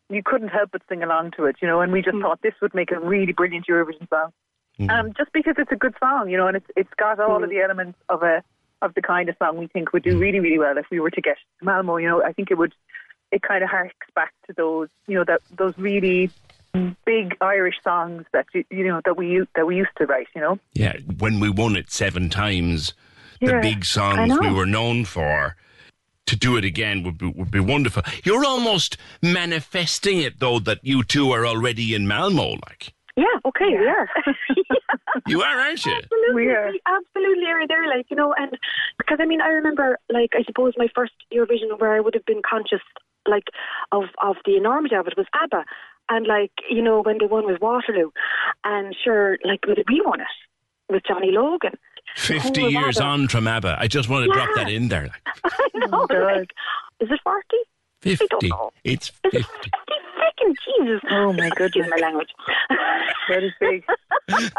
[0.09, 2.21] you couldn't help but sing along to it, you know, and we just mm.
[2.21, 4.31] thought this would make a really brilliant Eurovision song.
[4.79, 4.89] Mm-hmm.
[4.89, 7.49] Um, just because it's a good song, you know, and it's it's got all of
[7.49, 7.53] mm.
[7.53, 8.43] the elements of a
[8.81, 10.19] of the kind of song we think would do mm.
[10.19, 11.97] really, really well if we were to get Malmo.
[11.97, 12.73] You know, I think it would.
[13.31, 16.29] It kind of harks back to those, you know, that those really
[17.05, 20.27] big Irish songs that you, you know that we that we used to write.
[20.35, 20.59] You know.
[20.73, 22.93] Yeah, when we won it seven times,
[23.45, 25.55] the big songs we were known for.
[26.27, 28.01] To do it again would be would be wonderful.
[28.23, 33.37] You're almost manifesting it though that you two are already in Malmo, like Yeah.
[33.45, 33.77] Okay.
[33.77, 34.09] We are.
[35.27, 35.93] you are, aren't you?
[35.93, 37.87] Absolutely, we absolutely are there.
[37.87, 38.57] Like you know, and
[38.97, 42.25] because I mean, I remember, like I suppose my first Eurovision where I would have
[42.25, 42.81] been conscious,
[43.27, 43.45] like
[43.91, 45.65] of of the enormity of it was ABBA,
[46.09, 48.11] and like you know when they won with Waterloo,
[48.63, 50.27] and sure, like would we won it
[50.89, 51.73] with Johnny Logan.
[52.15, 53.07] Fifty Who was years ABBA?
[53.07, 53.77] on from ABBA.
[53.79, 55.03] I just want to drop that in there.
[55.07, 56.07] Like I know.
[56.09, 56.51] Oh, like,
[56.99, 57.57] is it forty?
[58.01, 58.51] Fifty.
[58.83, 59.71] It's fifty.
[60.15, 61.01] Freaking Jesus!
[61.09, 62.29] Oh my Excuse my language.
[63.27, 63.83] That is big.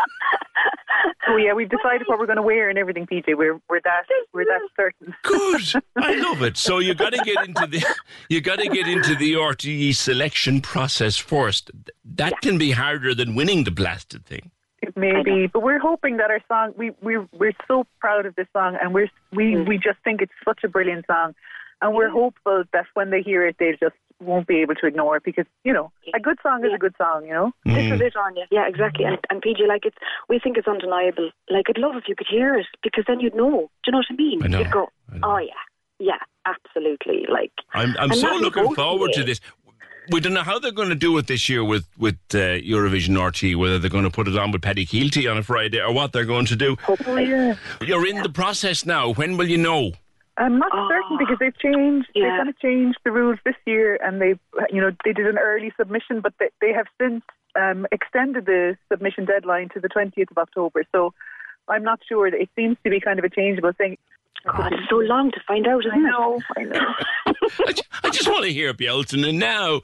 [1.29, 3.37] oh yeah, we've decided what we're going to wear and everything, PJ.
[3.37, 5.15] We're we're that we're that certain.
[5.23, 5.83] Good.
[5.97, 6.57] I love it.
[6.57, 7.85] So you got to get into the
[8.29, 11.71] you got to get into the RTE selection process first.
[12.05, 14.51] That can be harder than winning the blasted thing.
[14.87, 16.73] It may be, but we're hoping that our song.
[16.77, 19.69] We we we're so proud of this song, and we're we mm.
[19.69, 21.35] we just think it's such a brilliant song,
[21.83, 25.17] and we're hopeful that when they hear it, they just won't be able to ignore
[25.17, 27.25] it because you know a good song is a good song.
[27.27, 27.53] You know.
[27.65, 28.47] This is it, Anya.
[28.51, 29.05] Yeah, exactly.
[29.05, 29.97] And, and PJ, like it's,
[30.29, 31.31] we think it's undeniable.
[31.51, 33.69] Like I'd love if you could hear it because then you'd know.
[33.85, 34.43] Do you know what I mean?
[34.43, 34.59] I know.
[34.61, 34.89] You'd go,
[35.23, 35.53] oh yeah,
[35.99, 37.27] yeah, absolutely.
[37.31, 39.27] Like I'm I'm so looking forward to ways.
[39.27, 39.41] this.
[40.11, 43.17] We don't know how they're going to do it this year with with uh, Eurovision
[43.21, 43.59] RT.
[43.59, 46.13] Whether they're going to put it on with Paddy Kielty on a Friday or what
[46.13, 46.77] they're going to do.
[46.89, 47.55] Oh yeah.
[47.81, 49.13] You're in the process now.
[49.13, 49.93] When will you know?
[50.39, 52.09] I'm not certain because they've changed.
[52.15, 52.37] They Yeah.
[52.37, 54.35] kind of changed the rules this year, and they,
[54.71, 57.23] you know, they did an early submission, but they, they have since
[57.59, 60.85] um, extended the submission deadline to the 20th of October.
[60.93, 61.15] So
[61.69, 62.27] I'm not sure.
[62.27, 63.97] It seems to be kind of a changeable thing.
[64.45, 66.95] God, it's so long to find out, I know, I know.
[67.67, 69.81] I, ju- I just want to hear Bielton and now.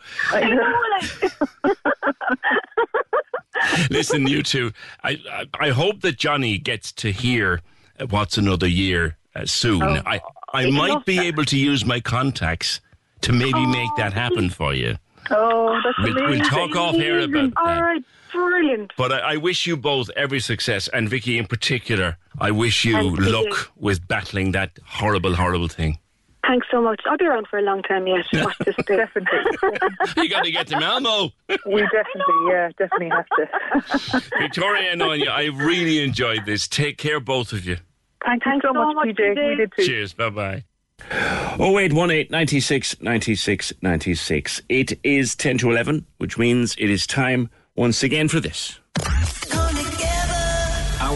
[3.91, 4.73] Listen, you two.
[5.05, 7.61] I, I I hope that Johnny gets to hear
[8.01, 9.83] uh, what's another year uh, soon.
[9.83, 10.21] Oh, I
[10.53, 11.25] I might be that.
[11.27, 12.81] able to use my contacts
[13.23, 14.97] to maybe make that happen for you.
[15.31, 16.41] Oh, that's We'll, amazing.
[16.41, 17.81] we'll talk off here about All that.
[17.81, 18.93] right, brilliant.
[18.97, 22.17] But I, I wish you both every success, and Vicky in particular.
[22.41, 23.31] I wish you Thank you.
[23.45, 25.99] luck with battling that horrible, horrible thing.
[26.47, 27.01] Thanks so much.
[27.07, 28.25] I'll be around for a long time yet.
[28.33, 28.99] Watch this space.
[28.99, 29.79] Definitely.
[30.23, 31.31] You got to get to Malmo.
[31.67, 34.21] we definitely, yeah, definitely have to.
[34.41, 36.67] Victoria and Anya, I really enjoyed this.
[36.69, 37.77] Take care, both of you.
[38.25, 39.37] Thank you Thanks so so much, much, PJ.
[39.37, 39.49] PJ.
[39.51, 39.85] We did too.
[39.87, 40.13] Cheers.
[40.15, 40.65] Bye bye.
[41.11, 44.63] 0818 96 96 96.
[44.69, 48.79] It is 10 to 11, which means it is time once again for this.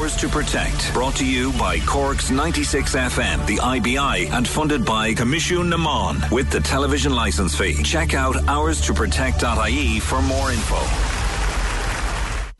[0.07, 0.93] To Protect.
[0.93, 6.31] Brought to you by Cork's 96 FM, the IBI, and funded by Coimisiún na Meán
[6.31, 7.83] with the television license fee.
[7.83, 10.79] Check out ourstoprotect.ie for more info.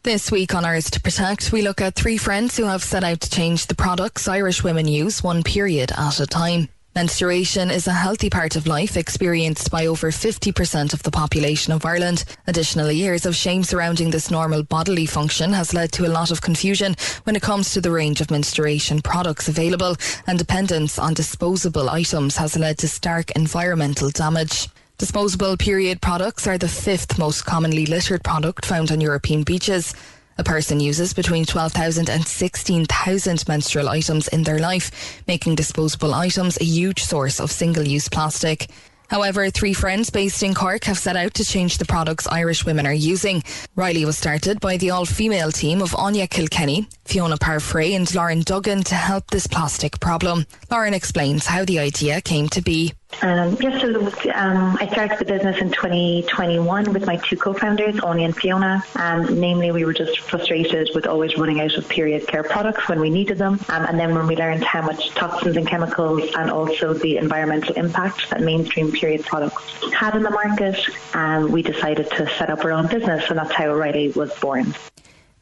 [0.03, 3.21] This week on Ours to Protect, we look at three friends who have set out
[3.21, 6.69] to change the products Irish women use one period at a time.
[6.97, 11.85] Menstruation is a healthy part of life experienced by over 50% of the population of
[11.85, 12.25] Ireland.
[12.47, 16.41] Additional years of shame surrounding this normal bodily function has led to a lot of
[16.41, 19.95] confusion when it comes to the range of menstruation products available,
[20.27, 24.71] and dependence on disposable items has led to stark environmental damage.
[24.97, 29.95] Disposable period products are the fifth most commonly littered product found on European beaches.
[30.39, 36.59] A person uses between 12,000 and 16,000 menstrual items in their life, making disposable items
[36.61, 38.69] a huge source of single use plastic.
[39.09, 42.87] However, three friends based in Cork have set out to change the products Irish women
[42.87, 43.43] are using.
[43.77, 48.43] Riley was started by the all female team of Anya Kilkenny, Fiona Parfrey, and Lauren
[48.43, 50.45] Duggan to help this plastic problem.
[50.71, 52.93] Lauren explains how the idea came to be.
[53.23, 53.97] Um, yes, so
[54.35, 58.85] um, I started the business in 2021 with my two co-founders, Oni and Fiona.
[58.95, 63.01] Um, namely, we were just frustrated with always running out of period care products when
[63.01, 63.55] we needed them.
[63.71, 67.75] Um, and then when we learned how much toxins and chemicals and also the environmental
[67.77, 69.63] impact that mainstream period products
[69.95, 70.79] had in the market,
[71.15, 74.75] um, we decided to set up our own business, and that's how O'Reilly was born.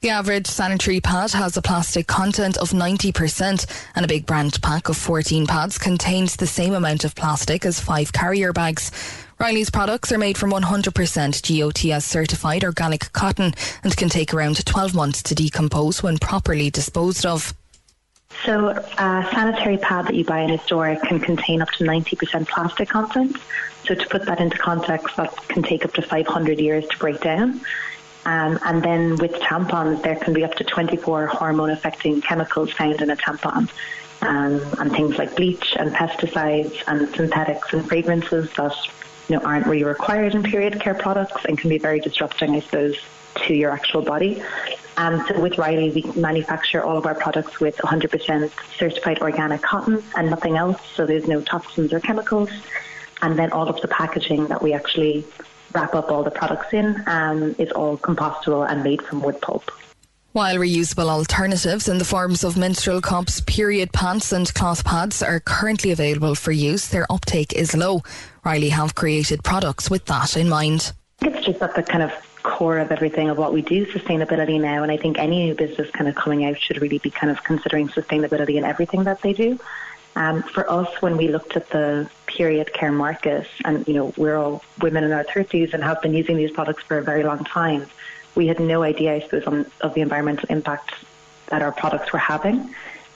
[0.05, 3.67] The average sanitary pad has a plastic content of 90%,
[3.97, 7.81] and a big brand pack of 14 pads contains the same amount of plastic as
[7.81, 8.91] five carrier bags.
[9.39, 10.93] Riley's products are made from 100%
[11.41, 17.25] GOTS certified organic cotton and can take around 12 months to decompose when properly disposed
[17.25, 17.55] of.
[18.45, 22.47] So, a sanitary pad that you buy in a store can contain up to 90%
[22.47, 23.39] plastic content.
[23.87, 27.23] So, to put that into context, that can take up to 500 years to break
[27.23, 27.63] down.
[28.27, 33.01] Um, and then with tampons, there can be up to 24 hormone affecting chemicals found
[33.03, 33.69] in a tampon.
[34.23, 38.75] Um, and things like bleach and pesticides and synthetics and fragrances that
[39.29, 42.61] you know aren't really required in period care products and can be very disrupting, I
[42.61, 42.97] suppose,
[43.47, 44.43] to your actual body.
[44.97, 50.03] Um, so with Riley, we manufacture all of our products with 100% certified organic cotton
[50.17, 50.81] and nothing else.
[50.95, 52.51] So there's no toxins or chemicals.
[53.21, 55.25] And then all of the packaging that we actually
[55.75, 59.71] wrap up all the products in um, is all compostable and made from wood pulp.
[60.33, 65.39] While reusable alternatives in the forms of menstrual cups, period pants, and cloth pads are
[65.39, 68.03] currently available for use, their uptake is low.
[68.45, 70.93] Riley have created products with that in mind.
[71.23, 74.83] It's just at the kind of core of everything of what we do, sustainability now.
[74.83, 77.45] And I think any new business kind of coming out should really be kind of
[77.45, 79.61] considering sustainability in everything that they do.
[80.16, 84.36] Um, for us, when we looked at the period care market, and you know we're
[84.36, 87.45] all women in our 30s and have been using these products for a very long
[87.45, 87.86] time,
[88.35, 90.95] we had no idea, I suppose, on, of the environmental impact
[91.47, 92.74] that our products were having.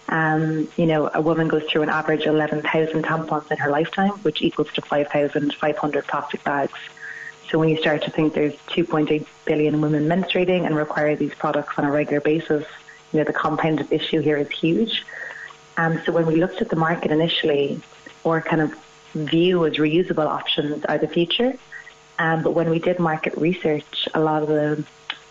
[0.09, 4.43] Um, you know, a woman goes through an average 11,000 tampons in her lifetime, which
[4.43, 6.79] equals to 5,500 plastic bags.
[7.51, 11.79] So when you start to think there's 2.8 billion women menstruating and require these products
[11.79, 12.67] on a regular basis,
[13.13, 15.05] you know, the compounded issue here is huge.
[15.79, 17.81] Um, so when we looked at the market initially,
[18.27, 18.75] our kind of
[19.15, 21.55] view as reusable options are the future.
[22.19, 24.85] Um, but when we did market research, a lot of the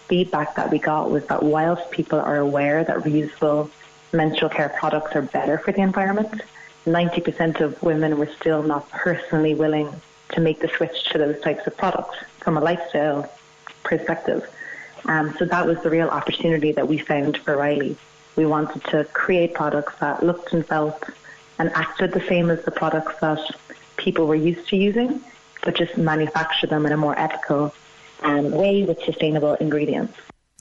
[0.08, 3.70] feedback that we got was that whilst people are aware that reusable
[4.14, 6.42] menstrual care products are better for the environment,
[6.86, 9.94] 90% of women were still not personally willing
[10.30, 13.30] to make the switch to those types of products from a lifestyle
[13.84, 14.50] perspective.
[15.04, 17.98] Um, so that was the real opportunity that we found for Riley
[18.38, 21.04] we wanted to create products that looked and felt
[21.60, 23.40] and acted the same as the products that
[23.98, 25.20] people were used to using,
[25.64, 27.74] but just manufacture them in a more ethical
[28.22, 30.14] um, way with sustainable ingredients.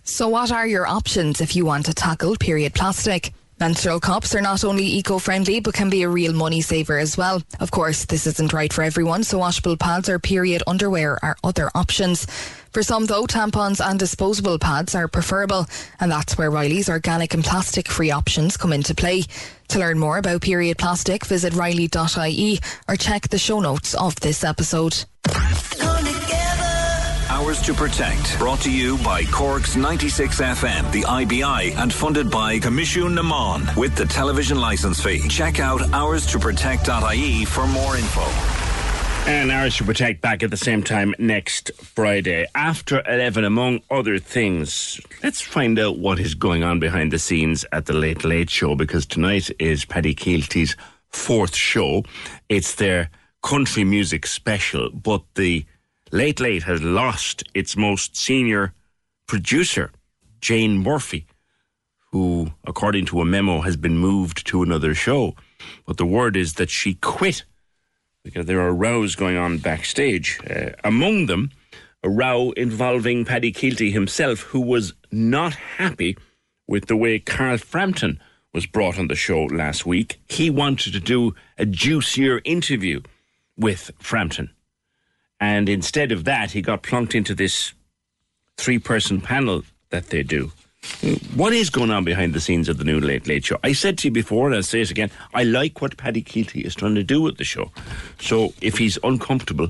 [0.02, 3.32] So, what are your options if you want to tackle period plastic?
[3.58, 7.16] Menstrual cups are not only eco friendly but can be a real money saver as
[7.16, 7.42] well.
[7.58, 11.70] Of course, this isn't right for everyone, so washable pads or period underwear are other
[11.74, 12.26] options.
[12.72, 15.66] For some, though, tampons and disposable pads are preferable,
[15.98, 19.22] and that's where Riley's organic and plastic free options come into play.
[19.68, 24.44] To learn more about period plastic, visit riley.ie or check the show notes of this
[24.44, 25.06] episode.
[27.36, 32.58] Ours to Protect, brought to you by Cork's 96 FM, the IBI, and funded by
[32.58, 35.28] Coimisiún na Meán with the television license fee.
[35.28, 38.22] Check out Ours to Protect.ie for more info.
[39.30, 44.18] And Ours to Protect back at the same time next Friday after 11, among other
[44.18, 44.98] things.
[45.22, 48.76] Let's find out what is going on behind the scenes at the Late Late Show
[48.76, 50.74] because tonight is Paddy Kielty's
[51.10, 52.02] fourth show.
[52.48, 53.10] It's their
[53.42, 55.66] country music special, but the
[56.12, 58.72] Late Late has lost its most senior
[59.26, 59.90] producer,
[60.40, 61.26] Jane Murphy,
[62.12, 65.34] who, according to a memo, has been moved to another show.
[65.84, 67.44] But the word is that she quit
[68.22, 70.40] because there are rows going on backstage.
[70.48, 71.50] Uh, among them,
[72.02, 76.16] a row involving Paddy Kielty himself, who was not happy
[76.68, 78.20] with the way Carl Frampton
[78.52, 80.20] was brought on the show last week.
[80.28, 83.00] He wanted to do a juicier interview
[83.56, 84.50] with Frampton.
[85.40, 87.72] And instead of that, he got plunked into this
[88.56, 90.52] three person panel that they do.
[91.34, 93.58] What is going on behind the scenes of the new Late Late Show?
[93.64, 96.64] I said to you before, and I'll say it again, I like what Paddy Kielty
[96.64, 97.72] is trying to do with the show.
[98.20, 99.68] So if he's uncomfortable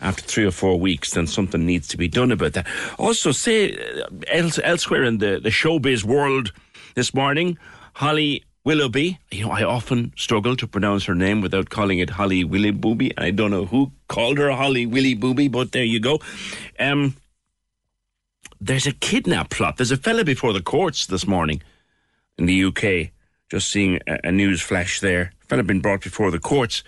[0.00, 2.66] after three or four weeks, then something needs to be done about that.
[2.98, 6.52] Also, say uh, else, elsewhere in the, the showbiz world
[6.94, 7.58] this morning,
[7.94, 9.18] Holly Willoughby.
[9.30, 13.16] You know, I often struggle to pronounce her name without calling it Holly Willy Booby.
[13.16, 16.20] I don't know who called her Holly Willy Booby, but there you go.
[16.78, 17.16] Um,
[18.60, 19.76] there's a kidnap plot.
[19.76, 21.62] There's a fella before the courts this morning
[22.36, 23.10] in the UK.
[23.50, 25.32] Just seeing a, a news flash there.
[25.42, 26.82] A fella been brought before the courts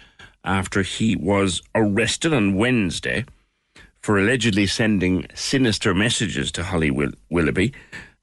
[0.45, 3.25] after he was arrested on Wednesday
[4.03, 7.73] for allegedly sending sinister messages to Holly Will- Willoughby.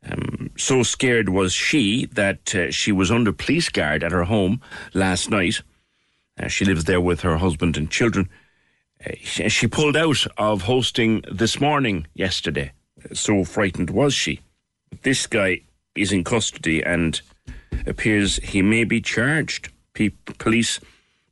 [0.10, 4.62] Um, so scared was she that uh, she was under police guard at her home
[4.94, 5.62] last night.
[6.40, 8.30] Uh, she lives there with her husband and children.
[9.06, 12.72] Uh, she, pulled out of hosting this morning yesterday.
[13.14, 14.42] So frightened was she.
[15.04, 15.62] This guy
[15.96, 17.20] is in custody and
[17.86, 19.70] appears he may be charged.
[20.38, 20.80] Police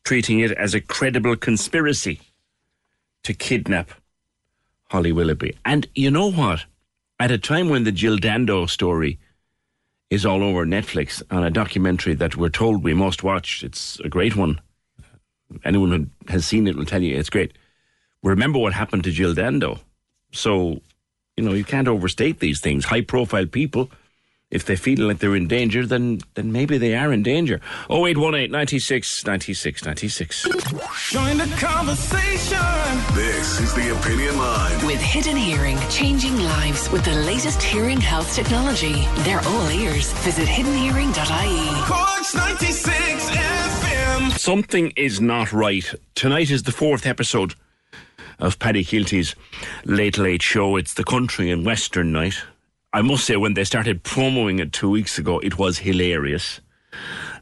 [0.03, 2.19] treating it as a credible conspiracy
[3.23, 3.91] to kidnap
[4.89, 5.55] Holly Willoughby.
[5.65, 6.65] And you know what?
[7.17, 9.19] At a time when the Jill Dando story
[10.09, 14.09] is all over Netflix on a documentary that we're told we must watch, it's a
[14.09, 14.59] great one.
[15.63, 17.53] Anyone who has seen it will tell you it's great.
[18.21, 19.79] Remember what happened to Jill Dando.
[20.33, 20.81] So,
[21.37, 22.83] you know, you can't overstate these things.
[22.83, 23.89] High profile people
[24.51, 27.59] if they feel like they're in danger, then then maybe they are in danger.
[27.89, 30.43] 0818 96 96 96.
[31.11, 32.57] Join the conversation.
[33.15, 34.85] This is the Opinion Line.
[34.85, 39.07] With Hidden Hearing, changing lives with the latest hearing health technology.
[39.23, 40.13] They're all ears.
[40.23, 41.83] Visit hiddenhearing.ie.
[41.85, 44.37] Corks 96 FM.
[44.37, 45.91] Something is not right.
[46.13, 47.55] Tonight is the fourth episode
[48.39, 49.35] of Paddy Kielty's
[49.85, 50.75] Late Late Show.
[50.75, 52.35] It's the country and western night.
[52.95, 56.61] I must say, when they started promoting it two weeks ago, it was hilarious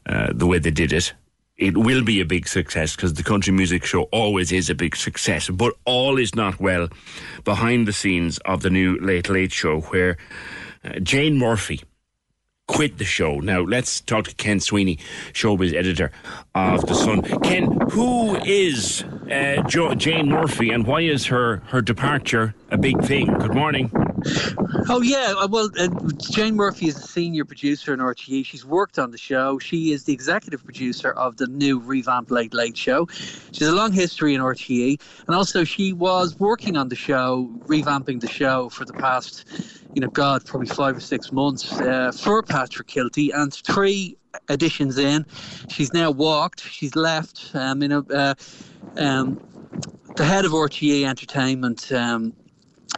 [0.04, 1.14] uh, the way they did it.
[1.56, 4.96] It will be a big success because the country music show always is a big
[4.96, 5.48] success.
[5.48, 6.88] But all is not well
[7.44, 10.16] behind the scenes of the new Late Late Show, where
[10.84, 11.82] uh, Jane Murphy
[12.66, 13.38] quit the show.
[13.38, 14.98] Now, let's talk to Ken Sweeney,
[15.32, 16.10] showbiz editor
[16.56, 17.22] of The Sun.
[17.42, 23.04] Ken, who is uh, jo- Jane Murphy and why is her, her departure a big
[23.04, 23.26] thing?
[23.38, 23.92] Good morning.
[24.88, 25.88] Oh yeah, uh, well, uh,
[26.30, 28.44] Jane Murphy is a senior producer in RTE.
[28.44, 29.58] She's worked on the show.
[29.58, 33.06] She is the executive producer of the new revamped Late Late Show.
[33.52, 37.50] She has a long history in RTE, and also she was working on the show,
[37.66, 39.46] revamping the show for the past,
[39.94, 44.16] you know, God, probably five or six months uh, for Patrick Kielty, and three
[44.48, 45.26] editions in,
[45.68, 46.60] she's now walked.
[46.60, 47.50] She's left.
[47.54, 48.34] Um, you know, uh,
[48.96, 49.40] um,
[50.16, 51.90] the head of RTE Entertainment.
[51.92, 52.34] Um,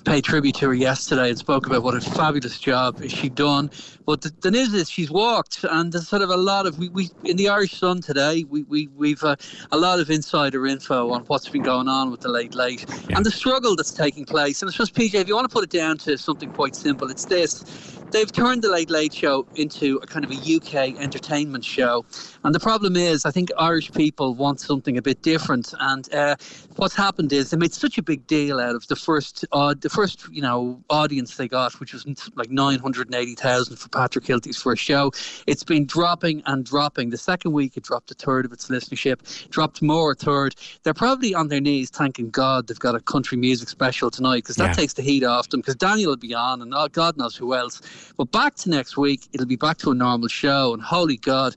[0.04, 3.70] paid tribute to her yesterday and spoke about what a fabulous job she'd done.
[4.06, 6.88] But the, the news is she's walked, and there's sort of a lot of we,
[6.90, 8.44] we in the Irish Sun today.
[8.48, 9.36] We we we've uh,
[9.72, 13.24] a lot of insider info on what's been going on with the late late and
[13.24, 14.62] the struggle that's taking place.
[14.62, 17.10] And I suppose PJ, if you want to put it down to something quite simple,
[17.10, 17.64] it's this:
[18.12, 22.04] they've turned the late late show into a kind of a UK entertainment show,
[22.44, 25.74] and the problem is, I think Irish people want something a bit different.
[25.80, 26.36] And uh,
[26.76, 29.94] what's happened is they made such a big deal out of the first uh, the
[29.94, 32.04] first you know audience they got, which was
[32.34, 35.12] like nine hundred and eighty thousand for Patrick Kielty's first show.
[35.46, 37.10] It's been dropping and dropping.
[37.10, 40.56] The second week it dropped a third of its listenership, dropped more a third.
[40.82, 44.56] They're probably on their knees thanking God they've got a country music special tonight because
[44.56, 44.72] that Yeah.
[44.72, 45.60] takes the heat off them.
[45.60, 47.80] Because Daniel will be on and oh, God knows who else.
[48.16, 50.74] But back to next week, it'll be back to a normal show.
[50.74, 51.54] And holy God,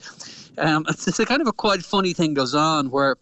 [0.59, 3.15] um, it's, it's a kind of a quite funny thing goes on where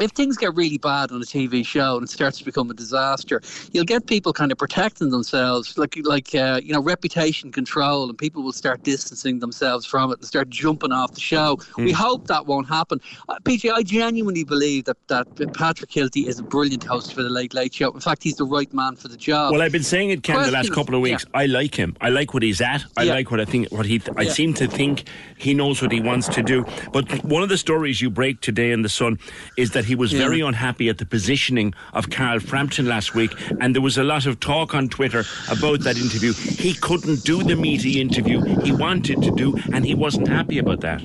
[0.00, 2.74] if things get really bad on a TV show and it starts to become a
[2.74, 3.40] disaster,
[3.72, 8.18] you'll get people kind of protecting themselves, like like uh, you know reputation control, and
[8.18, 11.58] people will start distancing themselves from it and start jumping off the show.
[11.76, 12.02] We Hmm.
[12.02, 13.00] hope that won't happen.
[13.28, 17.30] Uh, PJ, I genuinely believe that that Patrick Kielty is a brilliant host for the
[17.30, 17.90] Late Late Show.
[17.92, 19.52] In fact, he's the right man for the job.
[19.52, 21.24] Well, I've been saying it, Ken, the last couple of weeks.
[21.34, 21.96] I like him.
[22.00, 22.84] I like what he's at.
[22.96, 23.14] I Yeah.
[23.14, 23.68] like what I think.
[23.70, 24.00] What he.
[24.16, 24.32] I Yeah.
[24.32, 25.04] seem to think
[25.38, 26.64] he knows what he wants to do.
[26.92, 29.18] But one of the stories you break today in the Sun
[29.56, 30.18] is that he was Yeah.
[30.20, 34.26] very unhappy at the positioning of Carl Frampton last week, and there was a lot
[34.26, 36.32] of talk on Twitter about that interview.
[36.32, 40.80] He couldn't do the meaty interview he wanted to do, and he wasn't happy about
[40.80, 41.02] that.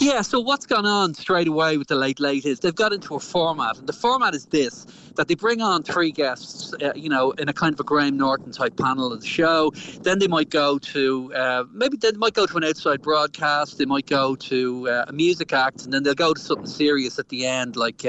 [0.00, 3.14] Yeah, so what's gone on straight away with the Late Late is they've got into
[3.16, 7.08] a format, and the format is this that they bring on three guests, uh, you
[7.08, 9.72] know, in a kind of a Graham Norton type panel of the show.
[10.04, 13.86] Then they might go to uh, maybe they might go to an outside broadcast, they
[13.86, 17.28] might go to uh, a music act, and then they'll go to something serious at
[17.30, 18.04] the end, like.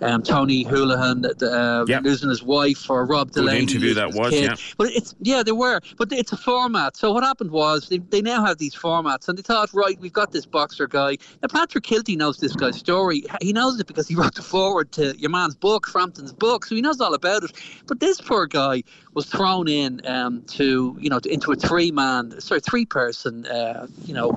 [0.00, 4.44] Um, Tony Holohan uh, losing his wife, or Rob Good Delaney interview that was, kid.
[4.44, 4.56] yeah.
[4.76, 6.96] But it's yeah, there were, but it's a format.
[6.96, 10.12] So what happened was they, they now have these formats, and they thought, right, we've
[10.12, 11.16] got this boxer guy.
[11.42, 13.24] Now Patrick Kielty knows this guy's story.
[13.40, 16.74] He knows it because he wrote the forward to your man's book, Frampton's book, so
[16.74, 17.52] he knows all about it.
[17.86, 18.82] But this poor guy
[19.14, 23.86] was thrown in um, to you know into a three man, sorry, three person, uh,
[24.04, 24.32] you know,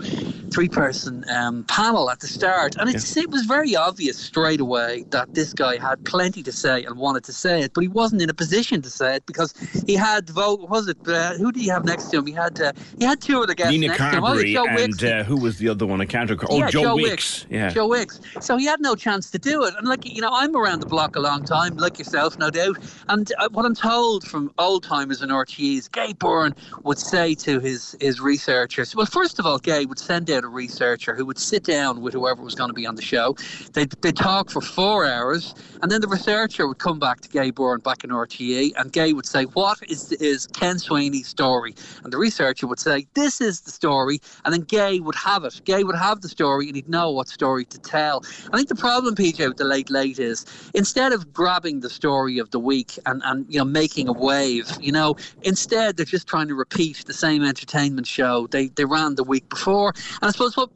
[0.52, 5.06] three person um, panel at the start, and it's, it was very obvious straight away
[5.10, 8.22] that this guy had plenty to say and wanted to say it, but he wasn't
[8.22, 9.54] in a position to say it because
[9.86, 10.70] he had vote.
[10.70, 12.26] Was it uh, who did he have next to him?
[12.26, 14.24] He had uh, he had two other the guests Nina next to him.
[14.24, 16.02] Oh, Carberry and uh, who was the other one?
[16.02, 17.46] I can't Santa Oh, yeah, Joe, Joe Wicks.
[17.50, 17.70] Yeah.
[17.70, 18.20] Joe Wicks.
[18.40, 19.74] So he had no chance to do it.
[19.78, 22.78] And like you know, I'm around the block a long time, like yourself, no doubt.
[23.10, 27.36] And uh, what I'm told from old timers in RTE is Gay Byrne would say
[27.36, 28.96] to his his researchers.
[28.96, 32.14] Well, first of all, Gay would send out a researcher who would sit down with
[32.14, 33.36] whoever was going to be on the show.
[33.74, 35.41] They'd, they'd talk for four hours,
[35.82, 39.14] and then the researcher would come back to Gay Byrne back in RTE, and Gay
[39.14, 43.62] would say, "What is is Ken Sweeney's story?" And the researcher would say, "This is
[43.62, 45.62] the story," and then Gay would have it.
[45.66, 48.24] Gay would have the story, and he'd know what story to tell.
[48.52, 52.38] I think the problem, PJ, with the Late Late is instead of grabbing the story
[52.38, 56.28] of the week and, and you know making a wave, you know, instead they're just
[56.28, 59.94] trying to repeat the same entertainment show they they ran the week before.
[60.22, 60.70] And I suppose what.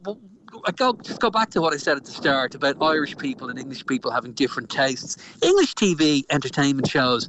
[0.66, 3.48] I go just go back to what I said at the start about Irish people
[3.50, 5.16] and English people having different tastes.
[5.40, 7.28] English TV entertainment shows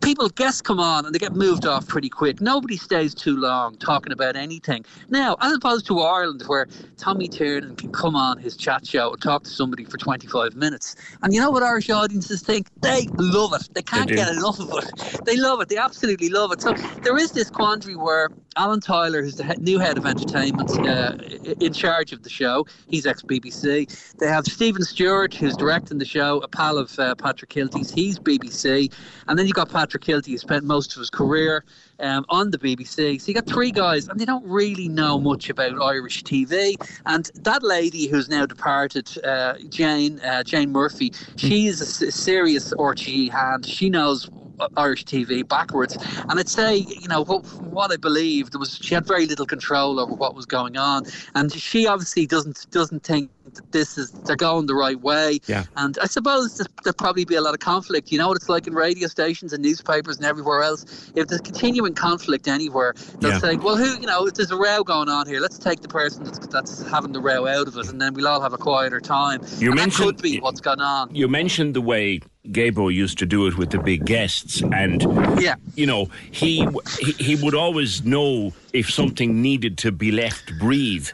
[0.00, 2.40] people guests come on and they get moved off pretty quick.
[2.40, 4.86] Nobody stays too long talking about anything.
[5.10, 6.66] Now, as opposed to Ireland, where
[6.96, 10.96] Tommy Tiernan can come on his chat show and talk to somebody for 25 minutes,
[11.22, 12.68] and you know what Irish audiences think?
[12.80, 13.68] They love it.
[13.74, 14.14] They can't do.
[14.14, 15.24] get enough of it.
[15.26, 15.68] They love it.
[15.68, 16.62] They absolutely love it.
[16.62, 21.16] So there is this quandary where Alan Tyler, who's the new head of entertainment, uh,
[21.60, 22.66] in charge of the show.
[22.88, 24.16] He's ex BBC.
[24.18, 27.92] They have Stephen Stewart, who's directing the show, a pal of uh, Patrick Kielty's.
[27.92, 28.92] He's BBC,
[29.28, 31.64] and then you've got Patrick Kielty, who spent most of his career
[32.00, 33.20] um, on the BBC.
[33.20, 36.74] So you got three guys, and they don't really know much about Irish TV.
[37.06, 42.72] And that lady who's now departed, uh, Jane uh, Jane Murphy, she she's a serious
[42.74, 43.66] RTE hand.
[43.66, 44.28] She knows
[44.76, 45.98] Irish TV backwards.
[46.28, 50.00] And I'd say, you know, what, what I believe was she had very little control
[50.00, 51.04] over what was going on,
[51.34, 53.30] and she obviously doesn't doesn't think
[53.70, 55.40] this is they're going the right way.
[55.46, 55.64] Yeah.
[55.76, 58.10] And I suppose there'll probably be a lot of conflict.
[58.12, 61.10] You know what it's like in radio stations and newspapers and everywhere else.
[61.14, 63.38] If there's continuing conflict anywhere, they'll Yeah.
[63.38, 65.88] say, well, who, you know, if there's a row going on here, let's take the
[65.88, 68.58] person that's, that's having the row out of it, and then we'll all have a
[68.58, 69.40] quieter time.
[69.58, 71.14] You and mentioned- could be what's gone on.
[71.14, 75.02] You mentioned the way Gaybo used to do it with the big guests, and
[75.40, 76.66] yeah, you know he
[76.98, 81.08] he, he would always know if something needed to be left breathe,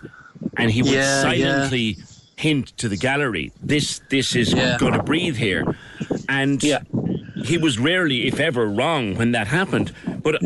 [0.56, 1.96] and he would Yeah, silently
[2.36, 4.76] hint to the gallery, "This this is Yeah.
[4.78, 5.64] going to breathe here,"
[6.28, 6.80] and yeah.
[7.44, 9.92] he was rarely, if ever, wrong when that happened.
[10.22, 10.40] But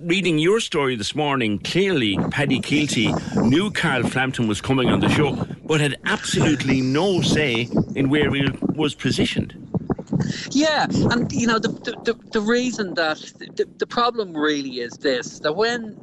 [0.00, 3.12] reading your story this morning, clearly Paddy Kielty
[3.48, 8.32] knew Carl Frampton was coming on the show, but had absolutely no say in where
[8.32, 9.54] he was positioned.
[10.50, 13.18] Yeah, and you know the the, the, the reason that
[13.56, 15.96] the, the problem really is this that when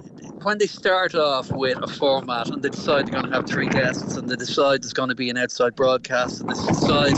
[0.43, 3.67] when they start off with a format and they decide they're going to have three
[3.67, 7.15] guests and they decide there's going to be an outside broadcast and they decide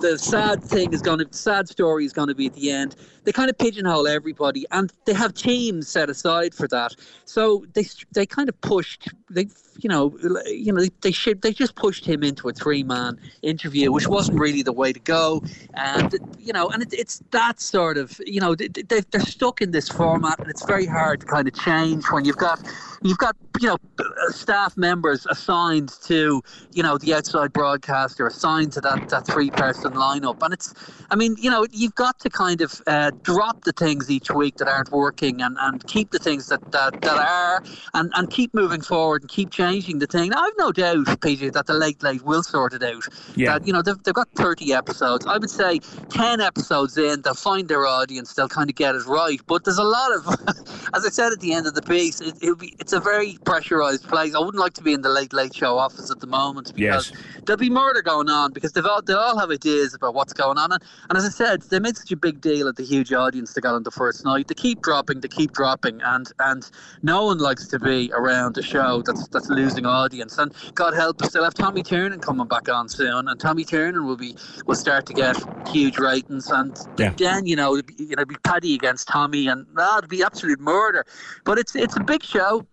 [0.00, 2.70] the sad thing is going to the sad story is going to be at the
[2.70, 6.94] end they kind of pigeonhole everybody and they have teams set aside for that.
[7.24, 9.46] So they they kind of pushed they
[9.78, 13.18] you know you know they they, should, they just pushed him into a three man
[13.42, 15.42] interview which wasn't really the way to go.
[15.74, 19.60] And you know and it, it's that sort of you know they, they, they're stuck
[19.60, 22.60] in this format and it's very hard to kind of change when you've got
[23.02, 26.42] you've got you know uh, staff members assigned to
[26.72, 30.38] you know the outside broadcaster assigned to that that three person lineup.
[30.42, 30.74] And it's
[31.10, 34.56] i mean you know you've got to kind of uh, drop the things each week
[34.58, 37.62] that aren't working and, and keep the things that, that, that are
[37.94, 40.30] and, and keep moving forward and keep changing the thing.
[40.30, 43.08] Now, i've no doubt pj that the late late will sort it out.
[43.34, 43.58] Yeah.
[43.58, 45.26] that you know they've, they've got 30 episodes.
[45.26, 45.80] I would say
[46.10, 49.40] 10 episodes in they'll find their audience they'll kind of get it right.
[49.46, 50.26] But there's a lot of
[50.94, 53.38] as i said at the end of the piece it, it'll be it's a very
[53.44, 54.34] pressurized place.
[54.34, 57.10] I wouldn't like to be in the late late show office at the moment because
[57.12, 57.22] Yes.
[57.46, 60.58] there'll be murder going on because they've all, they all have ideas about what's going
[60.58, 60.72] on.
[60.72, 63.54] And, and as i said they made such a big deal at the huge audience
[63.54, 64.48] they got on the first night.
[64.48, 66.68] They keep dropping they keep dropping and and
[67.02, 70.38] no one likes to be around a show that's that's losing audience.
[70.38, 74.06] And god help us they'll have tommy tiernan coming back on soon and tommy tiernan
[74.06, 74.36] will be
[74.66, 75.36] will start to get
[75.66, 76.50] huge ratings.
[76.50, 77.12] And Yeah.
[77.18, 80.08] then you know it'll be, you know it'll be paddy against tommy and ah, it'll
[80.08, 81.04] be absolute murder.
[81.44, 82.66] But it's it's a big show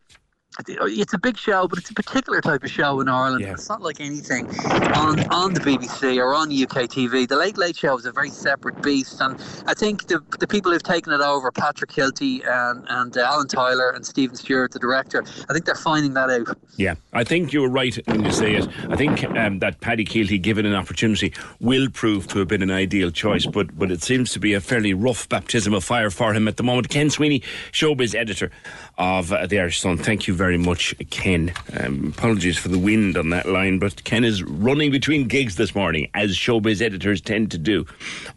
[0.67, 3.45] it's a big show, but it's a particular type of show in Ireland.
[3.45, 4.47] It's not like anything
[4.95, 7.27] on on the BBC or on UK TV.
[7.27, 10.71] The Late Late Show is a very separate beast, and I think the the people
[10.71, 14.79] who've taken it over, Patrick Kielty and and uh, Alan Tyler and Stephen Stewart, the
[14.79, 16.57] director, I think they're finding that out.
[16.77, 18.67] Yeah, I think you were right when you say it.
[18.89, 22.71] I think um, that Paddy Kielty, given an opportunity, will prove to have been an
[22.71, 26.33] ideal choice, but but it seems to be a fairly rough baptism of fire for
[26.33, 26.89] him at the moment.
[26.89, 27.41] Ken Sweeney,
[27.71, 28.51] showbiz editor
[28.97, 29.97] of the Irish Sun.
[29.97, 31.53] Thank you very much, Ken.
[31.79, 35.75] Um, apologies for the wind on that line, but Ken is running between gigs this
[35.75, 37.85] morning, as showbiz editors tend to do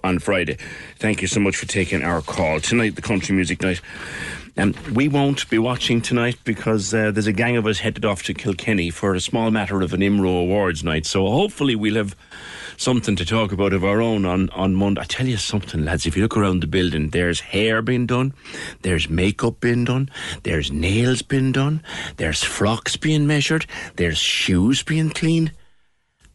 [0.04, 0.58] on Friday.
[0.98, 2.96] Thank you so much for taking our call tonight.
[2.96, 3.80] The country music night.
[4.56, 8.22] Um, we won't be watching tonight because uh, there's a gang of us headed off
[8.24, 11.06] to Kilkenny for a small matter of an IMRO Awards night.
[11.06, 12.14] So hopefully we'll have
[12.80, 15.02] something to talk about of our own on, on Monday.
[15.02, 18.32] I tell you something, lads, if you look around the building, there's hair being done,
[18.80, 20.10] there's makeup being done,
[20.44, 21.82] there's nails being done,
[22.16, 23.66] there's frocks being measured,
[23.96, 25.52] there's shoes being cleaned.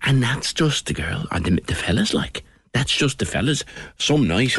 [0.04, 2.44] And that's just the girl, and the, the fellas like.
[2.76, 3.64] That's just the fellas.
[4.00, 4.50] Some night.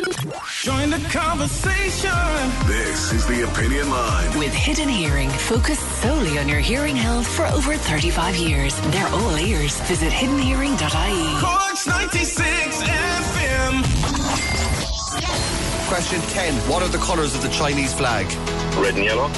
[0.63, 2.11] Join the conversation.
[2.67, 4.39] This is the Opinion Line.
[4.39, 8.75] With Hidden Hearing, focused solely on your hearing health for over 35 years.
[8.91, 9.79] They're all ears.
[9.83, 11.41] Visit hiddenhearing.ie.
[11.45, 13.85] Cork's 96 FM.
[15.87, 16.55] Question 10.
[16.71, 18.25] What are the colours of the Chinese flag?
[18.79, 19.31] Red and yellow.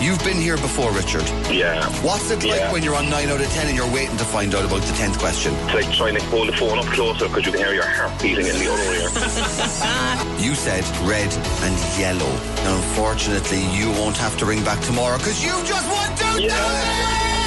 [0.00, 1.24] You've been here before, Richard.
[1.50, 1.82] Yeah.
[2.02, 2.72] What's it like Yeah.
[2.72, 4.92] when you're on 9 out of 10 and you're waiting to find out about the
[4.92, 5.54] 10th question?
[5.64, 8.12] It's like trying to hold the phone up closer because you can hear your heart
[8.20, 9.08] beating in the other ear.
[10.46, 11.32] You said red
[11.66, 12.30] and yellow.
[12.64, 16.50] Now, unfortunately, you won't have to ring back tomorrow because you just won 2,000!
[16.52, 17.45] I'm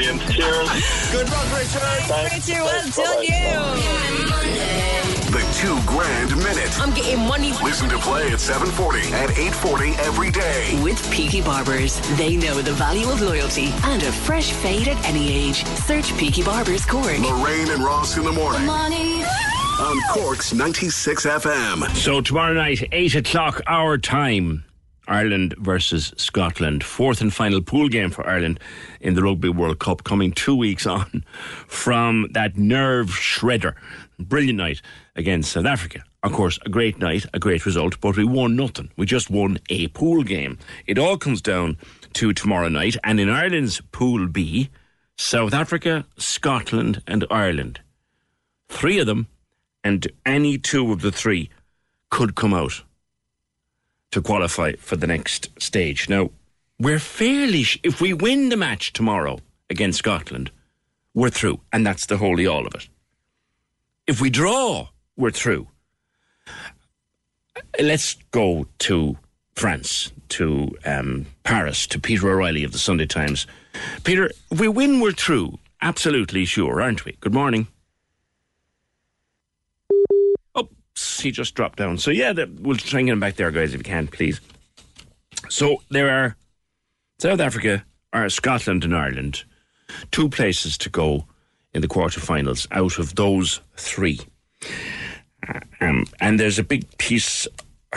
[0.00, 0.30] Brilliant.
[0.30, 1.12] Cheers.
[1.12, 1.82] Good luck, Richard.
[2.32, 3.30] Richard, well done you.
[5.30, 6.80] The two grand minute.
[6.80, 7.52] I'm getting money.
[7.62, 10.80] Listen to play at 740 and 840 every day.
[10.82, 15.30] With Peaky Barbers, they know the value of loyalty and a fresh fade at any
[15.30, 15.66] age.
[15.66, 17.18] Search Peaky Barbers Cork.
[17.18, 18.64] Lorraine and Ross in the morning.
[18.64, 19.22] Money.
[19.22, 21.94] On Cork's 96 FM.
[21.94, 24.64] So tomorrow night, 8 o'clock our time.
[25.10, 26.84] Ireland versus Scotland.
[26.84, 28.60] Fourth and final pool game for Ireland
[29.00, 31.24] in the Rugby World Cup coming two weeks on
[31.66, 33.74] from that nerve shredder.
[34.18, 34.80] Brilliant night
[35.16, 36.04] against South Africa.
[36.22, 38.90] Of course, a great night, a great result, but we won nothing.
[38.96, 40.58] We just won a pool game.
[40.86, 41.76] It all comes down
[42.14, 42.96] to tomorrow night.
[43.02, 44.70] And in Ireland's Pool B,
[45.16, 47.80] South Africa, Scotland, and Ireland.
[48.68, 49.26] Three of them,
[49.82, 51.50] and any two of the three
[52.10, 52.82] could come out
[54.10, 56.08] to qualify for the next stage.
[56.08, 56.30] Now,
[56.78, 59.38] we're fairly, sh- if we win the match tomorrow
[59.68, 60.50] against Scotland,
[61.14, 62.88] we're through, and that's the holy all of it.
[64.06, 65.68] If we draw, we're through.
[67.80, 69.18] Let's go to
[69.54, 73.46] France, to um, Paris, to Peter O'Reilly of the Sunday Times.
[74.04, 75.58] Peter, if we win, we're through.
[75.82, 77.16] Absolutely sure, aren't we?
[77.20, 77.68] Good morning.
[81.20, 81.98] He just dropped down.
[81.98, 84.40] So yeah, we'll try and get him back there, guys, if you can, please.
[85.48, 86.36] So there are
[87.18, 89.44] South Africa, or Scotland, and Ireland.
[90.10, 91.26] Two places to go
[91.74, 94.20] in the quarterfinals out of those three.
[95.46, 97.48] Uh, Um, and there's a big piece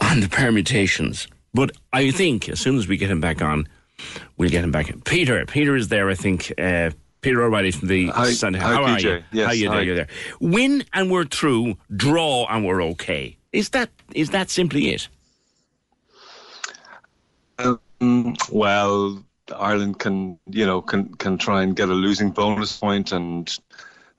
[0.00, 1.26] on the permutations.
[1.52, 3.68] But I think as soon as we get him back on,
[4.36, 4.92] we'll get him back.
[5.04, 6.08] Peter, Peter is there.
[6.08, 6.90] I think uh,
[7.20, 8.58] Peter O'Reilly from the Hi- Sunday.
[8.58, 9.02] hi, How are PJ.
[9.02, 9.22] you?
[9.32, 9.74] Yes, How you hi.
[9.76, 9.84] there?
[9.84, 10.08] You're there.
[10.40, 11.76] Win and we're through.
[11.94, 13.36] Draw and we're okay.
[13.52, 15.08] Is that is that simply it?
[17.58, 19.22] Um, well,
[19.54, 23.54] Ireland can, you know, can can try and get a losing bonus point, and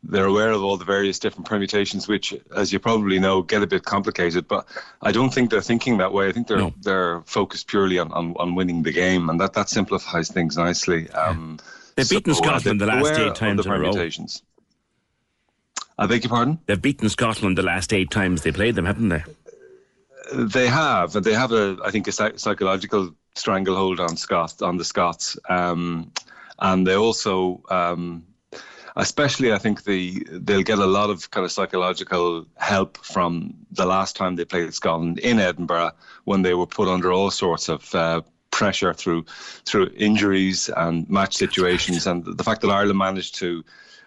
[0.04, 3.68] they're aware of all the various different permutations, which, as you probably know, get a
[3.68, 4.48] bit complicated.
[4.48, 4.68] But
[5.02, 6.28] I don't think they're thinking that way.
[6.28, 9.70] I think they're they're focused purely on, on, on winning the game, and that, that
[9.70, 11.10] simplifies things nicely.
[11.12, 11.58] Um,
[11.96, 14.08] They've beaten so, uh, Scotland the last eight times in a row.
[15.98, 16.60] I beg your pardon.
[16.66, 19.24] They've beaten Scotland the last eight times they played them, haven't they?
[20.34, 24.86] They have, and they have a, I think, a psychological stranglehold on Scott, on the
[24.86, 26.12] Scots, um,
[26.60, 28.24] and they also, um,
[28.96, 33.86] especially, I think the they'll get a lot of kind of psychological help from the
[33.86, 35.92] last time they played Scotland in Edinburgh
[36.24, 37.94] when they were put under all sorts of.
[37.94, 38.22] Uh,
[38.52, 39.26] pressure through
[39.66, 43.64] through injuries and match situations and the fact that Ireland managed to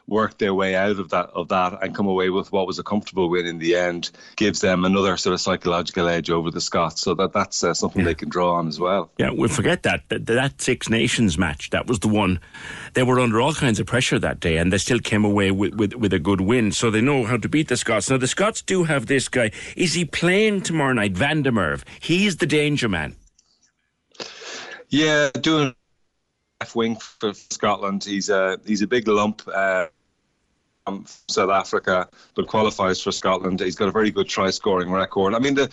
[0.06, 2.82] work their way out of that of that and come away with what was a
[2.82, 7.00] comfortable win in the end gives them another sort of psychological edge over the Scots.
[7.00, 9.10] So that that's uh, something they can draw on as well.
[9.18, 10.02] Yeah, we forget that.
[10.08, 11.70] that that Six Nations match.
[11.70, 12.40] That was the one.
[12.94, 15.74] They were under all kinds of pressure that day, and they still came away with,
[15.74, 16.72] with, with a good win.
[16.72, 18.10] So they know how to beat the Scots.
[18.10, 19.50] Now the Scots do have this guy.
[19.76, 21.12] Is he playing tomorrow night?
[21.12, 21.82] Van der Merwe.
[22.00, 23.16] He's the danger man.
[24.94, 25.74] Yeah, doing
[26.60, 28.04] left wing for Scotland.
[28.04, 29.42] He's a he's a big lump.
[29.52, 29.86] Uh,
[30.86, 33.58] from South Africa, but qualifies for Scotland.
[33.58, 35.34] He's got a very good try scoring record.
[35.34, 35.72] I mean, the,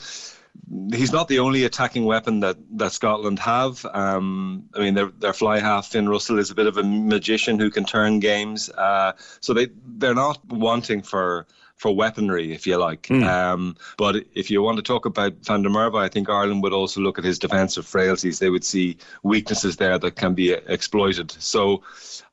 [0.93, 3.85] he's not the only attacking weapon that, that Scotland have.
[3.93, 7.59] Um, I mean, their their fly half Finn Russell is a bit of a magician
[7.59, 8.69] who can turn games.
[8.69, 9.11] Uh,
[9.41, 9.67] so they
[9.97, 11.45] they're not wanting for
[11.81, 13.09] for weaponry, if you like.
[13.27, 16.73] Um, but if you want to talk about Van der Merwe, I think Ireland would
[16.73, 18.37] also look at his defensive frailties.
[18.37, 21.31] They would see weaknesses there that can be exploited.
[21.31, 21.81] So,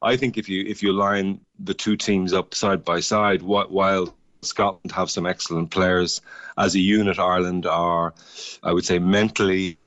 [0.02, 3.72] I think if you if you line the two teams up side by side, wh-
[3.72, 6.20] while Scotland have some excellent players
[6.58, 8.12] as a unit, Ireland are,
[8.62, 9.78] I would say, mentally.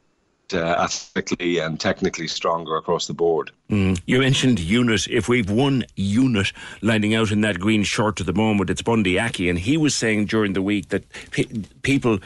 [0.53, 3.51] Uh, athletically and technically stronger across the board.
[3.69, 4.01] Mm.
[4.05, 5.07] You mentioned unit.
[5.07, 6.51] If we've one unit
[6.81, 9.95] lining out in that green shirt at the moment, it's Bundee Aki, and he was
[9.95, 11.45] saying during the week that pe-
[11.81, 12.19] people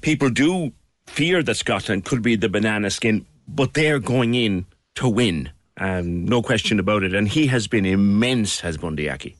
[0.00, 0.72] people do
[1.06, 4.66] fear that Scotland could be the banana skin, but they're going in
[4.96, 5.50] to win.
[5.76, 7.14] Um, no question about it.
[7.14, 9.36] And he has been immense, has Bundee Aki.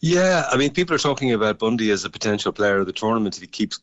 [0.00, 3.36] Yeah, I mean, people are talking about Bundee as a potential player of the tournament
[3.36, 3.80] if he keeps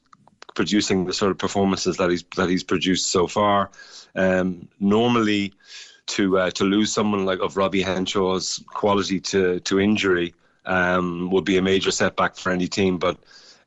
[0.60, 3.72] producing the sort of performances that he's that he's produced so far.
[4.14, 5.54] Um, normally,
[6.08, 10.34] to uh, to lose someone like of Robbie Henshaw's quality to to injury
[10.66, 12.98] um, would be a major setback for any team.
[12.98, 13.16] But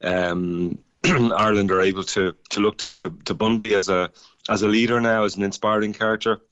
[0.02, 0.78] um,
[1.46, 4.10] Ireland are able to to look to, to Bundee as a
[4.50, 6.42] as a leader now, as an inspiring character,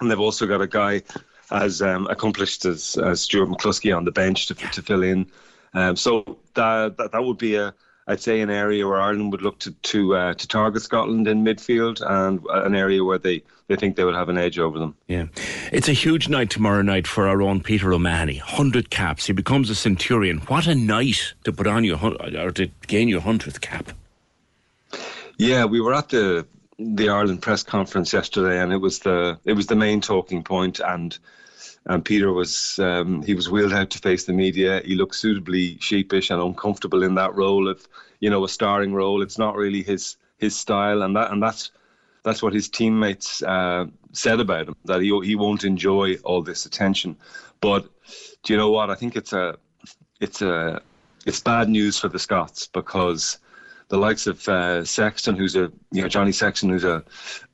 [0.00, 1.02] and they've also got a guy
[1.50, 5.26] as um, accomplished as, as Stuart McCloskey on the bench to, to fill in.
[5.74, 7.74] Um, so that, that that would be a
[8.10, 11.44] I'd say an area where Ireland would look to to uh, to target Scotland in
[11.44, 14.96] midfield, and an area where they, they think they would have an edge over them.
[15.06, 15.26] Yeah,
[15.70, 18.38] it's a huge night tomorrow night for our own Peter O'Mahony.
[18.38, 20.38] Hundred caps, he becomes a centurion.
[20.48, 23.92] What a night to put on your or to gain your hundredth cap.
[25.38, 26.48] Yeah, we were at the
[26.80, 30.80] the Ireland press conference yesterday, and it was the it was the main talking point,
[30.80, 31.16] and
[31.86, 34.82] and Peter was um, he was wheeled out to face the media.
[34.84, 37.86] He looked suitably sheepish and uncomfortable in that role of
[38.20, 39.22] you know a starring role.
[39.22, 41.70] It's not really his his style, and that and that's
[42.22, 46.66] that's what his teammates uh, said about him that he he won't enjoy all this
[46.66, 47.16] attention.
[47.60, 47.88] But
[48.42, 48.90] do you know what?
[48.90, 49.56] I think it's a
[50.20, 50.82] it's a
[51.26, 53.38] it's bad news for the Scots because
[53.90, 57.04] the likes of uh, Sexton, who's a you know Johnny Sexton, who's a,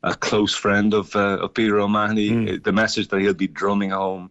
[0.02, 2.30] a close friend of uh, of Peter O'Mahony.
[2.30, 2.62] Mm.
[2.62, 4.30] The message that he'll be drumming home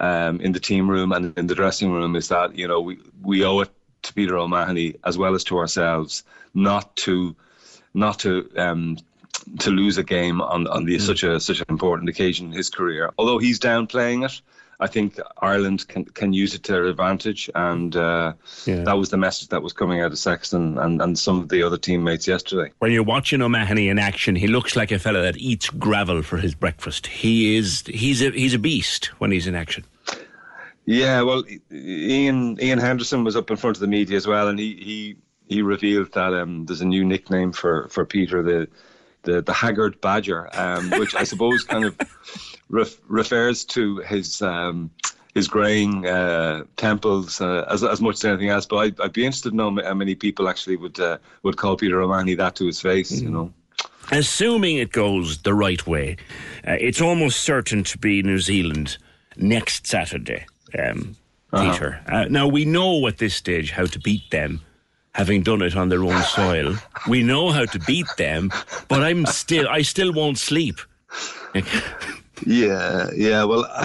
[0.00, 2.98] um, in the team room and in the dressing room is that you know we
[3.22, 3.70] we owe it
[4.02, 6.24] to Peter O'Mahony as well as to ourselves
[6.54, 7.36] not to
[7.92, 8.96] not to um,
[9.58, 11.00] to lose a game on on the, mm.
[11.00, 13.10] such a such an important occasion in his career.
[13.18, 14.40] Although he's downplaying it.
[14.82, 18.32] I think Ireland can can use it to their advantage, and uh,
[18.66, 18.82] yeah.
[18.82, 21.62] that was the message that was coming out of Sexton and, and some of the
[21.62, 22.72] other teammates yesterday.
[22.80, 26.36] When you're watching O'Mahony in action, he looks like a fella that eats gravel for
[26.38, 27.06] his breakfast.
[27.06, 29.84] He is he's a he's a beast when he's in action.
[30.84, 34.58] Yeah, well, Iain Iain Henderson was up in front of the media as well, and
[34.58, 38.68] he he, he revealed that um, there's a new nickname for, for Peter the
[39.22, 41.96] the the Haggard Badger, um, which I suppose kind of
[42.72, 44.90] ref, refers to his um,
[45.34, 48.66] his greying uh, temples uh, as as much as anything else.
[48.66, 51.76] But I'd, I'd, be interested to know how many people actually would uh, would call
[51.76, 53.12] Peter O'Mahony that to his face.
[53.12, 53.22] Mm.
[53.22, 53.52] You know.
[54.10, 56.16] Assuming it goes the right way,
[56.66, 58.98] uh, it's almost certain to be New Zealand
[59.36, 60.44] next Saturday,
[60.76, 61.16] um,
[61.52, 61.72] uh-huh.
[61.72, 62.00] Peter.
[62.08, 64.60] Uh, now we know at this stage how to beat them
[65.14, 66.74] having done it on their own soil.
[67.06, 68.50] We know how to beat them,
[68.88, 70.76] but I'm still, I still won't sleep.
[72.46, 73.44] yeah, yeah.
[73.44, 73.84] Well, uh,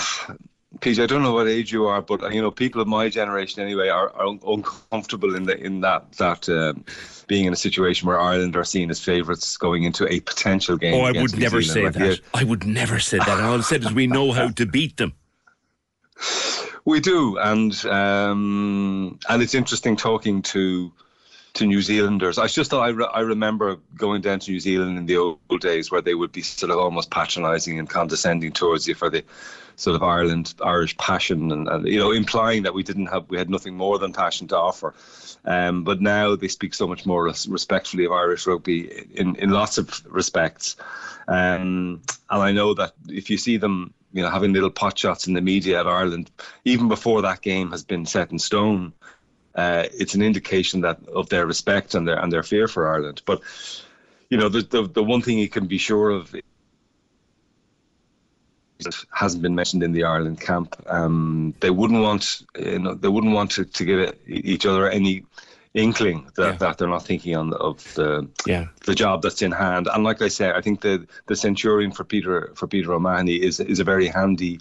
[0.79, 3.61] PJ, I don't know what age you are, but you know, people of my generation
[3.61, 6.49] anyway are, are uncomfortable in the in that that.
[6.49, 6.85] Um,
[7.27, 10.93] being in a situation where Ireland are seen as favourites going into a potential game.
[10.93, 12.21] Oh, I would never say like that.
[12.33, 13.41] I would never say that.
[13.41, 15.13] All I said is we know how to beat them.
[16.85, 20.93] We do, and um, and it's interesting talking to
[21.57, 22.37] to New Zealanders.
[22.37, 25.91] I just I, re- I remember going down to New Zealand in the old days
[25.91, 29.23] where they would be sort of almost patronising and condescending towards you for the
[29.75, 33.37] sort of Ireland Irish passion and, and, you know implying that we didn't have we
[33.37, 34.93] had nothing more than passion to offer.
[35.45, 39.49] Um, but now they speak so much more res- respectfully of Irish rugby in, in
[39.49, 40.75] lots of respects.
[41.27, 45.27] Um, and I know that if you see them you know having little pot shots
[45.27, 46.29] in the media at Ireland,
[46.65, 48.93] even before that game has been set in stone,
[49.57, 53.21] uh, it's an indication that of their respect and their and their fear for Ireland.
[53.25, 53.41] But
[54.29, 56.33] you know, the the, the one thing you can be sure of
[59.11, 60.75] hasn't been mentioned in the Ireland camp.
[60.87, 65.23] Um, they wouldn't want, you know, they wouldn't want to, to give each other any
[65.73, 66.51] inkling that, yeah.
[66.53, 68.65] that they're not thinking on the, of the yeah.
[68.85, 69.87] the job that's in hand.
[69.91, 73.59] And like I say, I think the the Centurion for Peter for Peter O'Mahony is
[73.59, 74.59] is a very handy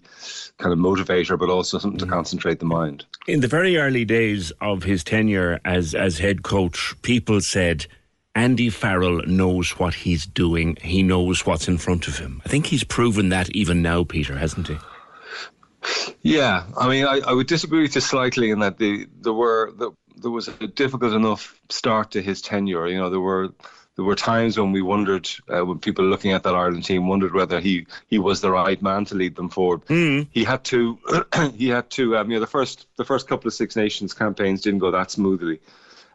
[0.59, 2.05] kind of motivator, but also something mm.
[2.05, 3.05] to concentrate the mind.
[3.27, 7.87] In the very early days of his tenure as as head coach, people said.
[8.35, 10.77] Andy Farrell knows what he's doing.
[10.83, 12.43] He knows what's in front of him.
[12.45, 14.77] I think he's proven that even now, Peter, hasn't he?
[16.23, 19.73] Yeah, I mean, I, I would disagree with you slightly in that the there were
[19.77, 22.87] the, there was a difficult enough start to his tenure.
[22.87, 23.53] You know, there were
[23.97, 27.33] there were times when we wondered, uh, when people looking at that Ireland team wondered
[27.33, 29.83] whether he, he was the right man to lead them forward.
[30.31, 30.99] He had to,
[31.55, 32.19] he had to.
[32.19, 35.11] Um, you know, the first the first couple of Six Nations campaigns didn't go that
[35.11, 35.61] smoothly,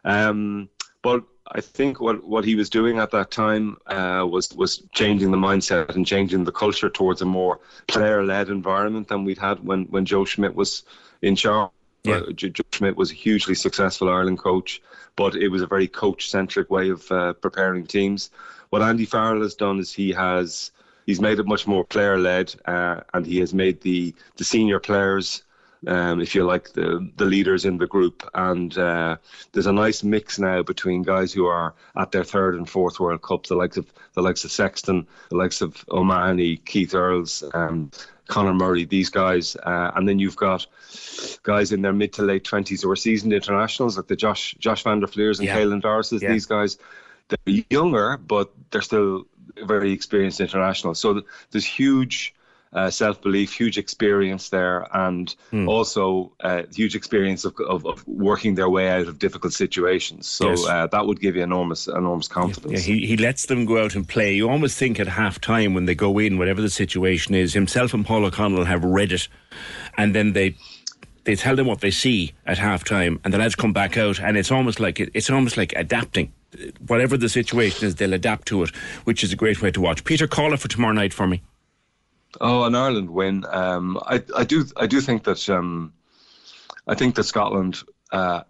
[0.04, 0.68] um,
[1.02, 5.32] but I think what, what he was doing at that time uh, was was changing
[5.32, 7.58] the mindset and changing the culture towards a more
[7.88, 10.84] player led environment than we'd had when when Joe Schmidt was
[11.20, 11.70] in charge.
[12.04, 14.82] Uh, Joe Joe Schmidt was a hugely successful Ireland coach,
[15.14, 18.30] but it was a very coach centric way of uh, preparing teams.
[18.70, 20.72] What Andy Farrell has done is he has
[21.06, 24.80] he's made it much more player led, uh, and he has made the the senior
[24.80, 25.44] players.
[25.86, 29.16] Um, if you like the the leaders in the group, and uh,
[29.52, 33.22] there's a nice mix now between guys who are at their third and fourth World
[33.22, 37.90] Cups, the likes of the likes of Sexton, the likes of O'Mahony, Keith Earls, um,
[38.28, 40.66] Conor Murray, these guys, uh, and then you've got
[41.42, 44.84] guys in their mid to late twenties who are seasoned internationals, like the Josh Josh
[44.84, 45.58] Van der Fliers and Yeah.
[45.58, 46.22] Caelan.
[46.22, 46.30] Yeah.
[46.30, 46.78] These guys,
[47.28, 49.24] they're younger, but they're still
[49.56, 51.00] very experienced internationals.
[51.00, 52.34] So th- there's huge
[52.72, 55.68] uh, self belief, huge experience there, and Hmm.
[55.68, 60.26] also uh, huge experience of, of, of working their way out of difficult situations.
[60.26, 60.64] So Yes.
[60.66, 62.72] uh, that would give you enormous enormous confidence.
[62.72, 64.34] Yeah, he, he lets them go out and play.
[64.34, 67.92] You almost think at half time when they go in, whatever the situation is, himself
[67.94, 69.28] and Paul O'Connell have read it,
[69.98, 70.54] and then they
[71.24, 74.18] they tell them what they see at half time, and the lads come back out,
[74.18, 76.32] and it's almost like it, it's almost like adapting.
[76.86, 78.74] Whatever the situation is, they'll adapt to it,
[79.04, 80.02] which is a great way to watch.
[80.04, 81.40] Peter, call it for tomorrow night for me.
[82.40, 83.44] Oh, an Ireland win.
[83.48, 85.92] Um, I, I do, I do think that, um,
[86.86, 88.42] I think that Scotland, uh,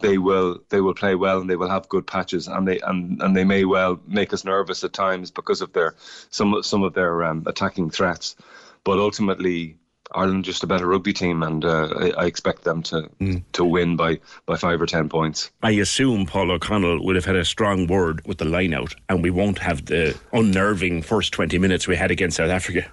[0.00, 3.20] they will, they will play well and they will have good patches and they, and,
[3.20, 5.94] and they may well make us nervous at times because of their,
[6.30, 8.36] some, some of their um, attacking threats.
[8.84, 9.78] But ultimately,
[10.16, 13.10] Ireland just a better rugby team, and uh, I, I expect them to
[13.52, 15.50] to win by, by five or ten points.
[15.62, 19.22] I assume Paul O'Connell would have had a strong word with the line out, and
[19.22, 22.86] we won't have the unnerving first 20 minutes we had against South Africa.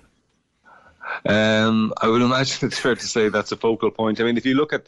[1.25, 4.19] Um, I would imagine it's fair to say that's a focal point.
[4.19, 4.85] I mean, if you look at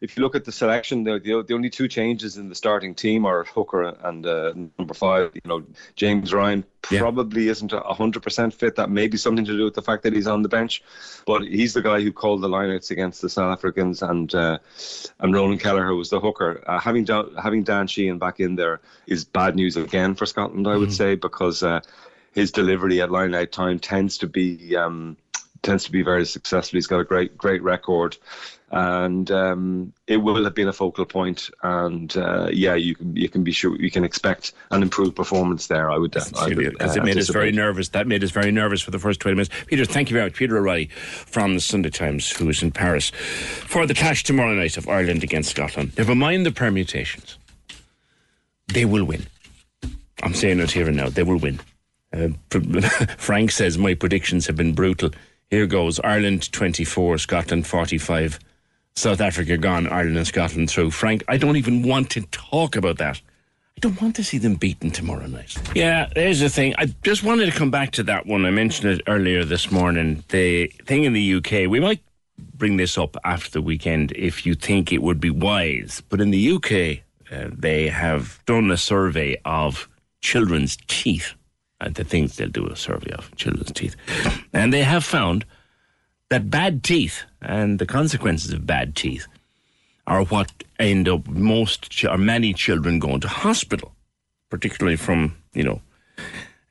[0.00, 2.94] if you look at the selection, the, the, the only two changes in the starting
[2.94, 5.32] team are Hooker and uh, number five.
[5.34, 5.64] You know,
[5.96, 8.76] James Ryan probably isn't a hundred percent fit.
[8.76, 10.82] That may be something to do with the fact that he's on the bench,
[11.26, 14.58] but he's the guy who called the lineouts against the South Africans, and uh,
[15.18, 16.62] and Ronan Kelleher was the hooker.
[16.66, 20.68] Uh, having Dan, having Dan Sheehan back in there is bad news again for Scotland,
[20.68, 21.80] I would say, because uh,
[22.32, 25.16] his delivery at line out time tends to be um,
[25.62, 26.76] tends to be very successful.
[26.76, 28.16] He's got a great great record,
[28.70, 31.50] and um, it will have been a focal point.
[31.62, 35.68] And uh, yeah, you can you can be sure you can expect an improved performance
[35.68, 35.90] there.
[35.90, 37.88] I would, would because uh, it made us very nervous.
[37.90, 39.54] That made us very nervous for the first 20 minutes.
[39.66, 40.34] Peter, thank you very much.
[40.34, 44.76] Peter O'Reilly from the Sunday Times, who is in Paris for the clash tomorrow night
[44.76, 45.96] of Ireland against Scotland.
[45.96, 47.38] Never mind the permutations.
[48.68, 49.26] They will win.
[50.22, 51.08] I'm saying it here and now.
[51.08, 51.60] They will win.
[52.12, 52.28] Uh,
[53.18, 55.10] Frank says my predictions have been brutal.
[55.50, 58.38] Here goes Ireland 24, Scotland 45.
[58.98, 60.90] South Africa gone, Ireland and Scotland through.
[60.90, 63.20] Frank, I don't even want to talk about that.
[63.76, 65.56] I don't want to see them beaten tomorrow night.
[65.72, 66.74] Yeah, there's the thing.
[66.78, 68.44] I just wanted to come back to that one.
[68.44, 70.24] I mentioned it earlier this morning.
[70.30, 72.00] The thing in the UK, we might
[72.54, 76.02] bring this up after the weekend if you think it would be wise.
[76.08, 79.88] But in the UK, uh, they have done a survey of
[80.22, 81.34] children's teeth.
[81.80, 83.94] And the things they'll do a survey of children's teeth.
[84.52, 85.44] And they have found
[86.30, 89.26] that bad teeth and the consequences of bad teeth
[90.06, 93.92] are what end up most or many children going to hospital,
[94.50, 95.80] particularly from you know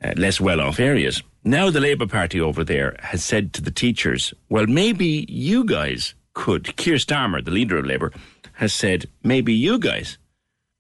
[0.04, 1.24] uh, less well-off areas.
[1.44, 6.14] Now the Labour Party over there has said to the teachers, "Well, maybe you guys
[6.34, 8.12] could." Keir Starmer, the leader of Labour,
[8.54, 10.18] has said, "Maybe you guys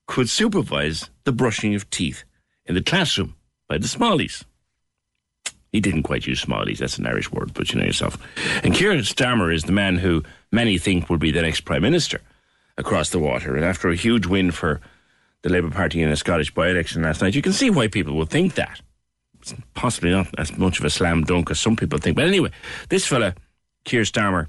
[0.07, 2.23] could supervise the brushing of teeth
[2.65, 3.35] in the classroom
[3.67, 4.43] by the smallies."
[5.72, 8.18] He didn't quite use smallies, that's an Irish word, but you know yourself.
[8.64, 12.22] And Keir Starmer is the man who many think will be the next Prime Minister
[12.77, 13.56] across the water.
[13.56, 14.80] And after a huge win for
[15.41, 18.15] the Labour Party in a Scottish by election last night, you can see why people
[18.15, 18.81] would think that.
[19.41, 22.15] It's possibly not as much of a slam dunk as some people think.
[22.15, 22.52] But anyway,
[22.89, 23.35] this fella,
[23.84, 24.48] Keir Starmer,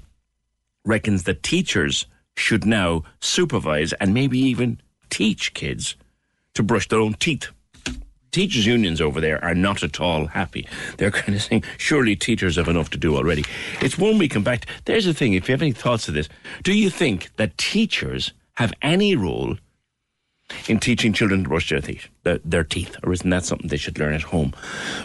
[0.85, 2.05] reckons that teachers
[2.35, 4.79] should now supervise and maybe even
[5.09, 5.95] teach kids
[6.53, 7.49] to brush their own teeth.
[8.31, 10.67] Teachers' unions over there are not at all happy.
[10.97, 13.43] They're kind of saying, surely teachers have enough to do already.
[13.81, 14.65] It's one we come back.
[14.85, 16.29] There's the thing, if you have any thoughts of this,
[16.63, 19.57] do you think that teachers have any role
[20.67, 23.99] in teaching children to brush their teeth, their, teeth, or isn't that something they should
[23.99, 24.53] learn at home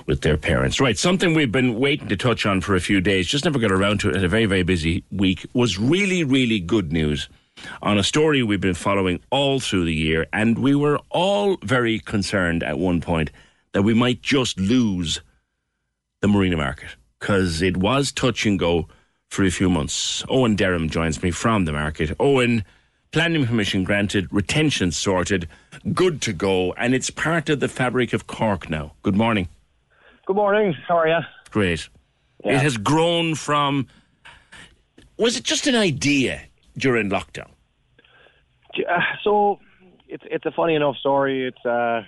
[0.06, 0.80] with their parents?
[0.80, 3.72] Right, something we've been waiting to touch on for a few days, just never got
[3.72, 4.24] around to it.
[4.24, 5.46] A very, very busy week.
[5.52, 7.28] Was really, really good news
[7.82, 11.98] on a story we've been following all through the year, and we were all very
[11.98, 13.30] concerned at one point
[13.72, 15.20] that we might just lose
[16.20, 18.88] the marina market because it was touch and go
[19.28, 20.24] for a few months.
[20.28, 22.16] Owen Derham joins me from the market.
[22.20, 22.64] Owen,
[23.12, 25.48] planning permission granted, retention sorted,
[25.92, 28.92] good to go, and it's part of the fabric of Cork now.
[29.02, 29.48] Good morning.
[30.26, 30.74] Good morning.
[30.88, 31.18] How are you?
[31.50, 31.88] Great.
[32.44, 33.86] It has grown from.
[35.18, 36.42] Was it just an idea
[36.76, 37.50] during lockdown?
[38.88, 39.58] Uh, so
[40.08, 41.46] it's it's a funny enough story.
[41.46, 42.02] It's uh,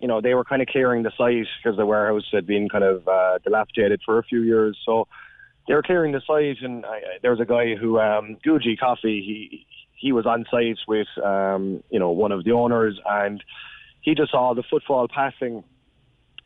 [0.00, 2.84] you know they were kind of clearing the site because the warehouse had been kind
[2.84, 4.78] of uh, dilapidated for a few years.
[4.84, 5.08] So
[5.66, 9.22] they were clearing the site, and I, there was a guy who um, Gucci Coffee.
[9.22, 9.66] He
[9.98, 13.42] he was on site with um, you know one of the owners, and
[14.02, 15.64] he just saw the footfall passing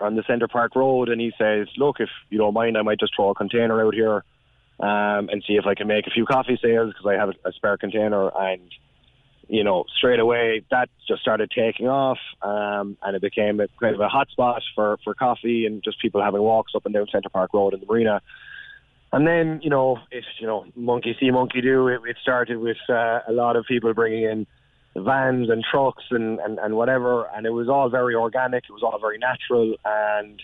[0.00, 3.00] on the Centre Park Road, and he says, "Look, if you don't mind, I might
[3.00, 4.24] just throw a container out here
[4.80, 7.48] um, and see if I can make a few coffee sales because I have a,
[7.48, 8.62] a spare container." And
[9.48, 13.94] you know, straight away that just started taking off, um, and it became a kind
[13.94, 17.28] of a hotspot for for coffee and just people having walks up and down Centre
[17.28, 18.22] Park Road in the marina.
[19.12, 21.88] And then, you know, it's you know, monkey see, monkey do.
[21.88, 24.46] It, it started with uh, a lot of people bringing in
[24.94, 28.64] vans and trucks and, and, and whatever, and it was all very organic.
[28.68, 30.40] It was all very natural, and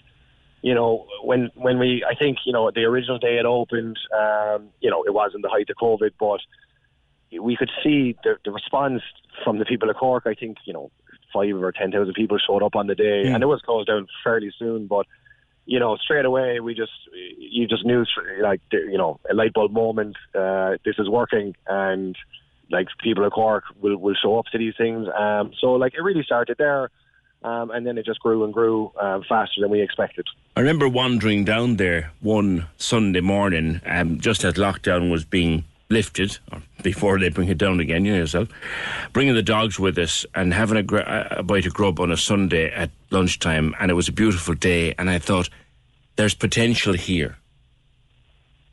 [0.66, 4.60] you know, when when we, I think, you know, the original day it opened, um,
[4.80, 6.40] you know, it was in the height of COVID, but
[7.48, 9.02] we could see the, the response
[9.44, 10.24] from the people of Cork.
[10.26, 10.90] I think, you know,
[11.32, 13.34] five or ten thousand people showed up on the day, Yeah.
[13.34, 15.06] and it was closed down fairly soon, but
[15.66, 16.96] you know, straight away we just
[17.38, 18.04] you just knew
[18.42, 20.16] like you know a light bulb moment.
[20.34, 22.16] Uh, this is working, and
[22.72, 25.06] like people of Cork will will show up to these things.
[25.16, 26.90] Um, so like it really started there,
[27.42, 30.26] um, and then it just grew and grew um, faster than we expected.
[30.56, 36.38] I remember wandering down there one Sunday morning, um, just as lockdown was being lifted,
[36.50, 38.48] or before they bring it down again, you know yourself,
[39.12, 42.16] bringing the dogs with us and having a, gr- a bite of grub on a
[42.16, 45.48] Sunday at lunchtime, and it was a beautiful day, and I thought,
[46.16, 47.36] there's potential here.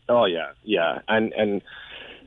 [0.10, 1.62] Oh yeah, yeah, and and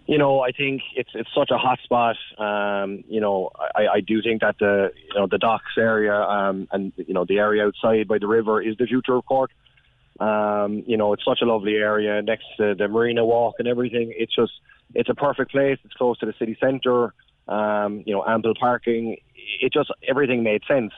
[0.06, 2.16] you know I think it's it's such a hot spot.
[2.38, 6.68] Um, you know I, I do think that the you know the docks area um,
[6.72, 9.50] and you know the area outside by the river is the future of Cork.
[10.20, 14.12] Um, you know it's such a lovely area next to the Marina Walk and everything.
[14.16, 14.52] It's just
[14.94, 15.78] it's a perfect place.
[15.84, 17.12] It's close to the city centre.
[17.48, 19.16] Um, you know ample parking.
[19.60, 20.92] It just everything made sense.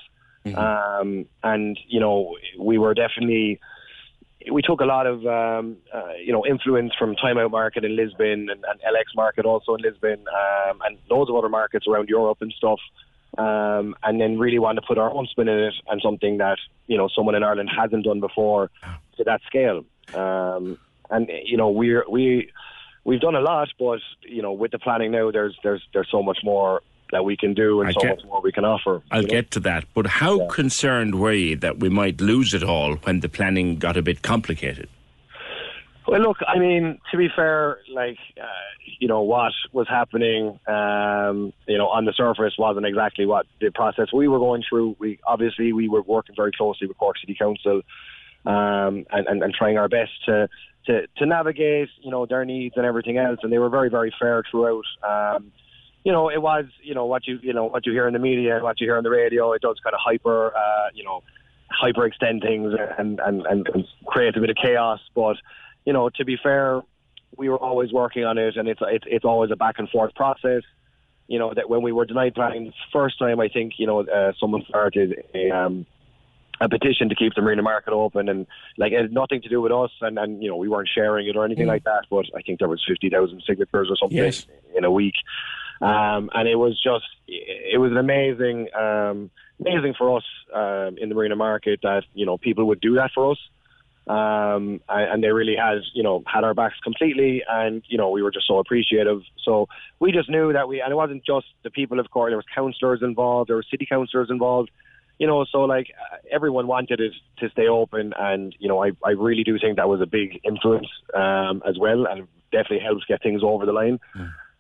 [0.55, 3.61] Um, and you know we were definitely
[4.53, 7.97] we took a lot of um, uh, you know influence from Time Out Market in
[7.97, 12.09] Lisbon and, and LX Market also in Lisbon um, and loads of other markets around
[12.09, 12.79] Europe and stuff.
[13.37, 16.59] Um, and then really wanted to put our own spin in it and something that
[16.87, 18.71] you know someone in Ireland hasn't done before
[19.17, 19.85] to that scale.
[20.15, 20.79] Um,
[21.11, 22.51] and you know we're we
[23.05, 26.23] we've done a lot, but you know with the planning now, there's there's there's so
[26.23, 26.83] much more
[27.13, 29.03] that we can do and I so get- much more we can offer.
[29.11, 29.29] I'll know?
[29.29, 29.85] get to that.
[29.95, 33.97] But how concerned were you that we might lose it all when the planning got
[33.97, 34.89] a bit complicated?
[36.07, 38.47] Well, look, I mean, to be fair, like, uh,
[38.99, 43.71] you know, what was happening, um, you know, on the surface wasn't exactly what the
[43.71, 44.97] process we were going through.
[44.99, 47.83] We obviously we were working very closely with Cork City Council,
[48.47, 50.49] um, and, and, and trying our best to,
[50.87, 53.41] to to navigate, you know, their needs and everything else.
[53.43, 54.85] And they were very, very fair throughout.
[55.07, 55.53] Um,
[56.09, 58.19] you know, it was, you know, what you, you know, what you hear in the
[58.19, 59.53] media, what you hear on the radio.
[59.53, 61.23] It does kind of hyper, uh, you know,
[61.71, 65.01] hyper extend things and, and, and, and create a bit of chaos.
[65.15, 65.37] But,
[65.85, 66.81] you know, to be fair,
[67.37, 70.15] we were always working on it, and it's it's, it's always a back and forth
[70.15, 70.63] process.
[71.27, 74.01] You know that when we were denied planning the first time, I think you know
[74.01, 75.85] uh, someone started a um,
[76.59, 78.47] a petition to keep the marina market open, and
[78.79, 81.29] like it had nothing to do with us, and, and you know we weren't sharing
[81.29, 81.75] it or anything Mm.
[81.75, 82.07] like that.
[82.11, 84.47] But I think there was fifty thousand signatures or something Yes.
[84.75, 85.15] in a week,
[85.81, 89.31] um, and it was just it was an amazing, um,
[89.61, 90.25] amazing for us
[90.55, 93.39] um, in the marina market that you know people would do that for us
[94.09, 98.23] um, and, they really has, you know, had our backs completely, and you know, we
[98.23, 99.21] were just so appreciative.
[99.45, 99.69] So
[100.01, 102.31] we just knew that we, and it wasn't just the people of Cork.
[102.31, 104.71] There was councillors involved, there were city councillors involved,
[105.19, 105.45] you know.
[105.45, 105.89] So like
[106.31, 109.91] everyone wanted it to stay open, and you know, I, I really do think that
[109.91, 114.01] was a big influence um, as well, and definitely helps get things over the line.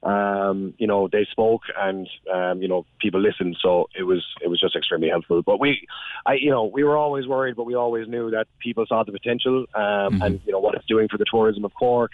[0.02, 4.48] Um, you know, they spoke and um, you know people listened, so it was it
[4.48, 5.42] was just extremely helpful.
[5.42, 5.86] But we,
[6.24, 9.12] I you know, we were always worried, but we always knew that people saw the
[9.12, 12.12] potential um, and you know what it's doing for the tourism of Cork.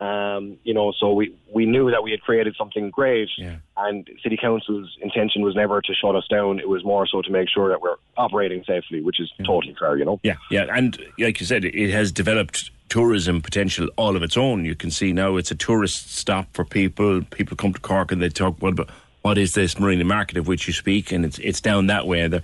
[0.00, 3.28] Um, you know, so we we knew that we had created something great,
[3.76, 6.60] and City Council's intention was never to shut us down.
[6.60, 9.96] It was more so to make sure that we're operating safely, which is totally fair,
[9.96, 10.20] you know.
[10.22, 14.64] Yeah, yeah, and like you said, it has developed tourism potential all of its own.
[14.64, 17.22] You can see now it's a tourist stop for people.
[17.30, 18.90] People come to Cork and they talk what about
[19.22, 22.26] what is this marina market of which you speak, and it's it's down that way.
[22.28, 22.42] They're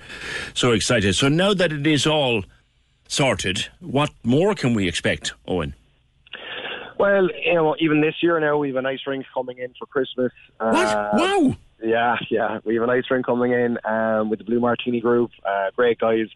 [0.55, 1.15] so excited.
[1.15, 2.45] So now that it is all
[3.09, 5.75] sorted, what more can we expect, Owen?
[6.99, 9.87] Well, you know, even this year now we have an ice rink coming in for
[9.87, 10.33] Christmas.
[10.59, 10.75] What?
[10.75, 11.57] Uh, wow!
[11.83, 15.31] Yeah, yeah, we have an ice rink coming in um, with the Blue Martini Group.
[15.45, 16.29] Uh, great guys,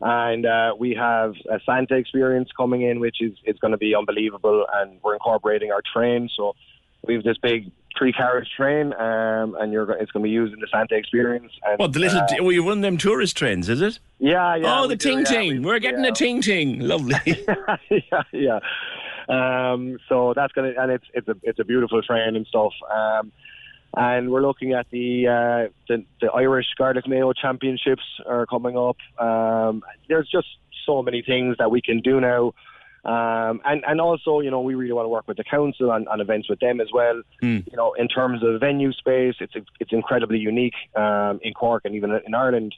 [0.00, 3.94] and uh, we have a Santa experience coming in, which is it's going to be
[3.94, 4.66] unbelievable.
[4.74, 6.54] And we're incorporating our train, so
[7.06, 10.54] we have this big three carriage train, um, and you're it's going to be used
[10.54, 11.52] in the Santa experience.
[11.66, 12.18] And, What the little?
[12.20, 13.98] uh, well, you run them tourist trains, is it?
[14.18, 14.80] yeah, yeah.
[14.80, 15.62] oh, the do, ting yeah, ting.
[15.62, 16.80] We're getting a ting ting.
[16.80, 17.14] Lovely.
[17.90, 18.60] yeah, yeah.
[19.28, 22.72] Um, so that's gonna, and it's it's a it's a beautiful train and stuff.
[22.90, 23.32] Um,
[23.96, 28.96] and we're looking at the uh, the, the Irish Garlic Mayo Championships are coming up.
[29.18, 30.48] Um, there's just
[30.86, 32.52] so many things that we can do now.
[33.04, 36.06] Um, and, and also, you know, we really want to work with the council on,
[36.08, 37.22] on events with them as well.
[37.40, 37.58] Hmm.
[37.70, 41.94] You know, in terms of venue space, it's it's incredibly unique um, in Cork and
[41.94, 42.74] even in Ireland.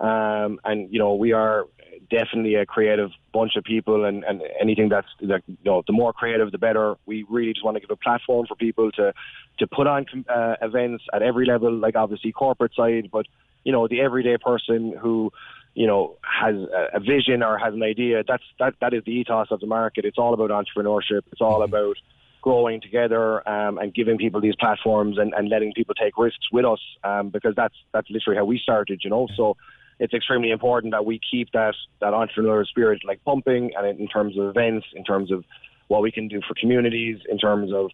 [0.00, 1.66] Um, and you know, we are
[2.10, 6.12] definitely a creative bunch of people, and, and anything that's like, you know, the more
[6.12, 6.96] creative, the better.
[7.06, 9.12] We really just want to give a platform for people to
[9.58, 13.26] to put on uh, events at every level, like obviously corporate side, but
[13.64, 15.32] you know, the everyday person who
[15.74, 18.24] you know has a, a vision or has an idea.
[18.26, 20.04] That's that that is the ethos of the market.
[20.04, 21.22] It's all about entrepreneurship.
[21.32, 21.96] It's all about
[22.40, 26.64] growing together um, and giving people these platforms and, and letting people take risks with
[26.64, 29.28] us um, because that's that's literally how we started, you know.
[29.36, 29.56] So
[30.00, 34.36] it's extremely important that we keep that that entrepreneurial spirit like pumping and in terms
[34.36, 35.44] of events, in terms of
[35.88, 37.90] what we can do for communities, in terms of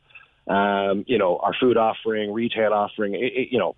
[0.49, 3.15] um, you know our food offering, retail offering.
[3.15, 3.75] It, it, you know,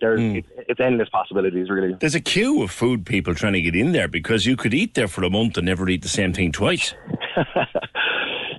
[0.00, 1.94] there's it's, it's endless possibilities really.
[1.94, 4.94] There's a queue of food people trying to get in there because you could eat
[4.94, 6.94] there for a month and never eat the same thing twice.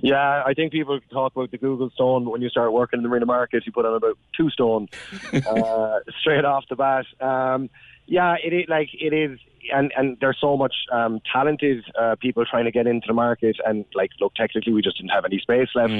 [0.04, 3.02] Yeah, I think people talk about the Google stone, but when you start working in
[3.02, 4.86] the marina market, you put on about two stone
[5.32, 7.06] uh, straight off the bat.
[7.22, 7.70] Um,
[8.06, 9.38] yeah, it is like it is,
[9.72, 13.56] and and there's so much um, talented uh, people trying to get into the market,
[13.64, 15.92] and like look, technically we just didn't have any space left.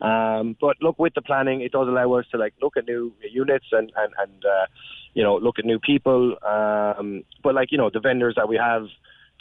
[0.00, 3.12] Um, but look, with the planning, it does allow us to like look at new
[3.30, 4.66] units and and and uh,
[5.14, 6.36] you know look at new people.
[6.46, 8.86] Um, but like you know the vendors that we have,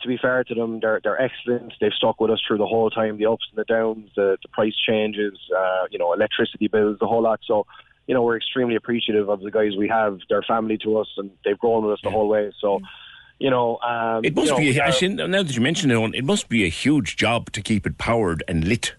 [0.02, 1.73] to be fair to them, they're they're excellent.
[1.80, 4.49] They've stuck with us through the whole time, the ups and the downs, the, the
[4.49, 7.40] price changes, uh, you know, electricity bills, the whole lot.
[7.45, 7.65] So,
[8.10, 10.18] you know, we're extremely appreciative of the guys we have.
[10.30, 12.52] They're family to us, and they've grown with us the whole way.
[12.60, 12.80] So,
[13.38, 15.91] you know, um, It must you know, be, we are- actually, now that you mention
[15.91, 18.95] it, Owen, it must be a huge job to keep it powered and lit.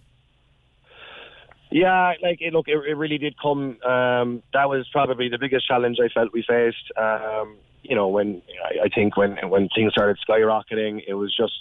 [1.72, 3.82] Yeah, like it, look, it, it really did come.
[3.82, 6.86] Um, that was probably the biggest challenge I felt we faced.
[6.96, 11.58] Um, you know, when I, I think when when things started skyrocketing, it was just,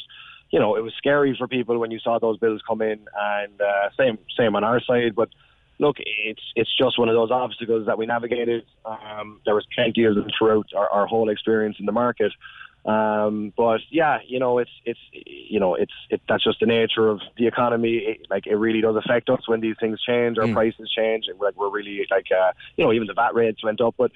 [0.51, 3.59] you know, it was scary for people when you saw those bills come in, and
[3.59, 5.15] uh, same same on our side.
[5.15, 5.29] But
[5.79, 8.65] look, it's it's just one of those obstacles that we navigated.
[8.85, 12.31] Um, there was plenty of them throughout our, our whole experience in the market.
[12.85, 17.09] Um, but yeah, you know, it's it's you know, it's it, that's just the nature
[17.09, 17.97] of the economy.
[17.97, 21.39] It, like it really does affect us when these things change, our prices change, and
[21.39, 24.11] like we're really like uh, you know, even the VAT rates went up, but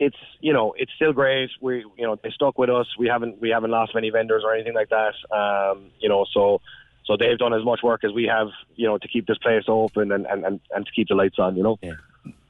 [0.00, 1.50] it's you know, it's still great.
[1.60, 2.86] We you know, they stuck with us.
[2.98, 5.14] We haven't we haven't lost many vendors or anything like that.
[5.34, 6.60] Um, you know, so
[7.04, 9.64] so they've done as much work as we have, you know, to keep this place
[9.68, 11.56] open and and, and, and to keep the lights on.
[11.56, 11.78] You know.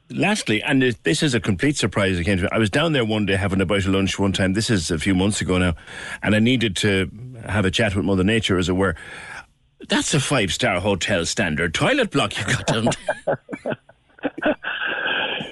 [0.09, 2.19] Lastly, and this is a complete surprise.
[2.19, 2.53] It came to.
[2.53, 4.53] I was down there one day having a bite of lunch one time.
[4.53, 5.75] This is a few months ago now,
[6.21, 7.09] and I needed to
[7.45, 8.95] have a chat with Mother Nature, as it were.
[9.89, 12.89] That's a five star hotel standard toilet block you've got down
[13.25, 13.39] there.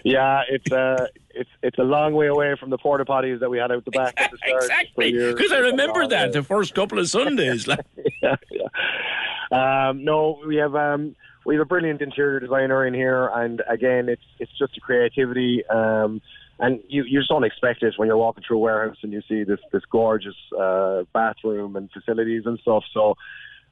[0.04, 3.58] Yeah, it's uh, it's it's a long way away from the porta potties that we
[3.58, 4.64] had out the back at the start.
[4.64, 7.68] exactly, because I remember that the first couple of Sundays.
[7.68, 7.86] Like,
[8.22, 9.90] yeah, yeah.
[9.90, 11.16] Um, no, we have um,
[11.46, 15.64] we have a brilliant interior designer in here, and again, it's it's just a creativity.
[15.68, 16.22] Um,
[16.60, 19.24] and you, you just don't expect it when you're walking through a warehouse and you
[19.28, 22.84] see this this gorgeous uh, bathroom and facilities and stuff.
[22.94, 23.16] So,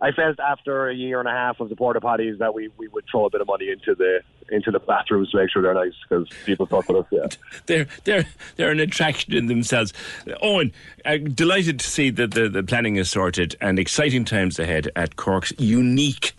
[0.02, 2.88] I felt after a year and a half of the porta potties that we, we
[2.88, 5.74] would throw a bit of money into the into the bathrooms to make sure they're
[5.74, 7.06] nice because people talk with us.
[7.12, 7.28] Yeah.
[7.66, 9.94] they're they're they're an attraction in themselves.
[10.42, 10.72] Owen,
[11.06, 15.16] uh, delighted to see that the, the planning is sorted and exciting times ahead at
[15.16, 16.34] Cork's unique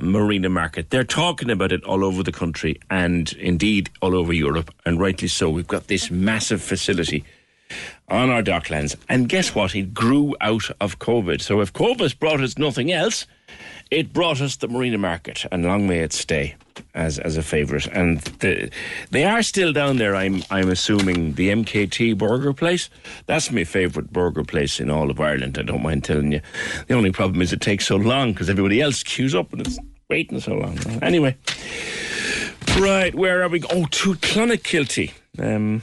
[0.00, 0.90] marina market.
[0.90, 5.28] They're talking about it all over the country and indeed all over Europe, and rightly
[5.28, 5.50] so.
[5.50, 7.24] We've got this massive facility
[8.08, 9.74] on our docklands, and guess what?
[9.74, 11.40] It grew out of COVID.
[11.40, 13.26] So if COVID's brought us nothing else,
[13.90, 16.56] it brought us the marina market, and long may it stay.
[16.94, 18.70] As as a favourite, and the,
[19.10, 20.16] they are still down there.
[20.16, 22.90] I'm I'm assuming the MKT Burger Place.
[23.26, 25.58] That's my favourite burger place in all of Ireland.
[25.58, 26.40] I don't mind telling you.
[26.86, 29.78] The only problem is it takes so long because everybody else queues up and it's
[30.08, 30.78] waiting so long.
[31.02, 31.36] Anyway,
[32.78, 33.62] right, where are we?
[33.70, 35.12] Oh, to Clonakilty.
[35.38, 35.82] Um,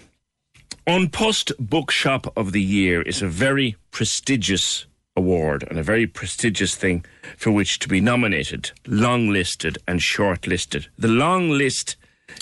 [0.87, 4.85] An Post Bookshop of the Year is a very prestigious
[5.15, 7.05] award and a very prestigious thing
[7.37, 10.87] for which to be nominated, long listed and short listed.
[10.97, 11.95] The long list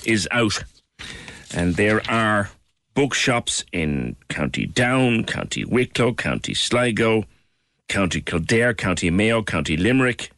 [0.06, 0.64] is out,
[1.54, 2.50] and there are
[2.94, 7.26] bookshops in County Down, County Wicklow, County Sligo,
[7.90, 10.32] County Kildare, County Mayo, County Limerick,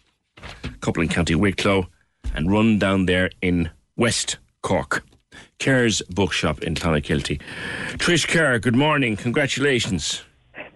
[0.64, 1.88] a couple in County Wicklow,
[2.34, 5.06] and run down there in West Cork.
[5.60, 7.42] Kerr's Bookshop in Clonakilty.
[7.94, 9.16] Trish Kerr, good morning.
[9.16, 10.24] Congratulations.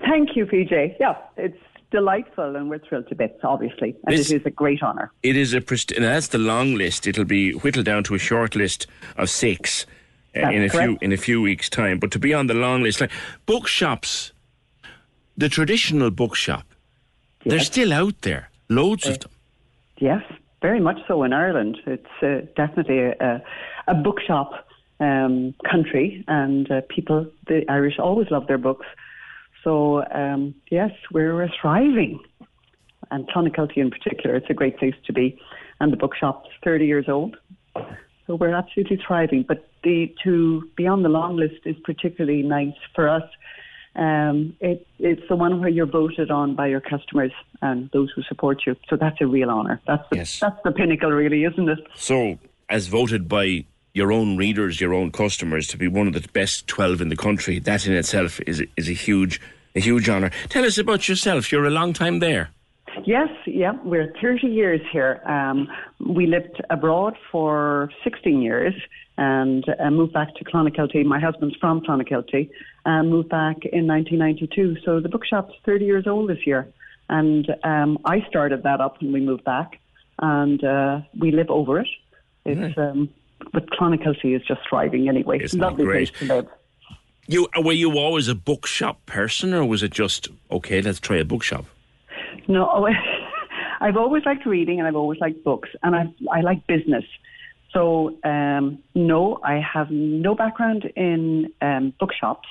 [0.02, 0.96] Thank you, PJ.
[1.00, 1.58] Yeah, it's
[1.92, 3.96] delightful and we're thrilled to bits, obviously.
[4.06, 5.12] And This- it is a great honour.
[5.24, 7.08] It is a presti- and that's the long list.
[7.08, 9.86] It'll be whittled down to a short list of six
[10.36, 12.00] uh, in a few in a few weeks' time.
[12.00, 13.12] But to be on the long list, like
[13.46, 14.32] bookshops,
[15.38, 16.66] the traditional bookshop,
[17.46, 18.50] they're still out there.
[18.70, 19.32] Loads of them.
[19.98, 20.22] Yes,
[20.62, 21.78] very much so in Ireland.
[21.88, 23.42] It's uh, definitely a,
[23.88, 24.68] a bookshop
[25.00, 28.86] um, country, and uh, people, the Irish, always love their books.
[29.70, 32.20] So, um, yes, we're thriving.
[33.12, 35.40] And Clonakilty in particular, it's a great place to be.
[35.80, 37.38] And the bookshop's 30 years old.
[38.26, 39.46] So we're absolutely thriving.
[39.48, 43.22] But the to be on the long list is particularly nice for us.
[43.96, 47.32] Um, it, it's the one where you're voted on by your customers
[47.62, 48.76] and those who support you.
[48.90, 49.80] So that's a real honour.
[49.86, 51.80] That's the, that's the pinnacle, really, isn't it?
[51.94, 52.40] So,
[52.70, 56.66] as voted by your own readers, your own customers, to be one of the best
[56.66, 59.40] twelve in the country, that in itself is is a huge
[59.76, 60.32] a huge honour.
[60.50, 61.52] Tell us about yourself.
[61.52, 62.50] You're a long time there.
[63.06, 65.22] Yes, yeah, we're 30 years here.
[65.26, 65.68] Um,
[66.00, 68.74] we lived abroad for 16 years
[69.18, 71.06] and uh, moved back to Clonakilty.
[71.06, 72.50] My husband's from Clonakilty
[72.86, 74.78] and moved back in 1992.
[74.84, 76.68] So the bookshop's 30 years old this year.
[77.10, 79.80] And um, I started that up when we moved back
[80.20, 81.88] and uh, we live over it.
[82.46, 83.10] It's, um,
[83.54, 85.40] but Clonakilty is just thriving anyway.
[85.40, 86.14] It's Lovely great?
[86.14, 86.48] place to live.
[87.30, 90.82] You were you always a bookshop person, or was it just okay?
[90.82, 91.66] Let's try a bookshop.
[92.48, 92.88] No,
[93.82, 97.04] I've always liked reading and I've always liked books and I I like business.
[97.72, 102.50] So um, no, I have no background in um, bookshops,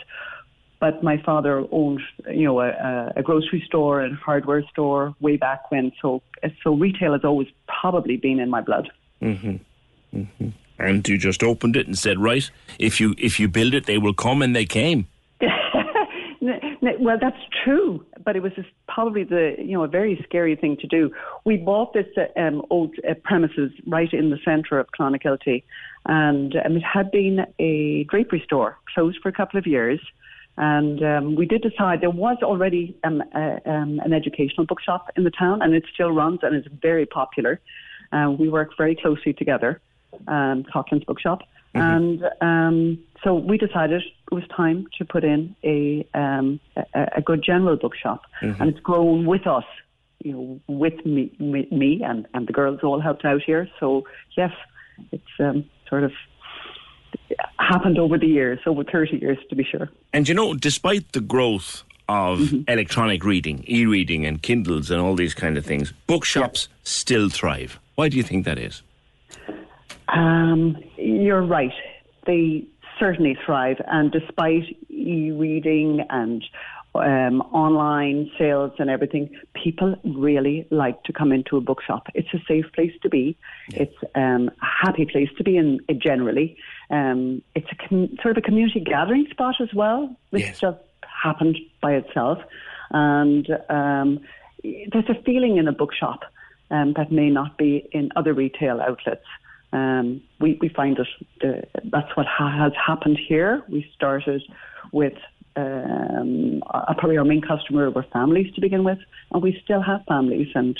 [0.79, 2.01] but my father owned
[2.31, 5.91] you know a, a grocery store and hardware store way back when.
[6.01, 6.23] So
[6.63, 8.93] so retail has always probably been in my blood.
[9.19, 9.57] hmm
[10.13, 12.49] hmm And you just opened it and said, right,
[12.79, 15.07] if you if you build it, they will come, and they came.
[17.01, 18.53] Well, that's true, but it was
[18.89, 21.13] probably the you know a very scary thing to do.
[21.45, 25.63] We bought this uh, um, old uh, premises right in the centre of Clonakilty,
[26.07, 30.01] and um, it had been a drapery store closed for a couple of years.
[30.57, 35.23] And um, we did decide there was already um, uh, um, an educational bookshop in
[35.23, 37.61] the town, and it still runs and is very popular.
[38.11, 39.81] Uh, we work very closely together,
[40.27, 41.41] um, Coughlin's Bookshop,
[41.75, 47.21] and um, so we decided it was time to put in a um, a, a
[47.23, 48.61] good general bookshop, Mhm.
[48.61, 49.65] and it's grown with us.
[50.25, 53.69] You know, with me, me, me and, and the girls all helped out here.
[53.79, 54.03] So
[54.37, 54.51] yes,
[55.13, 56.11] it's um, sort of
[57.59, 59.89] happened over the years, over 30 years to be sure.
[60.13, 62.63] And you know, despite the growth of Mm-hmm.
[62.69, 67.79] electronic reading, e-reading, and Kindles, and all these kind of things, bookshops still thrive.
[67.97, 68.83] Why do you think that is?
[70.09, 71.73] Um, you're right.
[72.27, 72.67] They
[72.99, 76.43] certainly thrive, and despite e-reading and
[76.95, 82.09] um, online sales and everything, people really like to come into a bookshop.
[82.15, 83.37] It's a safe place to be.
[83.69, 86.57] It's um, a happy place to be in, in generally.
[86.91, 91.59] Um, it's a com- sort of a community gathering spot as well, which just happened
[91.81, 92.39] by itself.
[92.91, 94.21] And um,
[94.63, 96.21] there's a feeling in a bookshop
[96.71, 99.27] um, that may not be in other retail outlets.
[99.73, 103.63] Um, we, we find that uh, that's what ha- has happened here.
[103.69, 104.43] We started
[104.93, 105.15] with
[105.57, 108.99] um, uh, probably our main customer were families to begin with,
[109.33, 110.79] and we still have families, and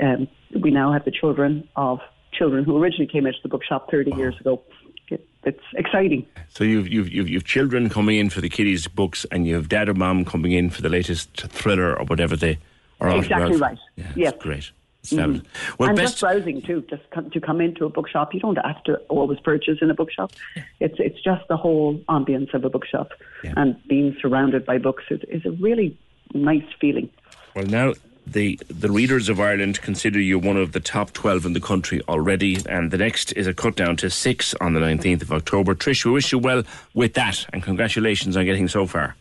[0.00, 0.28] um,
[0.60, 2.00] we now have the children of
[2.32, 4.62] children who originally came into the bookshop 30 years ago.
[5.08, 6.26] It, it's exciting.
[6.48, 9.68] So you've, you've you've you've children coming in for the kiddies' books, and you have
[9.68, 12.58] dad or mom coming in for the latest thriller or whatever they
[13.00, 13.16] are.
[13.16, 13.78] exactly right.
[13.96, 14.34] Yeah, yes.
[14.38, 14.70] great.
[15.06, 15.44] Mhm.
[15.78, 16.84] Well, and best just browsing too.
[16.88, 19.94] Just come, to come into a bookshop, you don't have to always purchase in a
[19.94, 20.32] bookshop.
[20.80, 23.10] It's it's just the whole ambience of a bookshop,
[23.56, 25.96] and being surrounded by books is, is a really
[26.34, 27.10] nice feeling.
[27.56, 27.94] Well, now
[28.26, 32.00] the the readers of Ireland consider you one of the top 12 in the country
[32.08, 35.74] already, and the next is a cut down to six on the 19th of October.
[35.74, 36.62] Trish, we wish you well
[36.94, 39.16] with that, and congratulations on getting so far.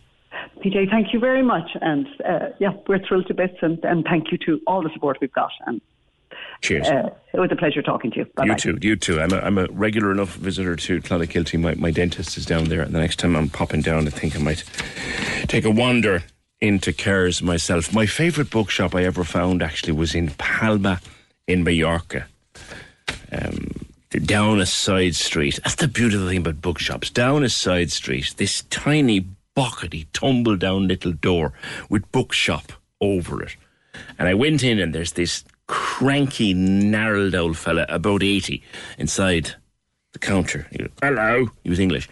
[0.61, 1.69] PJ, thank you very much.
[1.81, 5.17] And uh, yeah, we're thrilled to bits and, and thank you to all the support
[5.21, 5.51] we've got.
[5.65, 5.81] And
[6.61, 6.87] Cheers.
[6.87, 8.25] uh, it was a pleasure talking to you.
[8.35, 9.19] Bye You too, you too.
[9.19, 11.59] I'm a, I'm a regular enough visitor to Clonakilty.
[11.59, 14.35] My, my dentist is down there, and the next time I'm popping down, I think
[14.35, 14.63] I might
[15.47, 16.23] take a wander
[16.59, 17.93] into Kerrs myself.
[17.93, 21.01] My favourite bookshop I ever found actually was in Palma
[21.47, 22.27] in Mallorca.
[23.31, 23.71] Um,
[24.11, 25.59] down a side street.
[25.63, 27.09] That's the beautiful thing about bookshops.
[27.09, 29.25] Down a side street, this tiny,
[29.55, 31.53] bockety, tumble down little door
[31.89, 33.55] with bookshop over it.
[34.17, 38.63] And I went in, and there's this cranky, gnarled old fella, about 80,
[38.97, 39.55] inside
[40.13, 40.67] the counter.
[40.71, 41.49] He goes, Hello.
[41.63, 42.09] He was English.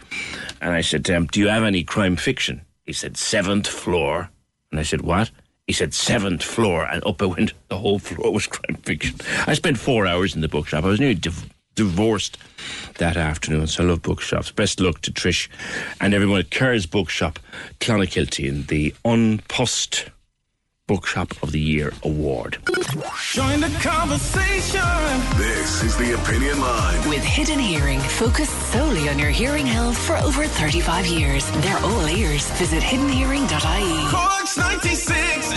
[0.61, 2.61] And I said, Do you have any crime fiction?
[2.85, 4.29] He said, Seventh floor.
[4.71, 5.31] And I said, What?
[5.67, 6.85] He said, Seventh floor.
[6.85, 7.53] And up I went.
[7.69, 9.17] The whole floor was crime fiction.
[9.45, 10.83] I spent four hours in the bookshop.
[10.83, 11.49] I was nearly div-
[11.79, 12.37] divorced
[12.97, 13.65] that afternoon.
[13.65, 14.51] So I love bookshops.
[14.51, 15.47] Best luck to Trish
[16.01, 17.39] and everyone at Kerr's Bookshop,
[17.79, 20.09] Clonakilty, in the An Post
[20.87, 22.57] Bookshop of the Year award.
[23.31, 24.81] Join the conversation.
[25.37, 27.07] This is the Opinion Line.
[27.07, 31.49] With Hidden Hearing, focused solely on your hearing health for over 35 years.
[31.61, 32.49] They're all ears.
[32.57, 34.09] Visit hiddenhearing.ie.
[34.11, 35.53] Cork's 96